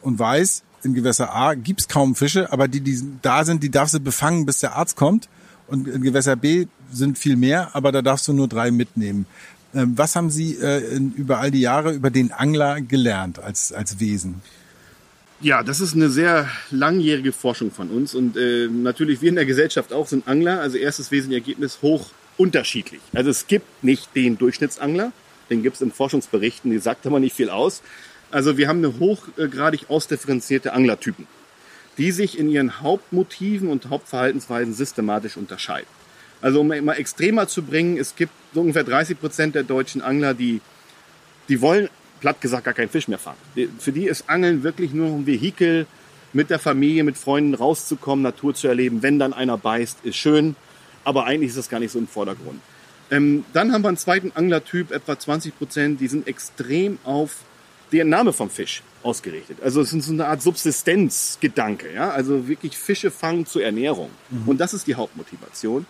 und 0.00 0.18
weiß, 0.18 0.62
in 0.82 0.94
Gewässer 0.94 1.34
A 1.34 1.54
gibt's 1.54 1.88
kaum 1.88 2.14
Fische, 2.14 2.52
aber 2.52 2.68
die, 2.68 2.80
die 2.80 3.00
da 3.22 3.44
sind, 3.44 3.62
die 3.62 3.70
darfst 3.70 3.94
du 3.94 4.00
befangen, 4.00 4.46
bis 4.46 4.58
der 4.58 4.76
Arzt 4.76 4.96
kommt. 4.96 5.28
Und 5.72 5.88
in 5.88 6.02
Gewässer 6.02 6.36
B 6.36 6.66
sind 6.92 7.18
viel 7.18 7.36
mehr, 7.36 7.74
aber 7.74 7.92
da 7.92 8.02
darfst 8.02 8.28
du 8.28 8.34
nur 8.34 8.46
drei 8.46 8.70
mitnehmen. 8.70 9.24
Ähm, 9.74 9.94
was 9.96 10.14
haben 10.14 10.28
Sie 10.28 10.56
äh, 10.56 10.98
über 11.16 11.40
all 11.40 11.50
die 11.50 11.62
Jahre 11.62 11.94
über 11.94 12.10
den 12.10 12.30
Angler 12.30 12.82
gelernt 12.82 13.38
als, 13.38 13.72
als 13.72 13.98
Wesen? 13.98 14.42
Ja, 15.40 15.62
das 15.62 15.80
ist 15.80 15.94
eine 15.94 16.10
sehr 16.10 16.46
langjährige 16.70 17.32
Forschung 17.32 17.70
von 17.70 17.88
uns 17.88 18.14
und 18.14 18.36
äh, 18.36 18.68
natürlich 18.68 19.22
wir 19.22 19.30
in 19.30 19.34
der 19.34 19.46
Gesellschaft 19.46 19.94
auch 19.94 20.06
sind 20.06 20.28
Angler. 20.28 20.60
Also 20.60 20.76
erstes 20.76 21.10
Wesenergebnis 21.10 21.78
hoch 21.80 22.10
unterschiedlich. 22.36 23.00
Also 23.14 23.30
es 23.30 23.46
gibt 23.46 23.82
nicht 23.82 24.14
den 24.14 24.36
Durchschnittsangler, 24.36 25.10
den 25.48 25.62
gibt 25.62 25.76
es 25.76 25.80
in 25.80 25.90
Forschungsberichten, 25.90 26.70
die 26.70 26.78
sagt 26.80 27.06
aber 27.06 27.18
nicht 27.18 27.34
viel 27.34 27.48
aus. 27.48 27.82
Also 28.30 28.58
wir 28.58 28.68
haben 28.68 28.84
eine 28.84 28.98
hochgradig 28.98 29.88
ausdifferenzierte 29.88 30.74
Anglertypen, 30.74 31.26
die 31.98 32.10
sich 32.10 32.38
in 32.38 32.48
ihren 32.48 32.80
Hauptmotiven 32.80 33.68
und 33.68 33.90
Hauptverhaltensweisen 33.90 34.74
systematisch 34.74 35.36
unterscheiden. 35.36 35.88
Also 36.40 36.60
um 36.60 36.68
mal 36.68 36.94
extremer 36.94 37.46
zu 37.46 37.62
bringen, 37.62 37.98
es 37.98 38.16
gibt 38.16 38.32
so 38.52 38.60
ungefähr 38.60 38.84
30 38.84 39.20
Prozent 39.20 39.54
der 39.54 39.62
deutschen 39.62 40.02
Angler, 40.02 40.34
die, 40.34 40.60
die 41.48 41.60
wollen, 41.60 41.88
platt 42.20 42.40
gesagt, 42.40 42.64
gar 42.64 42.74
keinen 42.74 42.88
Fisch 42.88 43.08
mehr 43.08 43.18
fangen. 43.18 43.38
Für 43.78 43.92
die 43.92 44.06
ist 44.06 44.28
Angeln 44.28 44.62
wirklich 44.62 44.92
nur 44.92 45.08
ein 45.08 45.26
Vehikel, 45.26 45.86
mit 46.32 46.50
der 46.50 46.58
Familie, 46.58 47.04
mit 47.04 47.18
Freunden 47.18 47.54
rauszukommen, 47.54 48.22
Natur 48.22 48.54
zu 48.54 48.68
erleben. 48.68 49.02
Wenn 49.02 49.18
dann 49.18 49.32
einer 49.32 49.58
beißt, 49.58 49.98
ist 50.04 50.16
schön, 50.16 50.56
aber 51.04 51.26
eigentlich 51.26 51.50
ist 51.50 51.58
das 51.58 51.68
gar 51.68 51.78
nicht 51.78 51.92
so 51.92 51.98
im 51.98 52.08
Vordergrund. 52.08 52.60
Ähm, 53.10 53.44
dann 53.52 53.72
haben 53.72 53.82
wir 53.82 53.88
einen 53.88 53.98
zweiten 53.98 54.32
Anglertyp, 54.34 54.90
etwa 54.90 55.18
20 55.18 55.58
Prozent, 55.58 56.00
die 56.00 56.08
sind 56.08 56.26
extrem 56.26 56.98
auf 57.04 57.40
die 57.92 58.00
Entnahme 58.00 58.32
vom 58.32 58.48
Fisch 58.48 58.82
ausgerichtet. 59.02 59.58
Also 59.62 59.80
es 59.80 59.92
ist 59.92 60.06
so 60.06 60.12
eine 60.12 60.26
Art 60.26 60.42
Subsistenzgedanke, 60.42 61.92
ja, 61.92 62.10
also 62.10 62.48
wirklich 62.48 62.76
Fische 62.76 63.10
fangen 63.10 63.46
zur 63.46 63.62
Ernährung. 63.62 64.10
Mhm. 64.30 64.48
Und 64.48 64.60
das 64.60 64.74
ist 64.74 64.86
die 64.86 64.94
Hauptmotivation. 64.94 65.86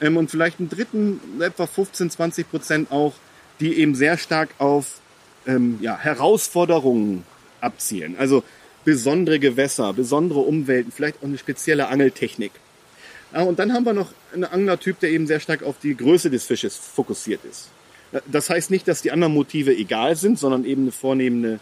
Ähm, 0.00 0.16
und 0.16 0.30
vielleicht 0.30 0.58
einen 0.60 0.68
dritten, 0.68 1.20
etwa 1.40 1.66
15, 1.66 2.10
20 2.10 2.50
Prozent 2.50 2.92
auch, 2.92 3.14
die 3.60 3.74
eben 3.74 3.94
sehr 3.94 4.18
stark 4.18 4.50
auf 4.58 5.00
ähm, 5.46 5.78
ja, 5.80 5.96
Herausforderungen 5.98 7.24
abzielen. 7.60 8.16
Also 8.18 8.42
besondere 8.84 9.38
Gewässer, 9.38 9.92
besondere 9.92 10.40
Umwelten, 10.40 10.92
vielleicht 10.92 11.18
auch 11.18 11.24
eine 11.24 11.38
spezielle 11.38 11.88
Angeltechnik. 11.88 12.52
Ja, 13.32 13.42
und 13.42 13.58
dann 13.58 13.72
haben 13.72 13.84
wir 13.84 13.92
noch 13.92 14.12
einen 14.32 14.44
Anglertyp, 14.44 15.00
der 15.00 15.10
eben 15.10 15.26
sehr 15.26 15.40
stark 15.40 15.62
auf 15.62 15.76
die 15.82 15.96
Größe 15.96 16.30
des 16.30 16.44
Fisches 16.44 16.76
fokussiert 16.76 17.40
ist. 17.44 17.68
Das 18.26 18.48
heißt 18.48 18.70
nicht, 18.70 18.86
dass 18.86 19.02
die 19.02 19.10
anderen 19.10 19.34
Motive 19.34 19.74
egal 19.76 20.14
sind, 20.14 20.38
sondern 20.38 20.64
eben 20.64 20.82
eine 20.82 20.92
vornehmende 20.92 21.54
äh, 21.54 21.58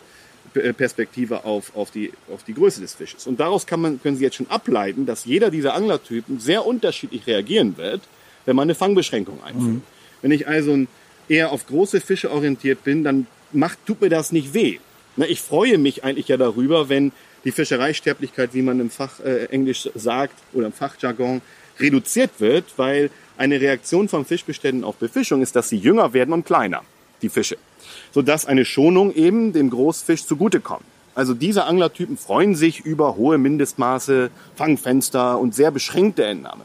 Perspektive 0.52 1.44
auf, 1.44 1.74
auf, 1.74 1.90
die, 1.90 2.12
auf 2.32 2.44
die 2.44 2.54
Größe 2.54 2.80
des 2.80 2.94
Fisches. 2.94 3.26
Und 3.26 3.40
daraus 3.40 3.66
kann 3.66 3.80
man, 3.80 4.02
können 4.02 4.16
Sie 4.16 4.24
jetzt 4.24 4.36
schon 4.36 4.50
ableiten, 4.50 5.06
dass 5.06 5.24
jeder 5.24 5.50
dieser 5.50 5.74
Anglertypen 5.74 6.40
sehr 6.40 6.66
unterschiedlich 6.66 7.26
reagieren 7.26 7.76
wird, 7.76 8.02
wenn 8.44 8.56
man 8.56 8.64
eine 8.64 8.74
Fangbeschränkung 8.74 9.42
einführt. 9.42 9.74
Mhm. 9.74 9.82
Wenn 10.20 10.30
ich 10.30 10.46
also 10.46 10.78
eher 11.28 11.52
auf 11.52 11.66
große 11.66 12.00
Fische 12.00 12.30
orientiert 12.30 12.84
bin, 12.84 13.04
dann 13.04 13.26
macht, 13.52 13.78
tut 13.86 14.00
mir 14.00 14.08
das 14.08 14.32
nicht 14.32 14.54
weh. 14.54 14.78
ich 15.16 15.40
freue 15.40 15.78
mich 15.78 16.04
eigentlich 16.04 16.28
ja 16.28 16.36
darüber, 16.36 16.88
wenn 16.88 17.12
die 17.44 17.52
Fischereisterblichkeit, 17.52 18.54
wie 18.54 18.62
man 18.62 18.80
im 18.80 18.90
Fach 18.90 19.20
äh, 19.20 19.46
Englisch 19.46 19.88
sagt 19.94 20.34
oder 20.52 20.66
im 20.66 20.72
Fachjargon, 20.72 21.40
reduziert 21.80 22.30
wird, 22.38 22.64
weil 22.76 23.10
eine 23.36 23.60
Reaktion 23.60 24.08
von 24.08 24.24
Fischbeständen 24.24 24.84
auf 24.84 24.96
Befischung 24.96 25.42
ist, 25.42 25.56
dass 25.56 25.68
sie 25.68 25.76
jünger 25.76 26.12
werden 26.12 26.32
und 26.32 26.44
kleiner, 26.44 26.82
die 27.22 27.28
Fische. 27.28 27.56
Sodass 28.12 28.46
eine 28.46 28.64
Schonung 28.64 29.12
eben 29.12 29.52
dem 29.52 29.70
Großfisch 29.70 30.26
zugutekommt. 30.26 30.84
Also 31.14 31.34
diese 31.34 31.64
Anglertypen 31.64 32.16
freuen 32.16 32.54
sich 32.54 32.80
über 32.80 33.16
hohe 33.16 33.36
Mindestmaße, 33.38 34.30
Fangfenster 34.54 35.38
und 35.38 35.54
sehr 35.54 35.70
beschränkte 35.70 36.24
Entnahme. 36.24 36.64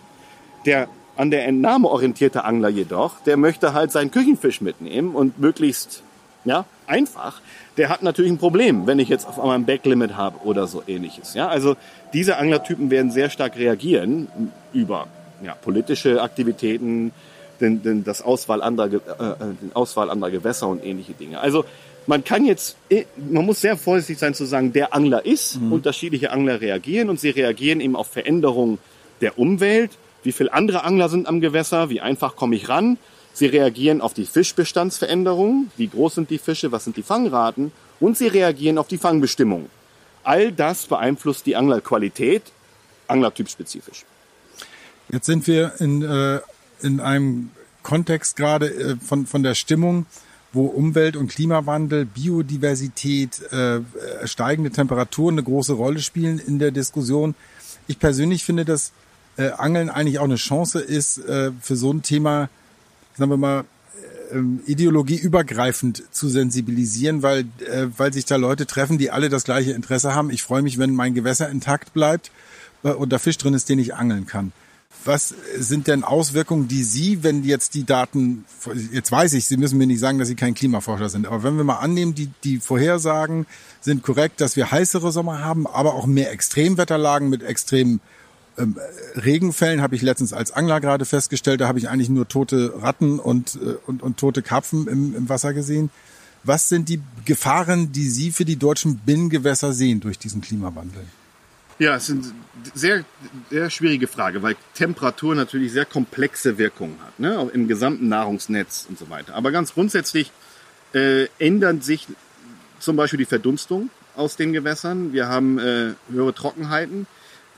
Der 0.66 0.88
an 1.18 1.32
der 1.32 1.48
Entnahme 1.48 1.90
orientierte 1.90 2.44
Angler 2.44 2.70
jedoch, 2.70 3.20
der 3.26 3.38
möchte 3.38 3.74
halt 3.74 3.92
seinen 3.92 4.12
Küchenfisch 4.12 4.62
mitnehmen 4.62 5.16
und 5.16 5.40
möglichst 5.40 6.04
ja, 6.46 6.66
einfach. 6.86 7.42
Der 7.76 7.90
hat 7.90 8.04
natürlich 8.04 8.32
ein 8.32 8.38
Problem, 8.38 8.88
wenn 8.88 9.00
ich 9.00 9.10
jetzt 9.10 9.28
auf 9.28 9.40
einmal 9.40 9.58
ein 9.58 9.66
Backlimit 9.66 10.16
habe 10.16 10.40
oder 10.46 10.68
so 10.68 10.84
ähnliches. 10.88 11.34
Ja, 11.34 11.48
also 11.48 11.76
diese 12.14 12.38
Anglertypen 12.38 12.90
werden 12.90 13.12
sehr 13.12 13.30
stark 13.30 13.58
reagieren 13.58 14.28
über 14.74 15.08
ja, 15.44 15.54
politische 15.54 16.22
Aktivitäten, 16.22 17.12
den, 17.60 17.82
den, 17.84 18.04
das 18.04 18.22
Auswahl 18.22 18.62
anderer, 18.62 18.88
äh, 18.88 18.96
äh, 18.96 19.36
den 19.62 19.72
Auswahl 19.74 20.10
anderer 20.10 20.32
Gewässer 20.32 20.68
und 20.68 20.84
ähnliche 20.84 21.14
Dinge. 21.14 21.40
Also 21.40 21.66
man 22.06 22.24
kann 22.24 22.46
jetzt, 22.46 22.78
äh, 22.90 23.06
man 23.30 23.46
muss 23.46 23.62
sehr 23.62 23.78
vorsichtig 23.78 24.18
sein 24.18 24.34
zu 24.34 24.46
sagen, 24.46 24.74
der 24.74 24.94
Angler 24.94 25.26
ist, 25.26 25.60
mhm. 25.60 25.74
unterschiedliche 25.74 26.32
Angler 26.32 26.62
reagieren 26.62 27.10
und 27.10 27.20
sie 27.20 27.30
reagieren 27.30 27.82
eben 27.82 27.96
auf 27.96 28.08
Veränderungen 28.08 28.80
der 29.22 29.38
Umwelt. 29.38 29.92
Wie 30.24 30.32
viele 30.32 30.54
andere 30.54 30.84
Angler 30.84 31.10
sind 31.10 31.28
am 31.28 31.42
Gewässer? 31.42 31.90
Wie 31.90 32.02
einfach 32.02 32.36
komme 32.36 32.56
ich 32.56 32.70
ran? 32.70 32.98
Sie 33.34 33.46
reagieren 33.46 34.02
auf 34.02 34.14
die 34.14 34.26
Fischbestandsveränderungen. 34.26 35.72
Wie 35.78 35.88
groß 35.88 36.16
sind 36.16 36.30
die 36.30 36.40
Fische? 36.40 36.72
Was 36.72 36.86
sind 36.86 36.98
die 36.98 37.04
Fangraten? 37.04 37.72
Und 38.00 38.18
sie 38.18 38.28
reagieren 38.28 38.78
auf 38.78 38.88
die 38.88 38.98
Fangbestimmung. 38.98 39.70
All 40.24 40.52
das 40.52 40.88
beeinflusst 40.88 41.46
die 41.46 41.56
Anglerqualität, 41.56 42.42
anglertypspezifisch. 43.08 44.06
Jetzt 45.10 45.28
sind 45.28 45.48
wir 45.48 45.74
in, 45.80 46.02
äh, 46.02 46.40
in 46.82 47.00
einem 47.00 47.52
Kontext 47.84 48.36
gerade 48.36 48.68
äh, 48.68 48.96
von, 48.98 49.26
von 49.26 49.44
der 49.44 49.56
Stimmung, 49.56 50.06
wo 50.54 50.66
Umwelt- 50.66 51.16
und 51.16 51.30
Klimawandel, 51.30 52.06
Biodiversität, 52.06 53.42
äh, 53.52 53.80
steigende 54.26 54.72
Temperaturen 54.72 55.36
eine 55.36 55.44
große 55.44 55.74
Rolle 55.74 56.00
spielen 56.00 56.40
in 56.40 56.60
der 56.60 56.72
Diskussion. 56.72 57.36
Ich 57.88 58.00
persönlich 58.00 58.44
finde, 58.44 58.66
dass 58.66 58.92
äh, 59.38 59.52
Angeln 59.52 59.90
eigentlich 59.90 60.20
auch 60.20 60.26
eine 60.26 60.36
Chance 60.36 60.80
ist, 60.80 61.20
äh, 61.20 61.52
für 61.62 61.76
so 61.76 61.92
ein 61.92 62.02
Thema, 62.02 62.50
sagen 63.18 63.32
wir 63.32 63.38
mal, 63.38 63.66
äh, 64.32 64.40
ideologieübergreifend 64.66 66.04
zu 66.12 66.28
sensibilisieren, 66.28 67.24
weil, 67.24 67.46
äh, 67.66 67.88
weil 67.96 68.12
sich 68.12 68.26
da 68.26 68.36
Leute 68.36 68.66
treffen, 68.66 68.98
die 68.98 69.12
alle 69.12 69.30
das 69.30 69.44
gleiche 69.44 69.72
Interesse 69.72 70.16
haben. 70.16 70.32
Ich 70.32 70.44
freue 70.44 70.62
mich, 70.62 70.78
wenn 70.78 70.94
mein 70.94 71.14
Gewässer 71.14 71.50
intakt 71.50 71.94
bleibt 71.94 72.32
äh, 72.84 72.90
und 72.90 73.14
da 73.14 73.20
Fisch 73.20 73.38
drin 73.38 73.54
ist, 73.54 73.70
den 73.70 73.80
ich 73.80 73.96
angeln 73.96 74.26
kann. 74.26 74.52
Was 75.06 75.34
sind 75.58 75.88
denn 75.88 76.04
Auswirkungen, 76.04 76.68
die 76.68 76.84
Sie, 76.84 77.24
wenn 77.24 77.44
jetzt 77.44 77.74
die 77.76 77.86
Daten, 77.86 78.46
jetzt 78.92 79.12
weiß 79.12 79.34
ich, 79.34 79.48
Sie 79.48 79.58
müssen 79.58 79.78
mir 79.78 79.88
nicht 79.88 80.00
sagen, 80.00 80.20
dass 80.20 80.28
Sie 80.28 80.36
kein 80.36 80.54
Klimaforscher 80.54 81.10
sind, 81.10 81.28
aber 81.28 81.44
wenn 81.44 81.56
wir 81.56 81.64
mal 81.64 81.78
annehmen, 81.78 82.14
die, 82.14 82.30
die 82.44 82.60
Vorhersagen 82.60 83.46
sind 83.80 84.04
korrekt, 84.04 84.42
dass 84.42 84.56
wir 84.56 84.72
heißere 84.72 85.12
Sommer 85.12 85.44
haben, 85.44 85.66
aber 85.66 85.94
auch 85.94 86.06
mehr 86.06 86.32
Extremwetterlagen 86.32 87.30
mit 87.30 87.44
extremen 87.44 88.02
ähm, 88.58 88.76
Regenfällen, 89.16 89.82
habe 89.82 89.96
ich 89.96 90.02
letztens 90.02 90.34
als 90.34 90.52
Angler 90.52 90.82
gerade 90.82 91.06
festgestellt, 91.06 91.62
da 91.62 91.68
habe 91.68 91.80
ich 91.80 91.90
eigentlich 91.90 92.10
nur 92.10 92.28
tote 92.28 92.74
Ratten 92.82 93.20
und, 93.20 93.56
äh, 93.56 93.76
und, 93.86 94.04
und 94.04 94.18
tote 94.18 94.42
Karpfen 94.42 94.88
im, 94.88 95.16
im 95.16 95.30
Wasser 95.30 95.54
gesehen. 95.54 95.90
Was 96.44 96.70
sind 96.70 96.90
die 96.90 97.02
Gefahren, 97.26 97.92
die 97.92 98.10
Sie 98.10 98.32
für 98.32 98.46
die 98.46 98.56
deutschen 98.56 98.98
Binnengewässer 99.00 99.74
sehen 99.74 100.00
durch 100.00 100.18
diesen 100.18 100.42
Klimawandel? 100.42 101.04
Ja, 101.80 101.96
es 101.96 102.10
ist 102.10 102.16
eine 102.16 102.34
sehr, 102.74 103.06
sehr 103.52 103.70
schwierige 103.70 104.08
Frage, 104.08 104.42
weil 104.42 104.56
Temperatur 104.74 105.36
natürlich 105.36 105.72
sehr 105.72 105.86
komplexe 105.86 106.58
Wirkungen 106.58 106.98
hat, 107.06 107.20
ne? 107.20 107.38
auch 107.38 107.50
im 107.50 107.68
gesamten 107.68 108.08
Nahrungsnetz 108.08 108.88
und 108.90 108.98
so 108.98 109.12
weiter. 109.12 109.36
Aber 109.36 109.52
ganz 109.52 109.76
grundsätzlich 109.76 110.32
äh, 110.94 111.28
ändern 111.38 111.82
sich 111.82 112.08
zum 112.80 112.96
Beispiel 112.96 113.20
die 113.20 113.26
Verdunstung 113.26 113.92
aus 114.16 114.36
den 114.36 114.54
Gewässern. 114.54 115.14
Wir 115.14 115.28
haben 115.28 115.60
äh, 115.60 115.94
höhere 116.10 116.34
Trockenheiten. 116.34 117.06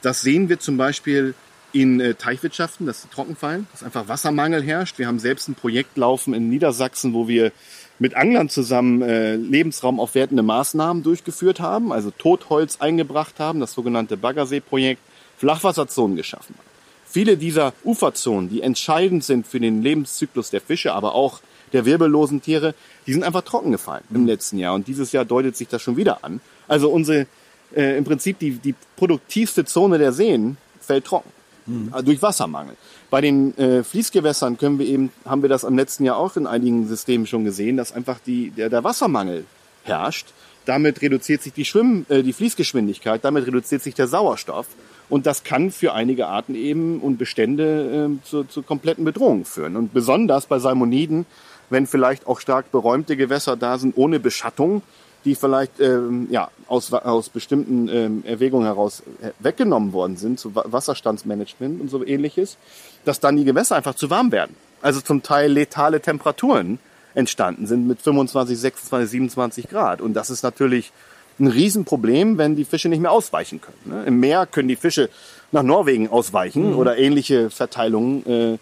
Das 0.02 0.22
sehen 0.22 0.50
wir 0.50 0.60
zum 0.60 0.76
Beispiel 0.76 1.34
in 1.72 2.02
äh, 2.02 2.16
Teichwirtschaften, 2.16 2.86
dass 2.86 3.04
sie 3.04 3.10
trocken 3.10 3.38
fallen, 3.38 3.68
dass 3.72 3.84
einfach 3.84 4.08
Wassermangel 4.10 4.64
herrscht. 4.64 4.98
Wir 4.98 5.08
haben 5.08 5.20
selbst 5.20 5.48
ein 5.48 5.56
Projekt 5.56 5.98
laufen 5.98 6.34
in 6.34 6.50
Niedersachsen, 6.50 7.14
wo 7.14 7.28
wir 7.30 7.52
mit 8.00 8.16
Anglern 8.16 8.50
zusammen 8.50 9.02
äh, 9.02 9.36
lebensraumaufwertende 9.36 10.42
Maßnahmen 10.42 11.04
durchgeführt 11.04 11.60
haben, 11.60 11.92
also 11.92 12.12
Totholz 12.12 12.78
eingebracht 12.80 13.40
haben, 13.40 13.60
das 13.60 13.74
sogenannte 13.74 14.18
Baggersee-Projekt, 14.18 15.02
Flachwasserzonen 15.38 16.18
geschaffen 16.18 16.56
hat. 16.58 16.66
Viele 17.06 17.38
dieser 17.38 17.74
Uferzonen, 17.84 18.50
die 18.50 18.62
entscheidend 18.62 19.24
sind 19.24 19.48
für 19.48 19.60
den 19.60 19.82
Lebenszyklus 19.82 20.50
der 20.50 20.62
Fische, 20.62 20.94
aber 20.94 21.16
auch 21.16 21.42
der 21.74 21.86
wirbellosen 21.86 22.42
Tiere, 22.42 22.74
die 23.08 23.14
sind 23.14 23.24
einfach 23.24 23.42
trocken 23.42 23.72
gefallen 23.72 24.04
im 24.14 24.26
letzten 24.26 24.58
Jahr. 24.58 24.74
Und 24.74 24.88
dieses 24.88 25.12
Jahr 25.12 25.26
deutet 25.26 25.56
sich 25.56 25.68
das 25.68 25.82
schon 25.82 25.98
wieder 25.98 26.24
an. 26.24 26.40
Also 26.68 26.90
unsere, 26.90 27.28
äh, 27.76 27.98
im 27.98 28.04
Prinzip 28.04 28.40
die, 28.40 28.52
die 28.52 28.76
produktivste 28.96 29.66
Zone 29.66 29.98
der 29.98 30.14
Seen 30.14 30.58
fällt 30.82 31.06
trocken. 31.06 31.32
Mhm. 31.70 31.94
Durch 32.04 32.22
Wassermangel. 32.22 32.76
Bei 33.10 33.22
den 33.22 33.58
äh, 33.58 33.84
Fließgewässern 33.84 34.58
können 34.58 34.80
wir 34.80 34.88
eben, 34.88 35.12
haben 35.26 35.42
wir 35.42 35.50
das 35.50 35.64
im 35.64 35.78
letzten 35.78 36.04
Jahr 36.04 36.18
auch 36.18 36.36
in 36.36 36.48
einigen 36.48 36.88
Systemen 36.88 37.28
schon 37.28 37.46
gesehen, 37.46 37.78
dass 37.78 37.92
einfach 37.92 38.20
die, 38.26 38.50
der, 38.50 38.70
der 38.70 38.84
Wassermangel 38.84 39.46
herrscht. 39.84 40.28
Damit 40.66 41.02
reduziert 41.02 41.42
sich 41.42 41.54
die 41.54 41.66
Schwimm, 41.66 42.06
äh, 42.10 42.24
die 42.24 42.34
Fließgeschwindigkeit, 42.34 43.24
damit 43.24 43.48
reduziert 43.48 43.82
sich 43.82 43.94
der 43.94 44.08
Sauerstoff. 44.08 44.68
Und 45.10 45.26
das 45.26 45.44
kann 45.44 45.72
für 45.72 45.94
einige 45.94 46.28
Arten 46.28 46.56
eben 46.56 47.00
und 47.00 47.18
Bestände 47.18 48.10
äh, 48.22 48.28
zu, 48.28 48.44
zu 48.44 48.62
kompletten 48.62 49.06
Bedrohungen 49.06 49.46
führen. 49.46 49.76
Und 49.76 49.94
besonders 49.94 50.46
bei 50.46 50.60
Salmoniden, 50.60 51.26
wenn 51.70 51.88
vielleicht 51.88 52.28
auch 52.28 52.40
stark 52.40 52.72
beräumte 52.72 53.16
Gewässer 53.16 53.56
da 53.56 53.78
sind 53.78 53.98
ohne 53.98 54.20
Beschattung, 54.20 54.82
die 55.26 55.36
vielleicht 55.36 55.80
ähm, 55.80 56.28
ja, 56.32 56.50
aus, 56.68 56.92
aus 56.94 57.30
bestimmten 57.30 57.90
ähm, 57.90 58.24
Erwägungen 58.26 58.66
heraus 58.66 59.04
äh, 59.22 59.32
weggenommen 59.40 59.94
worden 59.94 60.18
sind, 60.18 60.40
zu 60.40 60.56
Wasserstandsmanagement 60.56 61.82
und 61.82 61.90
so 61.90 62.06
ähnliches, 62.06 62.58
dass 63.06 63.20
dann 63.20 63.36
die 63.36 63.44
Gewässer 63.44 63.76
einfach 63.76 63.96
zu 63.96 64.10
warm 64.10 64.32
werden. 64.32 64.56
Also 64.82 65.02
zum 65.02 65.24
Teil 65.24 65.52
letale 65.52 66.00
Temperaturen 66.00 66.80
entstanden 67.16 67.68
sind 67.68 67.88
mit 67.88 68.02
25, 68.02 68.58
26, 68.58 69.10
27 69.10 69.68
Grad. 69.68 70.02
Und 70.02 70.14
das 70.14 70.30
ist 70.30 70.44
natürlich 70.44 70.92
ein 71.40 71.48
Riesenproblem, 71.48 72.38
wenn 72.38 72.56
die 72.56 72.66
Fische 72.66 72.90
nicht 72.90 73.00
mehr 73.00 73.12
ausweichen 73.12 73.62
können. 73.62 73.78
Ne? 73.86 74.04
Im 74.06 74.20
Meer 74.20 74.46
können 74.46 74.68
die 74.68 74.76
Fische 74.76 75.10
nach 75.52 75.64
Norwegen 75.64 76.10
ausweichen 76.10 76.72
mhm. 76.72 76.78
oder 76.78 76.98
ähnliche 76.98 77.50
Verteilungen. 77.50 78.26
Äh, 78.26 78.58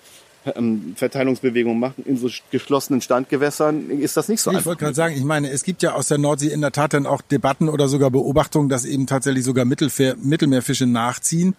ähm, 0.56 0.94
Verteilungsbewegungen 0.96 1.80
machen 1.80 2.04
in 2.06 2.18
so 2.18 2.30
geschlossenen 2.52 3.02
Standgewässern, 3.02 3.90
ist 3.90 4.18
das 4.18 4.28
nicht 4.30 4.42
so 4.42 4.52
ich 4.52 4.58
einfach. 4.58 4.62
Ich 4.62 4.66
wollte 4.68 4.84
gerade 4.84 4.96
sagen, 4.96 5.16
ich 5.16 5.24
meine, 5.24 5.50
es 5.50 5.64
gibt 5.64 5.82
ja 5.84 5.94
aus 5.94 6.08
der 6.08 6.18
Nordsee 6.18 6.48
in 6.50 6.62
der 6.62 6.72
Tat 6.72 6.94
dann 6.94 7.06
auch 7.06 7.22
Debatten 7.22 7.70
oder 7.70 7.88
sogar 7.88 8.12
Beobachtungen, 8.12 8.70
dass 8.70 8.86
eben 8.86 9.08
tatsächlich 9.08 9.44
sogar 9.44 9.66
Mittelmeer, 9.66 10.16
Mittelmeerfische 10.22 10.86
nachziehen 10.86 11.56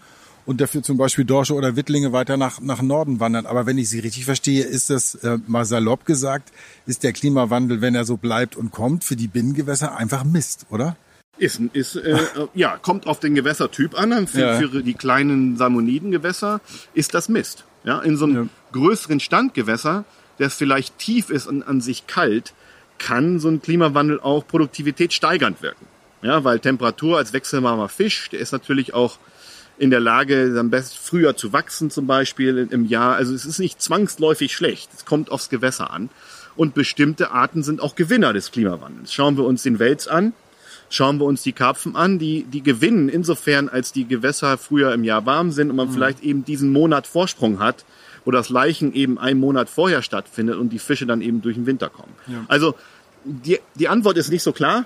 und 0.49 0.63
dafür 0.63 0.83
zum 0.83 0.97
Beispiel 0.97 1.27
Dorsche 1.27 1.53
oder 1.53 1.77
Wittlinge 1.77 2.13
weiter 2.13 2.39
nach, 2.39 2.59
nach 2.63 2.81
Norden 2.81 3.21
wandern. 3.21 3.45
Aber 3.45 3.67
wenn 3.67 3.77
ich 3.77 3.91
Sie 3.91 3.99
richtig 3.99 4.25
verstehe, 4.25 4.65
ist 4.65 4.89
das 4.89 5.15
äh, 5.17 5.37
mal 5.47 5.67
salopp 5.67 6.07
gesagt, 6.07 6.53
ist 6.87 7.03
der 7.03 7.13
Klimawandel, 7.13 7.83
wenn 7.83 7.95
er 7.95 8.07
so 8.07 8.17
bleibt 8.17 8.57
und 8.57 8.71
kommt, 8.71 9.05
für 9.05 9.15
die 9.15 9.29
Binnengewässer 9.29 9.95
einfach 9.95 10.25
Mist, 10.25 10.65
oder? 10.71 10.97
Ist, 11.37 11.61
ist 11.75 11.97
äh, 11.97 12.19
ja, 12.55 12.79
kommt 12.79 13.07
auf 13.07 13.21
den 13.21 13.35
Gewässertyp 13.35 13.99
an. 13.99 14.27
Für, 14.27 14.41
ja. 14.41 14.59
für 14.59 14.83
die 14.83 14.95
kleinen 14.95 15.59
Salmonidengewässer 15.59 16.63
ist 16.95 17.13
das 17.13 17.29
Mist. 17.29 17.65
Ja, 17.85 18.01
in 18.01 18.17
so 18.17 18.25
einem 18.25 18.45
ja. 18.45 18.49
Größeren 18.73 19.21
Standgewässer, 19.21 20.05
der 20.39 20.51
vielleicht 20.51 20.99
tief 20.99 21.31
ist 21.31 21.47
und 21.47 21.63
an 21.63 21.81
sich 21.81 22.07
kalt, 22.07 22.55
kann 22.99 23.39
so 23.39 23.49
ein 23.49 23.63
Klimawandel 23.63 24.21
auch 24.21 24.47
Produktivität 24.47 25.13
steigernd 25.13 25.63
wirken. 25.63 25.87
Ja, 26.23 26.43
weil 26.43 26.59
Temperatur 26.59 27.19
als 27.19 27.33
wechselwarmer 27.33 27.89
Fisch, 27.89 28.29
der 28.31 28.41
ist 28.41 28.53
natürlich 28.53 28.93
auch 28.93 29.19
in 29.79 29.91
der 29.91 30.01
Lage, 30.01 30.57
am 30.59 30.71
besten 30.71 30.99
früher 31.01 31.37
zu 31.37 31.53
wachsen 31.53 31.91
zum 31.91 32.07
Beispiel 32.07 32.69
im 32.71 32.85
Jahr. 32.87 33.15
Also 33.15 33.35
es 33.35 33.45
ist 33.45 33.61
nicht 33.61 33.81
zwangsläufig 33.81 34.53
schlecht. 34.53 34.91
Es 34.97 35.05
kommt 35.05 35.31
aufs 35.31 35.49
Gewässer 35.49 35.93
an. 35.93 36.11
Und 36.57 36.75
bestimmte 36.75 37.31
Arten 37.31 37.63
sind 37.63 37.81
auch 37.81 37.95
Gewinner 37.95 38.33
des 38.33 38.51
Klimawandels. 38.51 39.13
Schauen 39.13 39.37
wir 39.37 39.45
uns 39.45 39.63
den 39.63 39.79
Wels 39.79 40.09
an. 40.09 40.33
Schauen 40.91 41.21
wir 41.21 41.27
uns 41.27 41.43
die 41.43 41.53
Karpfen 41.53 41.95
an, 41.95 42.19
die, 42.19 42.45
die 42.45 42.63
gewinnen 42.63 43.09
insofern, 43.09 43.69
als 43.69 43.93
die 43.93 44.09
Gewässer 44.09 44.59
früher 44.59 44.93
im 44.95 45.05
Jahr 45.05 45.27
warm 45.27 45.53
sind 45.53 45.71
und 45.71 45.77
man 45.77 45.89
mhm. 45.89 45.93
vielleicht 45.93 46.23
eben 46.23 46.45
diesen 46.45 46.73
Monat 46.73 47.07
Vorsprung 47.07 47.61
hat, 47.61 47.85
wo 48.29 48.31
das 48.31 48.51
Leichen 48.51 48.93
eben 48.93 49.19
einen 49.19 49.41
Monat 49.41 49.71
vorher 49.71 50.03
stattfindet 50.03 50.57
und 50.57 50.69
die 50.69 50.79
Fische 50.79 51.07
dann 51.07 51.23
eben 51.23 51.41
durch 51.41 51.55
den 51.55 51.65
Winter 51.65 51.89
kommen. 51.89 52.13
Ja. 52.27 52.45
Also 52.47 52.75
die, 53.25 53.59
die 53.75 53.89
Antwort 53.89 54.19
ist 54.19 54.29
nicht 54.29 54.43
so 54.43 54.53
klar. 54.53 54.85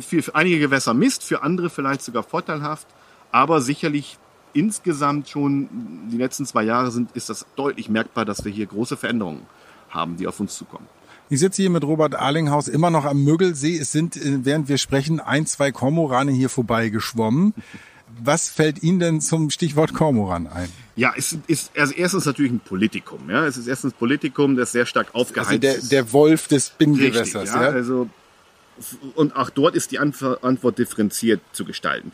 Für 0.00 0.34
einige 0.34 0.58
Gewässer 0.58 0.94
Mist, 0.94 1.22
für 1.22 1.42
andere 1.42 1.68
vielleicht 1.68 2.00
sogar 2.00 2.22
vorteilhaft, 2.22 2.86
aber 3.30 3.60
sicherlich 3.60 4.16
insgesamt 4.54 5.28
schon 5.28 5.68
die 6.10 6.16
letzten 6.16 6.46
zwei 6.46 6.62
Jahre 6.62 6.90
sind, 6.90 7.12
ist 7.12 7.28
das 7.28 7.44
deutlich 7.56 7.90
merkbar, 7.90 8.24
dass 8.24 8.42
wir 8.42 8.50
hier 8.50 8.64
große 8.64 8.96
Veränderungen 8.96 9.42
haben, 9.90 10.16
die 10.16 10.26
auf 10.26 10.40
uns 10.40 10.56
zukommen. 10.56 10.86
Ich 11.28 11.40
sitze 11.40 11.60
hier 11.60 11.70
mit 11.70 11.84
Robert 11.84 12.14
Arlinghaus 12.14 12.68
immer 12.68 12.88
noch 12.88 13.04
am 13.04 13.22
Müggelsee. 13.22 13.76
Es 13.76 13.92
sind, 13.92 14.16
äh, 14.16 14.46
während 14.46 14.70
wir 14.70 14.78
sprechen, 14.78 15.20
ein, 15.20 15.44
zwei 15.44 15.72
Kormorane 15.72 16.32
hier 16.32 16.48
vorbei 16.48 16.88
geschwommen. 16.88 17.52
Was 18.22 18.48
fällt 18.48 18.82
Ihnen 18.82 18.98
denn 18.98 19.20
zum 19.20 19.50
Stichwort 19.50 19.94
Kormoran 19.94 20.46
ein? 20.46 20.68
Ja, 20.96 21.12
es 21.16 21.36
ist 21.46 21.72
also 21.76 21.92
erstens 21.94 22.26
natürlich 22.26 22.52
ein 22.52 22.60
Politikum. 22.60 23.28
Ja, 23.28 23.46
es 23.46 23.56
ist 23.56 23.66
erstens 23.66 23.94
Politikum, 23.94 24.56
das 24.56 24.72
sehr 24.72 24.86
stark 24.86 25.14
aufgeheizt 25.14 25.50
also 25.50 25.60
der, 25.60 25.78
der 25.78 26.12
Wolf 26.12 26.48
des 26.48 26.70
Binnengewässers. 26.70 27.50
ja, 27.52 27.62
ja, 27.62 27.68
also 27.70 28.08
und 29.14 29.36
auch 29.36 29.50
dort 29.50 29.74
ist 29.74 29.92
die 29.92 29.98
Antwort 29.98 30.78
differenziert 30.78 31.40
zu 31.52 31.64
gestalten. 31.64 32.12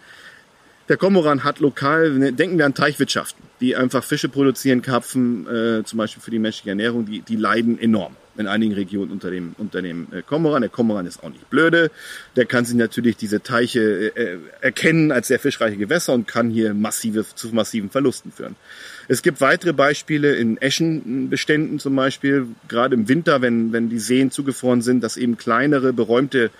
Der 0.90 0.96
Kormoran 0.96 1.44
hat 1.44 1.60
lokal, 1.60 2.10
ne, 2.10 2.32
denken 2.32 2.58
wir 2.58 2.66
an 2.66 2.74
Teichwirtschaften, 2.74 3.44
die 3.60 3.76
einfach 3.76 4.02
Fische 4.02 4.28
produzieren, 4.28 4.82
Karpfen, 4.82 5.46
äh, 5.46 5.84
zum 5.84 5.98
Beispiel 5.98 6.20
für 6.20 6.32
die 6.32 6.40
menschliche 6.40 6.70
Ernährung, 6.70 7.06
die, 7.06 7.20
die 7.20 7.36
leiden 7.36 7.78
enorm 7.80 8.16
in 8.36 8.48
einigen 8.48 8.72
Regionen 8.72 9.12
unter 9.12 9.30
dem, 9.30 9.54
unter 9.56 9.82
dem 9.82 10.08
äh, 10.12 10.22
Kormoran. 10.22 10.62
Der 10.62 10.68
Kormoran 10.68 11.06
ist 11.06 11.22
auch 11.22 11.28
nicht 11.28 11.48
blöde. 11.48 11.92
Der 12.34 12.44
kann 12.44 12.64
sich 12.64 12.74
natürlich 12.74 13.16
diese 13.16 13.40
Teiche 13.40 14.16
äh, 14.16 14.38
erkennen 14.60 15.12
als 15.12 15.28
sehr 15.28 15.38
fischreiche 15.38 15.76
Gewässer 15.76 16.12
und 16.12 16.26
kann 16.26 16.50
hier 16.50 16.74
massive, 16.74 17.24
zu 17.36 17.54
massiven 17.54 17.90
Verlusten 17.90 18.32
führen. 18.32 18.56
Es 19.06 19.22
gibt 19.22 19.40
weitere 19.40 19.72
Beispiele 19.72 20.34
in 20.34 20.56
Eschenbeständen 20.56 21.78
zum 21.78 21.94
Beispiel, 21.94 22.48
gerade 22.66 22.96
im 22.96 23.08
Winter, 23.08 23.42
wenn, 23.42 23.72
wenn 23.72 23.90
die 23.90 24.00
Seen 24.00 24.32
zugefroren 24.32 24.82
sind, 24.82 25.04
dass 25.04 25.16
eben 25.16 25.36
kleinere, 25.36 25.92
beräumte 25.92 26.50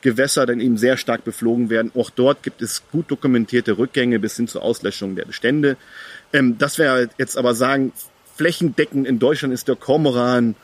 Gewässer 0.00 0.46
dann 0.46 0.60
eben 0.60 0.78
sehr 0.78 0.96
stark 0.96 1.24
beflogen 1.24 1.70
werden. 1.70 1.90
Auch 1.94 2.10
dort 2.10 2.42
gibt 2.42 2.62
es 2.62 2.82
gut 2.90 3.10
dokumentierte 3.10 3.78
Rückgänge 3.78 4.18
bis 4.18 4.36
hin 4.36 4.48
zur 4.48 4.62
Auslöschung 4.62 5.16
der 5.16 5.24
Bestände. 5.24 5.76
Ähm, 6.32 6.58
das 6.58 6.78
wäre 6.78 7.08
jetzt 7.18 7.36
aber 7.36 7.54
sagen, 7.54 7.92
flächendeckend 8.36 9.06
in 9.06 9.18
Deutschland 9.18 9.54
ist 9.54 9.68
der 9.68 9.76
Kormoran 9.76 10.54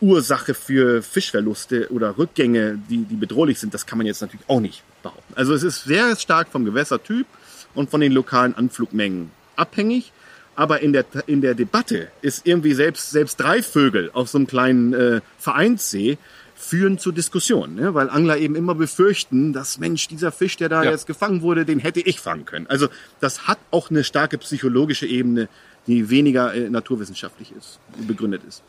Ursache 0.00 0.54
für 0.54 1.02
Fischverluste 1.02 1.90
oder 1.90 2.18
Rückgänge, 2.18 2.78
die, 2.88 2.98
die 2.98 3.16
bedrohlich 3.16 3.58
sind, 3.58 3.74
das 3.74 3.86
kann 3.86 3.98
man 3.98 4.06
jetzt 4.06 4.20
natürlich 4.20 4.48
auch 4.48 4.60
nicht 4.60 4.82
behaupten. 5.02 5.34
Also 5.34 5.54
es 5.54 5.62
ist 5.62 5.84
sehr 5.84 6.14
stark 6.16 6.48
vom 6.48 6.64
Gewässertyp 6.64 7.26
und 7.74 7.90
von 7.90 8.00
den 8.00 8.12
lokalen 8.12 8.54
Anflugmengen 8.54 9.30
abhängig. 9.56 10.12
Aber 10.54 10.80
in 10.80 10.92
der, 10.92 11.04
in 11.26 11.40
der 11.40 11.54
Debatte 11.54 12.08
ist 12.20 12.44
irgendwie 12.44 12.74
selbst, 12.74 13.10
selbst 13.10 13.36
drei 13.38 13.62
Vögel 13.62 14.10
auf 14.12 14.28
so 14.28 14.38
einem 14.38 14.48
kleinen 14.48 14.92
äh, 14.92 15.20
Vereinssee 15.38 16.18
führen 16.58 16.98
zu 16.98 17.12
Diskussionen, 17.12 17.76
ne? 17.76 17.94
weil 17.94 18.10
Angler 18.10 18.36
eben 18.36 18.56
immer 18.56 18.74
befürchten, 18.74 19.52
dass 19.52 19.78
Mensch, 19.78 20.08
dieser 20.08 20.32
Fisch, 20.32 20.56
der 20.56 20.68
da 20.68 20.82
ja. 20.82 20.90
jetzt 20.90 21.06
gefangen 21.06 21.40
wurde, 21.40 21.64
den 21.64 21.78
hätte 21.78 22.00
ich 22.00 22.20
fangen 22.20 22.44
können. 22.44 22.66
Also 22.66 22.88
das 23.20 23.46
hat 23.46 23.58
auch 23.70 23.90
eine 23.90 24.02
starke 24.02 24.38
psychologische 24.38 25.06
Ebene, 25.06 25.48
die 25.86 26.10
weniger 26.10 26.52
äh, 26.52 26.68
naturwissenschaftlich 26.68 27.52
ist, 27.56 27.78
begründet 28.06 28.42
ist. 28.46 28.62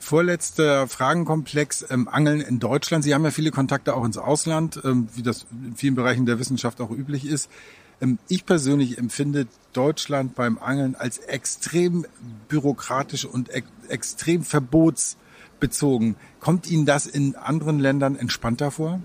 Vorletzter 0.00 0.88
Fragenkomplex, 0.88 1.86
ähm, 1.90 2.08
Angeln 2.08 2.40
in 2.40 2.58
Deutschland. 2.58 3.04
Sie 3.04 3.14
haben 3.14 3.24
ja 3.24 3.30
viele 3.30 3.52
Kontakte 3.52 3.94
auch 3.94 4.04
ins 4.04 4.18
Ausland, 4.18 4.80
ähm, 4.84 5.08
wie 5.14 5.22
das 5.22 5.46
in 5.50 5.76
vielen 5.76 5.94
Bereichen 5.94 6.26
der 6.26 6.38
Wissenschaft 6.40 6.80
auch 6.80 6.90
üblich 6.90 7.24
ist. 7.24 7.50
Ähm, 8.00 8.18
ich 8.28 8.46
persönlich 8.46 8.98
empfinde 8.98 9.46
Deutschland 9.72 10.34
beim 10.34 10.58
Angeln 10.58 10.96
als 10.96 11.18
extrem 11.18 12.04
bürokratisch 12.48 13.24
und 13.24 13.48
ex 13.50 13.68
extrem 13.88 14.42
verbotsbezogen. 15.58 16.16
Kommt 16.40 16.70
Ihnen 16.70 16.86
das 16.86 17.06
in 17.06 17.36
anderen 17.36 17.78
Ländern 17.78 18.16
entspannter 18.16 18.70
vor? 18.70 19.00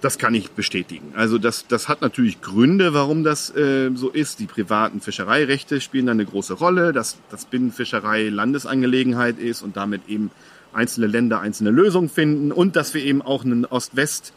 Das 0.00 0.16
kann 0.16 0.34
ich 0.34 0.52
bestätigen. 0.52 1.12
Also 1.14 1.36
das, 1.36 1.66
das 1.66 1.88
hat 1.88 2.00
natürlich 2.00 2.40
Gründe, 2.40 2.94
warum 2.94 3.22
das 3.22 3.54
äh, 3.54 3.90
so 3.94 4.08
ist. 4.08 4.38
Die 4.38 4.46
privaten 4.46 5.02
Fischereirechte 5.02 5.80
spielen 5.82 6.06
da 6.06 6.12
eine 6.12 6.24
große 6.24 6.54
Rolle, 6.54 6.92
dass 6.94 7.18
das 7.30 7.44
Binnenfischerei 7.44 8.30
Landesangelegenheit 8.30 9.38
ist 9.38 9.60
und 9.62 9.76
damit 9.76 10.08
eben 10.08 10.30
einzelne 10.72 11.06
Länder 11.06 11.40
einzelne 11.40 11.70
Lösungen 11.70 12.08
finden 12.08 12.50
und 12.50 12.76
dass 12.76 12.94
wir 12.94 13.04
eben 13.04 13.20
auch 13.20 13.44
einen 13.44 13.66
Ost-West 13.66 14.32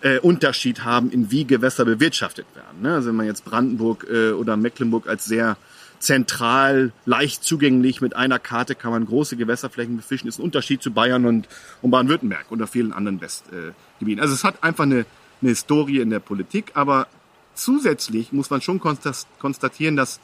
äh, 0.00 0.18
Unterschied 0.18 0.84
haben, 0.84 1.10
in 1.10 1.30
wie 1.30 1.44
Gewässer 1.44 1.84
bewirtschaftet 1.84 2.46
werden. 2.56 2.82
Ne? 2.82 2.94
Also 2.94 3.08
wenn 3.08 3.16
man 3.16 3.26
jetzt 3.26 3.44
Brandenburg 3.44 4.08
äh, 4.10 4.32
oder 4.32 4.56
Mecklenburg 4.56 5.06
als 5.06 5.24
sehr 5.26 5.56
zentral, 5.98 6.92
leicht 7.04 7.44
zugänglich 7.44 8.00
mit 8.00 8.16
einer 8.16 8.38
Karte 8.38 8.74
kann 8.74 8.90
man 8.90 9.06
große 9.06 9.36
Gewässerflächen 9.36 9.96
befischen, 9.96 10.28
ist 10.28 10.38
ein 10.38 10.42
Unterschied 10.42 10.82
zu 10.82 10.90
Bayern 10.90 11.24
und, 11.24 11.48
und 11.82 11.90
Baden-Württemberg 11.90 12.46
oder 12.50 12.66
vielen 12.66 12.92
anderen 12.92 13.20
Westgebieten. 13.20 14.20
also 14.20 14.34
es 14.34 14.44
hat 14.44 14.62
einfach 14.62 14.84
eine, 14.84 15.06
eine 15.40 15.50
Historie 15.50 16.00
in 16.00 16.10
der 16.10 16.20
Politik, 16.20 16.72
aber 16.74 17.08
zusätzlich 17.54 18.32
muss 18.32 18.50
man 18.50 18.60
schon 18.60 18.80
konstatieren, 18.80 19.96
dass 19.96 20.20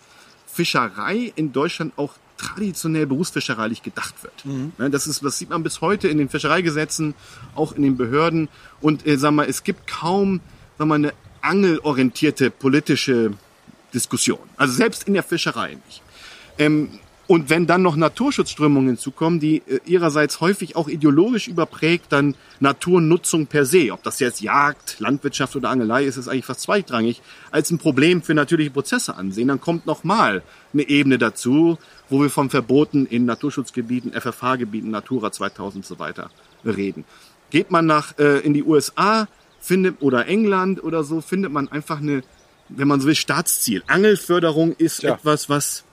Fischerei 0.47 1.33
in 1.35 1.53
Deutschland 1.53 1.95
auch 1.97 2.15
traditionell 2.37 3.07
berufsfischereilich 3.07 3.83
gedacht 3.83 4.15
wird. 4.23 4.45
Mhm. 4.45 4.73
Das 4.91 5.07
ist, 5.07 5.25
das 5.25 5.39
sieht 5.39 5.51
man 5.51 5.63
bis 5.63 5.81
heute 5.81 6.09
in 6.09 6.19
den 6.19 6.29
Fischereigesetzen, 6.29 7.15
auch 7.55 7.73
in 7.73 7.83
den 7.83 7.97
Behörden. 7.97 8.49
Und 8.81 9.07
äh, 9.07 9.17
sag 9.17 9.33
mal, 9.33 9.49
es 9.49 9.65
gibt 9.65 9.87
kaum, 9.87 10.41
sag 10.79 10.89
mal, 10.89 10.97
eine 10.97 11.13
angelorientierte 11.41 12.51
politische 12.51 13.33
Diskussion. 13.93 14.39
Also 14.57 14.75
selbst 14.75 15.05
in 15.05 15.15
der 15.15 15.23
Fischerei 15.23 15.77
nicht. 15.87 16.03
Ähm, 16.59 17.01
und 17.29 17.49
wenn 17.49 17.67
dann 17.67 17.83
noch 17.83 17.97
Naturschutzströmungen 17.97 18.89
hinzukommen, 18.89 19.39
die 19.39 19.63
äh, 19.67 19.81
ihrerseits 19.87 20.41
häufig 20.41 20.77
auch 20.77 20.89
ideologisch 20.89 21.49
überprägt 21.49 22.13
dann 22.13 22.35
Naturnutzung 22.61 23.47
per 23.47 23.65
se, 23.65 23.93
ob 23.93 24.03
das 24.03 24.19
jetzt 24.21 24.43
Jagd, 24.43 24.99
Landwirtschaft 24.99 25.57
oder 25.57 25.71
Angelei 25.71 26.05
ist, 26.05 26.17
ist 26.17 26.29
eigentlich 26.29 26.45
fast 26.45 26.63
zweitrangig, 26.63 27.23
als 27.51 27.71
ein 27.71 27.79
Problem 27.79 28.23
für 28.23 28.35
natürliche 28.35 28.71
Prozesse 28.71 29.15
ansehen, 29.15 29.49
dann 29.49 29.61
kommt 29.61 29.87
nochmal 29.87 30.43
eine 30.73 30.89
Ebene 30.89 31.17
dazu, 31.17 31.79
wo 32.11 32.21
wir 32.21 32.29
von 32.29 32.51
Verboten 32.51 33.07
in 33.07 33.25
Naturschutzgebieten, 33.25 34.13
FFH-Gebieten, 34.13 34.91
Natura 34.91 35.33
2000 35.33 35.77
und 35.77 35.87
so 35.87 35.99
weiter 35.99 36.31
reden. 36.67 37.05
Geht 37.51 37.71
man 37.71 37.87
nach 37.87 38.19
äh, 38.19 38.41
in 38.41 38.53
die 38.53 38.63
USA 38.65 39.29
findet 39.61 40.03
oder 40.03 40.27
England 40.27 40.83
oder 40.83 41.05
so, 41.05 41.21
findet 41.21 41.53
man 41.53 41.69
einfach 41.69 42.01
eine, 42.01 42.23
wenn 42.77 42.89
man 42.89 43.01
so 43.01 43.07
will, 43.07 43.15
Staatsziel. 43.15 43.83
Angelförderung 43.87 44.75
ist 44.77 45.03
ja. 45.03 45.15
etwas, 45.15 45.49
was 45.49 45.85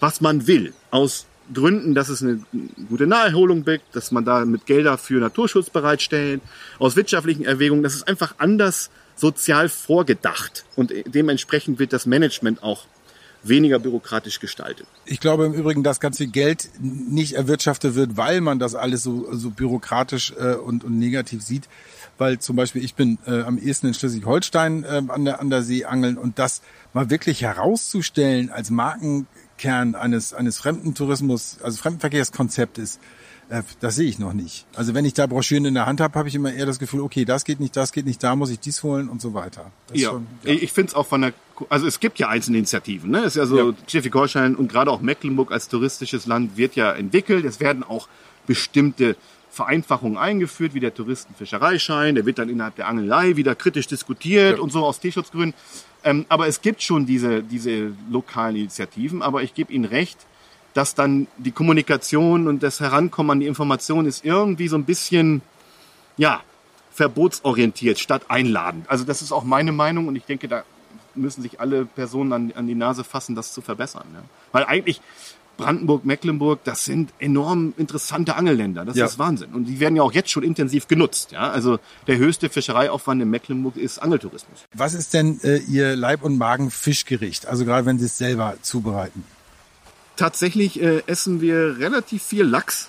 was 0.00 0.20
man 0.20 0.46
will. 0.46 0.72
Aus 0.90 1.26
Gründen, 1.52 1.94
dass 1.94 2.08
es 2.08 2.22
eine 2.22 2.40
gute 2.88 3.06
Naherholung 3.06 3.64
gibt, 3.64 3.94
dass 3.94 4.10
man 4.12 4.24
da 4.24 4.44
mit 4.44 4.66
Gelder 4.66 4.98
für 4.98 5.20
Naturschutz 5.20 5.70
bereitstellt, 5.70 6.40
aus 6.78 6.96
wirtschaftlichen 6.96 7.44
Erwägungen, 7.44 7.82
das 7.82 7.94
ist 7.94 8.08
einfach 8.08 8.34
anders 8.38 8.90
sozial 9.16 9.68
vorgedacht 9.68 10.64
und 10.76 10.92
dementsprechend 11.06 11.78
wird 11.78 11.92
das 11.92 12.06
Management 12.06 12.62
auch 12.62 12.86
weniger 13.42 13.78
bürokratisch 13.78 14.40
gestaltet. 14.40 14.86
Ich 15.06 15.20
glaube 15.20 15.46
im 15.46 15.52
Übrigen, 15.52 15.82
dass 15.82 16.00
ganz 16.00 16.18
viel 16.18 16.26
Geld 16.28 16.68
nicht 16.80 17.34
erwirtschaftet 17.34 17.94
wird, 17.94 18.16
weil 18.16 18.40
man 18.40 18.58
das 18.58 18.74
alles 18.74 19.02
so, 19.02 19.32
so 19.32 19.50
bürokratisch 19.50 20.32
äh, 20.38 20.54
und, 20.54 20.84
und 20.84 20.98
negativ 20.98 21.42
sieht. 21.42 21.68
Weil 22.18 22.38
zum 22.38 22.54
Beispiel 22.56 22.84
ich 22.84 22.94
bin 22.94 23.18
äh, 23.26 23.40
am 23.42 23.56
ehesten 23.56 23.86
in 23.86 23.94
Schleswig-Holstein 23.94 24.84
äh, 24.84 25.02
an, 25.08 25.24
der, 25.24 25.40
an 25.40 25.48
der 25.48 25.62
See 25.62 25.86
angeln 25.86 26.18
und 26.18 26.38
das 26.38 26.60
mal 26.92 27.08
wirklich 27.08 27.42
herauszustellen 27.42 28.50
als 28.50 28.68
Marken 28.68 29.26
Kern 29.60 29.94
eines, 29.94 30.32
eines 30.32 30.58
Fremdentourismus, 30.58 31.58
also 31.62 31.76
Fremdenverkehrskonzeptes, 31.76 32.98
äh, 33.50 33.62
das 33.80 33.96
sehe 33.96 34.08
ich 34.08 34.18
noch 34.18 34.32
nicht. 34.32 34.66
Also 34.74 34.94
wenn 34.94 35.04
ich 35.04 35.12
da 35.12 35.26
Broschüren 35.26 35.66
in 35.66 35.74
der 35.74 35.86
Hand 35.86 36.00
habe, 36.00 36.18
habe 36.18 36.28
ich 36.28 36.34
immer 36.34 36.52
eher 36.52 36.66
das 36.66 36.78
Gefühl, 36.78 37.00
okay, 37.00 37.24
das 37.24 37.44
geht 37.44 37.60
nicht, 37.60 37.76
das 37.76 37.92
geht 37.92 38.06
nicht, 38.06 38.22
da 38.22 38.34
muss 38.36 38.50
ich 38.50 38.58
dies 38.58 38.82
holen 38.82 39.08
und 39.08 39.20
so 39.20 39.34
weiter. 39.34 39.70
Ja. 39.92 40.10
Schon, 40.10 40.26
ja. 40.44 40.54
ich 40.54 40.72
finde 40.72 40.90
es 40.90 40.94
auch 40.94 41.06
von 41.06 41.20
der, 41.20 41.32
also 41.68 41.86
es 41.86 42.00
gibt 42.00 42.18
ja 42.18 42.28
einzelne 42.28 42.58
Initiativen, 42.58 43.10
ne? 43.10 43.20
Es 43.20 43.26
ist 43.28 43.36
ja 43.36 43.46
so, 43.46 43.70
ja. 43.70 43.76
Schleswig-Holstein 43.86 44.54
und 44.54 44.70
gerade 44.70 44.90
auch 44.90 45.00
Mecklenburg 45.00 45.52
als 45.52 45.68
touristisches 45.68 46.26
Land 46.26 46.56
wird 46.56 46.76
ja 46.76 46.92
entwickelt. 46.92 47.44
Es 47.44 47.60
werden 47.60 47.82
auch 47.82 48.08
bestimmte 48.46 49.16
Vereinfachungen 49.50 50.16
eingeführt, 50.16 50.74
wie 50.74 50.80
der 50.80 50.94
Touristenfischereischein, 50.94 52.14
der 52.14 52.24
wird 52.24 52.38
dann 52.38 52.48
innerhalb 52.48 52.76
der 52.76 52.86
Angelei 52.88 53.36
wieder 53.36 53.54
kritisch 53.54 53.88
diskutiert 53.88 54.56
ja. 54.56 54.62
und 54.62 54.70
so 54.70 54.84
aus 54.84 55.00
Tierschutzgründen. 55.00 55.54
Ähm, 56.04 56.24
aber 56.28 56.46
es 56.46 56.62
gibt 56.62 56.82
schon 56.82 57.04
diese, 57.04 57.42
diese 57.42 57.92
lokalen 58.10 58.56
Initiativen, 58.56 59.22
aber 59.22 59.42
ich 59.42 59.52
gebe 59.54 59.72
Ihnen 59.72 59.84
recht, 59.84 60.18
dass 60.72 60.94
dann 60.94 61.26
die 61.36 61.50
Kommunikation 61.50 62.46
und 62.46 62.62
das 62.62 62.80
Herankommen 62.80 63.32
an 63.32 63.40
die 63.40 63.46
Information 63.46 64.06
ist 64.06 64.24
irgendwie 64.24 64.68
so 64.68 64.76
ein 64.76 64.84
bisschen, 64.84 65.42
ja, 66.16 66.42
verbotsorientiert 66.92 67.98
statt 67.98 68.22
einladend. 68.28 68.88
Also 68.88 69.04
das 69.04 69.22
ist 69.22 69.32
auch 69.32 69.44
meine 69.44 69.72
Meinung 69.72 70.08
und 70.08 70.16
ich 70.16 70.24
denke, 70.24 70.48
da 70.48 70.64
müssen 71.14 71.42
sich 71.42 71.60
alle 71.60 71.84
Personen 71.84 72.32
an, 72.32 72.52
an 72.54 72.66
die 72.66 72.74
Nase 72.74 73.04
fassen, 73.04 73.34
das 73.34 73.52
zu 73.52 73.60
verbessern. 73.60 74.06
Ne? 74.12 74.22
Weil 74.52 74.64
eigentlich 74.64 75.00
Brandenburg, 75.60 76.04
Mecklenburg, 76.04 76.64
das 76.64 76.84
sind 76.84 77.12
enorm 77.18 77.74
interessante 77.76 78.34
Angelländer. 78.34 78.84
Das 78.84 78.96
ja. 78.96 79.04
ist 79.04 79.18
Wahnsinn. 79.18 79.52
Und 79.52 79.66
die 79.66 79.78
werden 79.78 79.94
ja 79.94 80.02
auch 80.02 80.12
jetzt 80.12 80.30
schon 80.30 80.42
intensiv 80.42 80.88
genutzt. 80.88 81.32
Ja? 81.32 81.50
Also 81.50 81.78
der 82.06 82.16
höchste 82.16 82.48
Fischereiaufwand 82.48 83.20
in 83.22 83.28
Mecklenburg 83.28 83.76
ist 83.76 83.98
Angeltourismus. 83.98 84.64
Was 84.74 84.94
ist 84.94 85.12
denn 85.12 85.38
äh, 85.42 85.58
Ihr 85.58 85.96
Leib- 85.96 86.22
und 86.22 86.38
Magen-Fischgericht? 86.38 87.46
Also 87.46 87.64
gerade 87.64 87.84
wenn 87.86 87.98
Sie 87.98 88.06
es 88.06 88.16
selber 88.16 88.54
zubereiten. 88.62 89.24
Tatsächlich 90.16 90.80
äh, 90.82 91.02
essen 91.06 91.40
wir 91.40 91.78
relativ 91.78 92.22
viel 92.22 92.44
Lachs. 92.44 92.88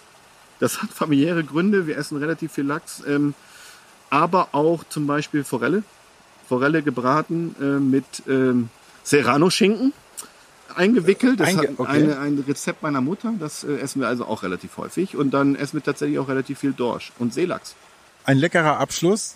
Das 0.60 0.81
hat 0.81 0.91
familiäre 0.91 1.43
Gründe. 1.43 1.88
Wir 1.88 1.97
essen 1.97 2.17
relativ 2.17 2.53
viel 2.53 2.65
Lachs. 2.65 3.03
Ähm, 3.05 3.34
aber 4.10 4.49
auch 4.53 4.84
zum 4.88 5.07
Beispiel 5.07 5.43
Forelle. 5.43 5.84
Forelle 6.51 6.81
gebraten 6.81 7.55
äh, 7.61 7.63
mit 7.79 8.03
ähm, 8.27 8.67
Serrano-Schinken 9.03 9.93
eingewickelt. 10.75 11.39
Das 11.39 11.47
Einge 11.47 11.69
okay. 11.77 11.89
eine, 11.89 12.19
ein 12.19 12.43
Rezept 12.45 12.83
meiner 12.83 12.99
Mutter. 12.99 13.33
Das 13.39 13.63
äh, 13.63 13.77
essen 13.77 14.01
wir 14.01 14.09
also 14.09 14.25
auch 14.25 14.43
relativ 14.43 14.75
häufig. 14.75 15.15
Und 15.15 15.31
dann 15.31 15.55
essen 15.55 15.77
wir 15.77 15.83
tatsächlich 15.83 16.19
auch 16.19 16.27
relativ 16.27 16.59
viel 16.59 16.73
Dorsch 16.73 17.13
und 17.19 17.33
Seelachs. 17.33 17.75
Ein 18.25 18.37
leckerer 18.37 18.79
Abschluss. 18.79 19.35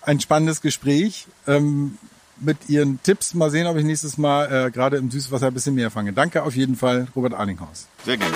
Ein 0.00 0.18
spannendes 0.18 0.62
Gespräch. 0.62 1.26
Ähm, 1.46 1.98
mit 2.40 2.56
Ihren 2.70 3.02
Tipps 3.02 3.34
mal 3.34 3.50
sehen, 3.50 3.66
ob 3.66 3.76
ich 3.76 3.84
nächstes 3.84 4.16
Mal 4.16 4.46
äh, 4.46 4.70
gerade 4.70 4.96
im 4.96 5.10
Süßwasser 5.10 5.48
ein 5.48 5.54
bisschen 5.54 5.74
mehr 5.74 5.90
fange. 5.90 6.14
Danke 6.14 6.42
auf 6.42 6.56
jeden 6.56 6.76
Fall, 6.76 7.08
Robert 7.14 7.34
Arlinghaus. 7.34 7.86
Sehr 8.06 8.16
gerne. 8.16 8.34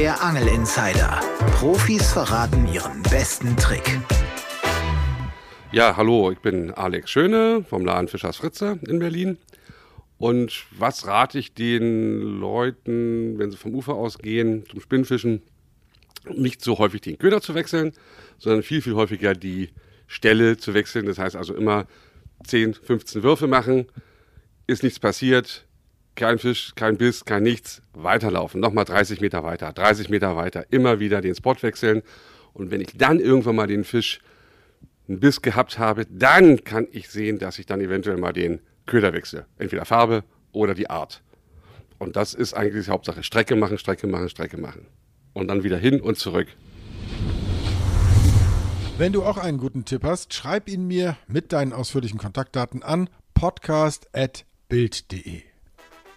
Der 0.00 0.24
Angel 0.24 0.48
Insider. 0.48 1.20
Profis 1.56 2.14
verraten 2.14 2.66
ihren 2.72 3.02
besten 3.02 3.54
Trick. 3.58 4.00
Ja, 5.72 5.94
hallo, 5.94 6.30
ich 6.30 6.38
bin 6.38 6.70
Alex 6.70 7.10
Schöne 7.10 7.66
vom 7.68 7.84
Laden 7.84 8.08
Fischers 8.08 8.38
Fritze 8.38 8.78
in 8.88 8.98
Berlin. 8.98 9.36
Und 10.16 10.64
was 10.70 11.06
rate 11.06 11.38
ich 11.38 11.52
den 11.52 12.40
Leuten, 12.40 13.38
wenn 13.38 13.50
sie 13.50 13.58
vom 13.58 13.74
Ufer 13.74 13.92
aus 13.92 14.16
gehen 14.16 14.64
zum 14.70 14.80
Spinnfischen? 14.80 15.42
Nicht 16.34 16.64
so 16.64 16.78
häufig 16.78 17.02
den 17.02 17.18
Köder 17.18 17.42
zu 17.42 17.54
wechseln, 17.54 17.92
sondern 18.38 18.62
viel, 18.62 18.80
viel 18.80 18.94
häufiger 18.94 19.34
die 19.34 19.68
Stelle 20.06 20.56
zu 20.56 20.72
wechseln. 20.72 21.04
Das 21.04 21.18
heißt 21.18 21.36
also 21.36 21.54
immer 21.54 21.86
10, 22.44 22.72
15 22.72 23.22
Würfe 23.22 23.48
machen, 23.48 23.84
ist 24.66 24.82
nichts 24.82 24.98
passiert, 24.98 25.66
kein 26.20 26.38
Fisch, 26.38 26.72
kein 26.76 26.98
Biss, 26.98 27.24
kein 27.24 27.42
nichts, 27.42 27.82
weiterlaufen, 27.94 28.60
nochmal 28.60 28.84
30 28.84 29.22
Meter 29.22 29.42
weiter, 29.42 29.72
30 29.72 30.10
Meter 30.10 30.36
weiter, 30.36 30.66
immer 30.70 31.00
wieder 31.00 31.22
den 31.22 31.34
Spot 31.34 31.56
wechseln. 31.62 32.02
Und 32.52 32.70
wenn 32.70 32.82
ich 32.82 32.94
dann 32.96 33.18
irgendwann 33.18 33.56
mal 33.56 33.66
den 33.66 33.84
Fisch 33.84 34.20
einen 35.08 35.18
Biss 35.18 35.40
gehabt 35.40 35.78
habe, 35.78 36.04
dann 36.10 36.62
kann 36.62 36.86
ich 36.92 37.08
sehen, 37.08 37.38
dass 37.38 37.58
ich 37.58 37.64
dann 37.64 37.80
eventuell 37.80 38.18
mal 38.18 38.34
den 38.34 38.60
Köder 38.84 39.14
wechsle. 39.14 39.46
Entweder 39.56 39.86
Farbe 39.86 40.22
oder 40.52 40.74
die 40.74 40.90
Art. 40.90 41.22
Und 41.98 42.16
das 42.16 42.34
ist 42.34 42.52
eigentlich 42.52 42.84
die 42.84 42.90
Hauptsache. 42.90 43.22
Strecke 43.22 43.56
machen, 43.56 43.78
Strecke 43.78 44.06
machen, 44.06 44.28
Strecke 44.28 44.58
machen. 44.58 44.88
Und 45.32 45.48
dann 45.48 45.64
wieder 45.64 45.78
hin 45.78 46.02
und 46.02 46.18
zurück. 46.18 46.48
Wenn 48.98 49.14
du 49.14 49.22
auch 49.22 49.38
einen 49.38 49.56
guten 49.56 49.86
Tipp 49.86 50.04
hast, 50.04 50.34
schreib 50.34 50.68
ihn 50.68 50.86
mir 50.86 51.16
mit 51.28 51.54
deinen 51.54 51.72
ausführlichen 51.72 52.18
Kontaktdaten 52.18 52.82
an 52.82 53.08
podcast.bild.de. 53.32 55.49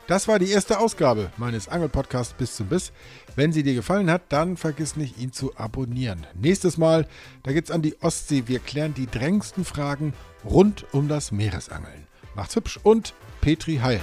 Das 0.07 0.27
war 0.27 0.37
die 0.37 0.51
erste 0.51 0.79
Ausgabe 0.79 1.31
meines 1.37 1.69
Angelpodcasts 1.69 2.33
bis 2.33 2.55
zum 2.55 2.67
Biss. 2.67 2.91
Wenn 3.35 3.53
sie 3.53 3.63
dir 3.63 3.73
gefallen 3.73 4.11
hat, 4.11 4.23
dann 4.29 4.57
vergiss 4.57 4.97
nicht, 4.97 5.17
ihn 5.17 5.31
zu 5.31 5.55
abonnieren. 5.55 6.27
Nächstes 6.33 6.77
Mal, 6.77 7.07
da 7.43 7.53
geht's 7.53 7.71
an 7.71 7.81
die 7.81 7.95
Ostsee. 8.01 8.43
Wir 8.47 8.59
klären 8.59 8.93
die 8.93 9.07
drängendsten 9.07 9.63
Fragen 9.63 10.13
rund 10.43 10.85
um 10.93 11.07
das 11.07 11.31
Meeresangeln. 11.31 12.07
Macht's 12.35 12.55
hübsch 12.55 12.79
und 12.83 13.13
Petri 13.39 13.77
Heil. 13.77 14.01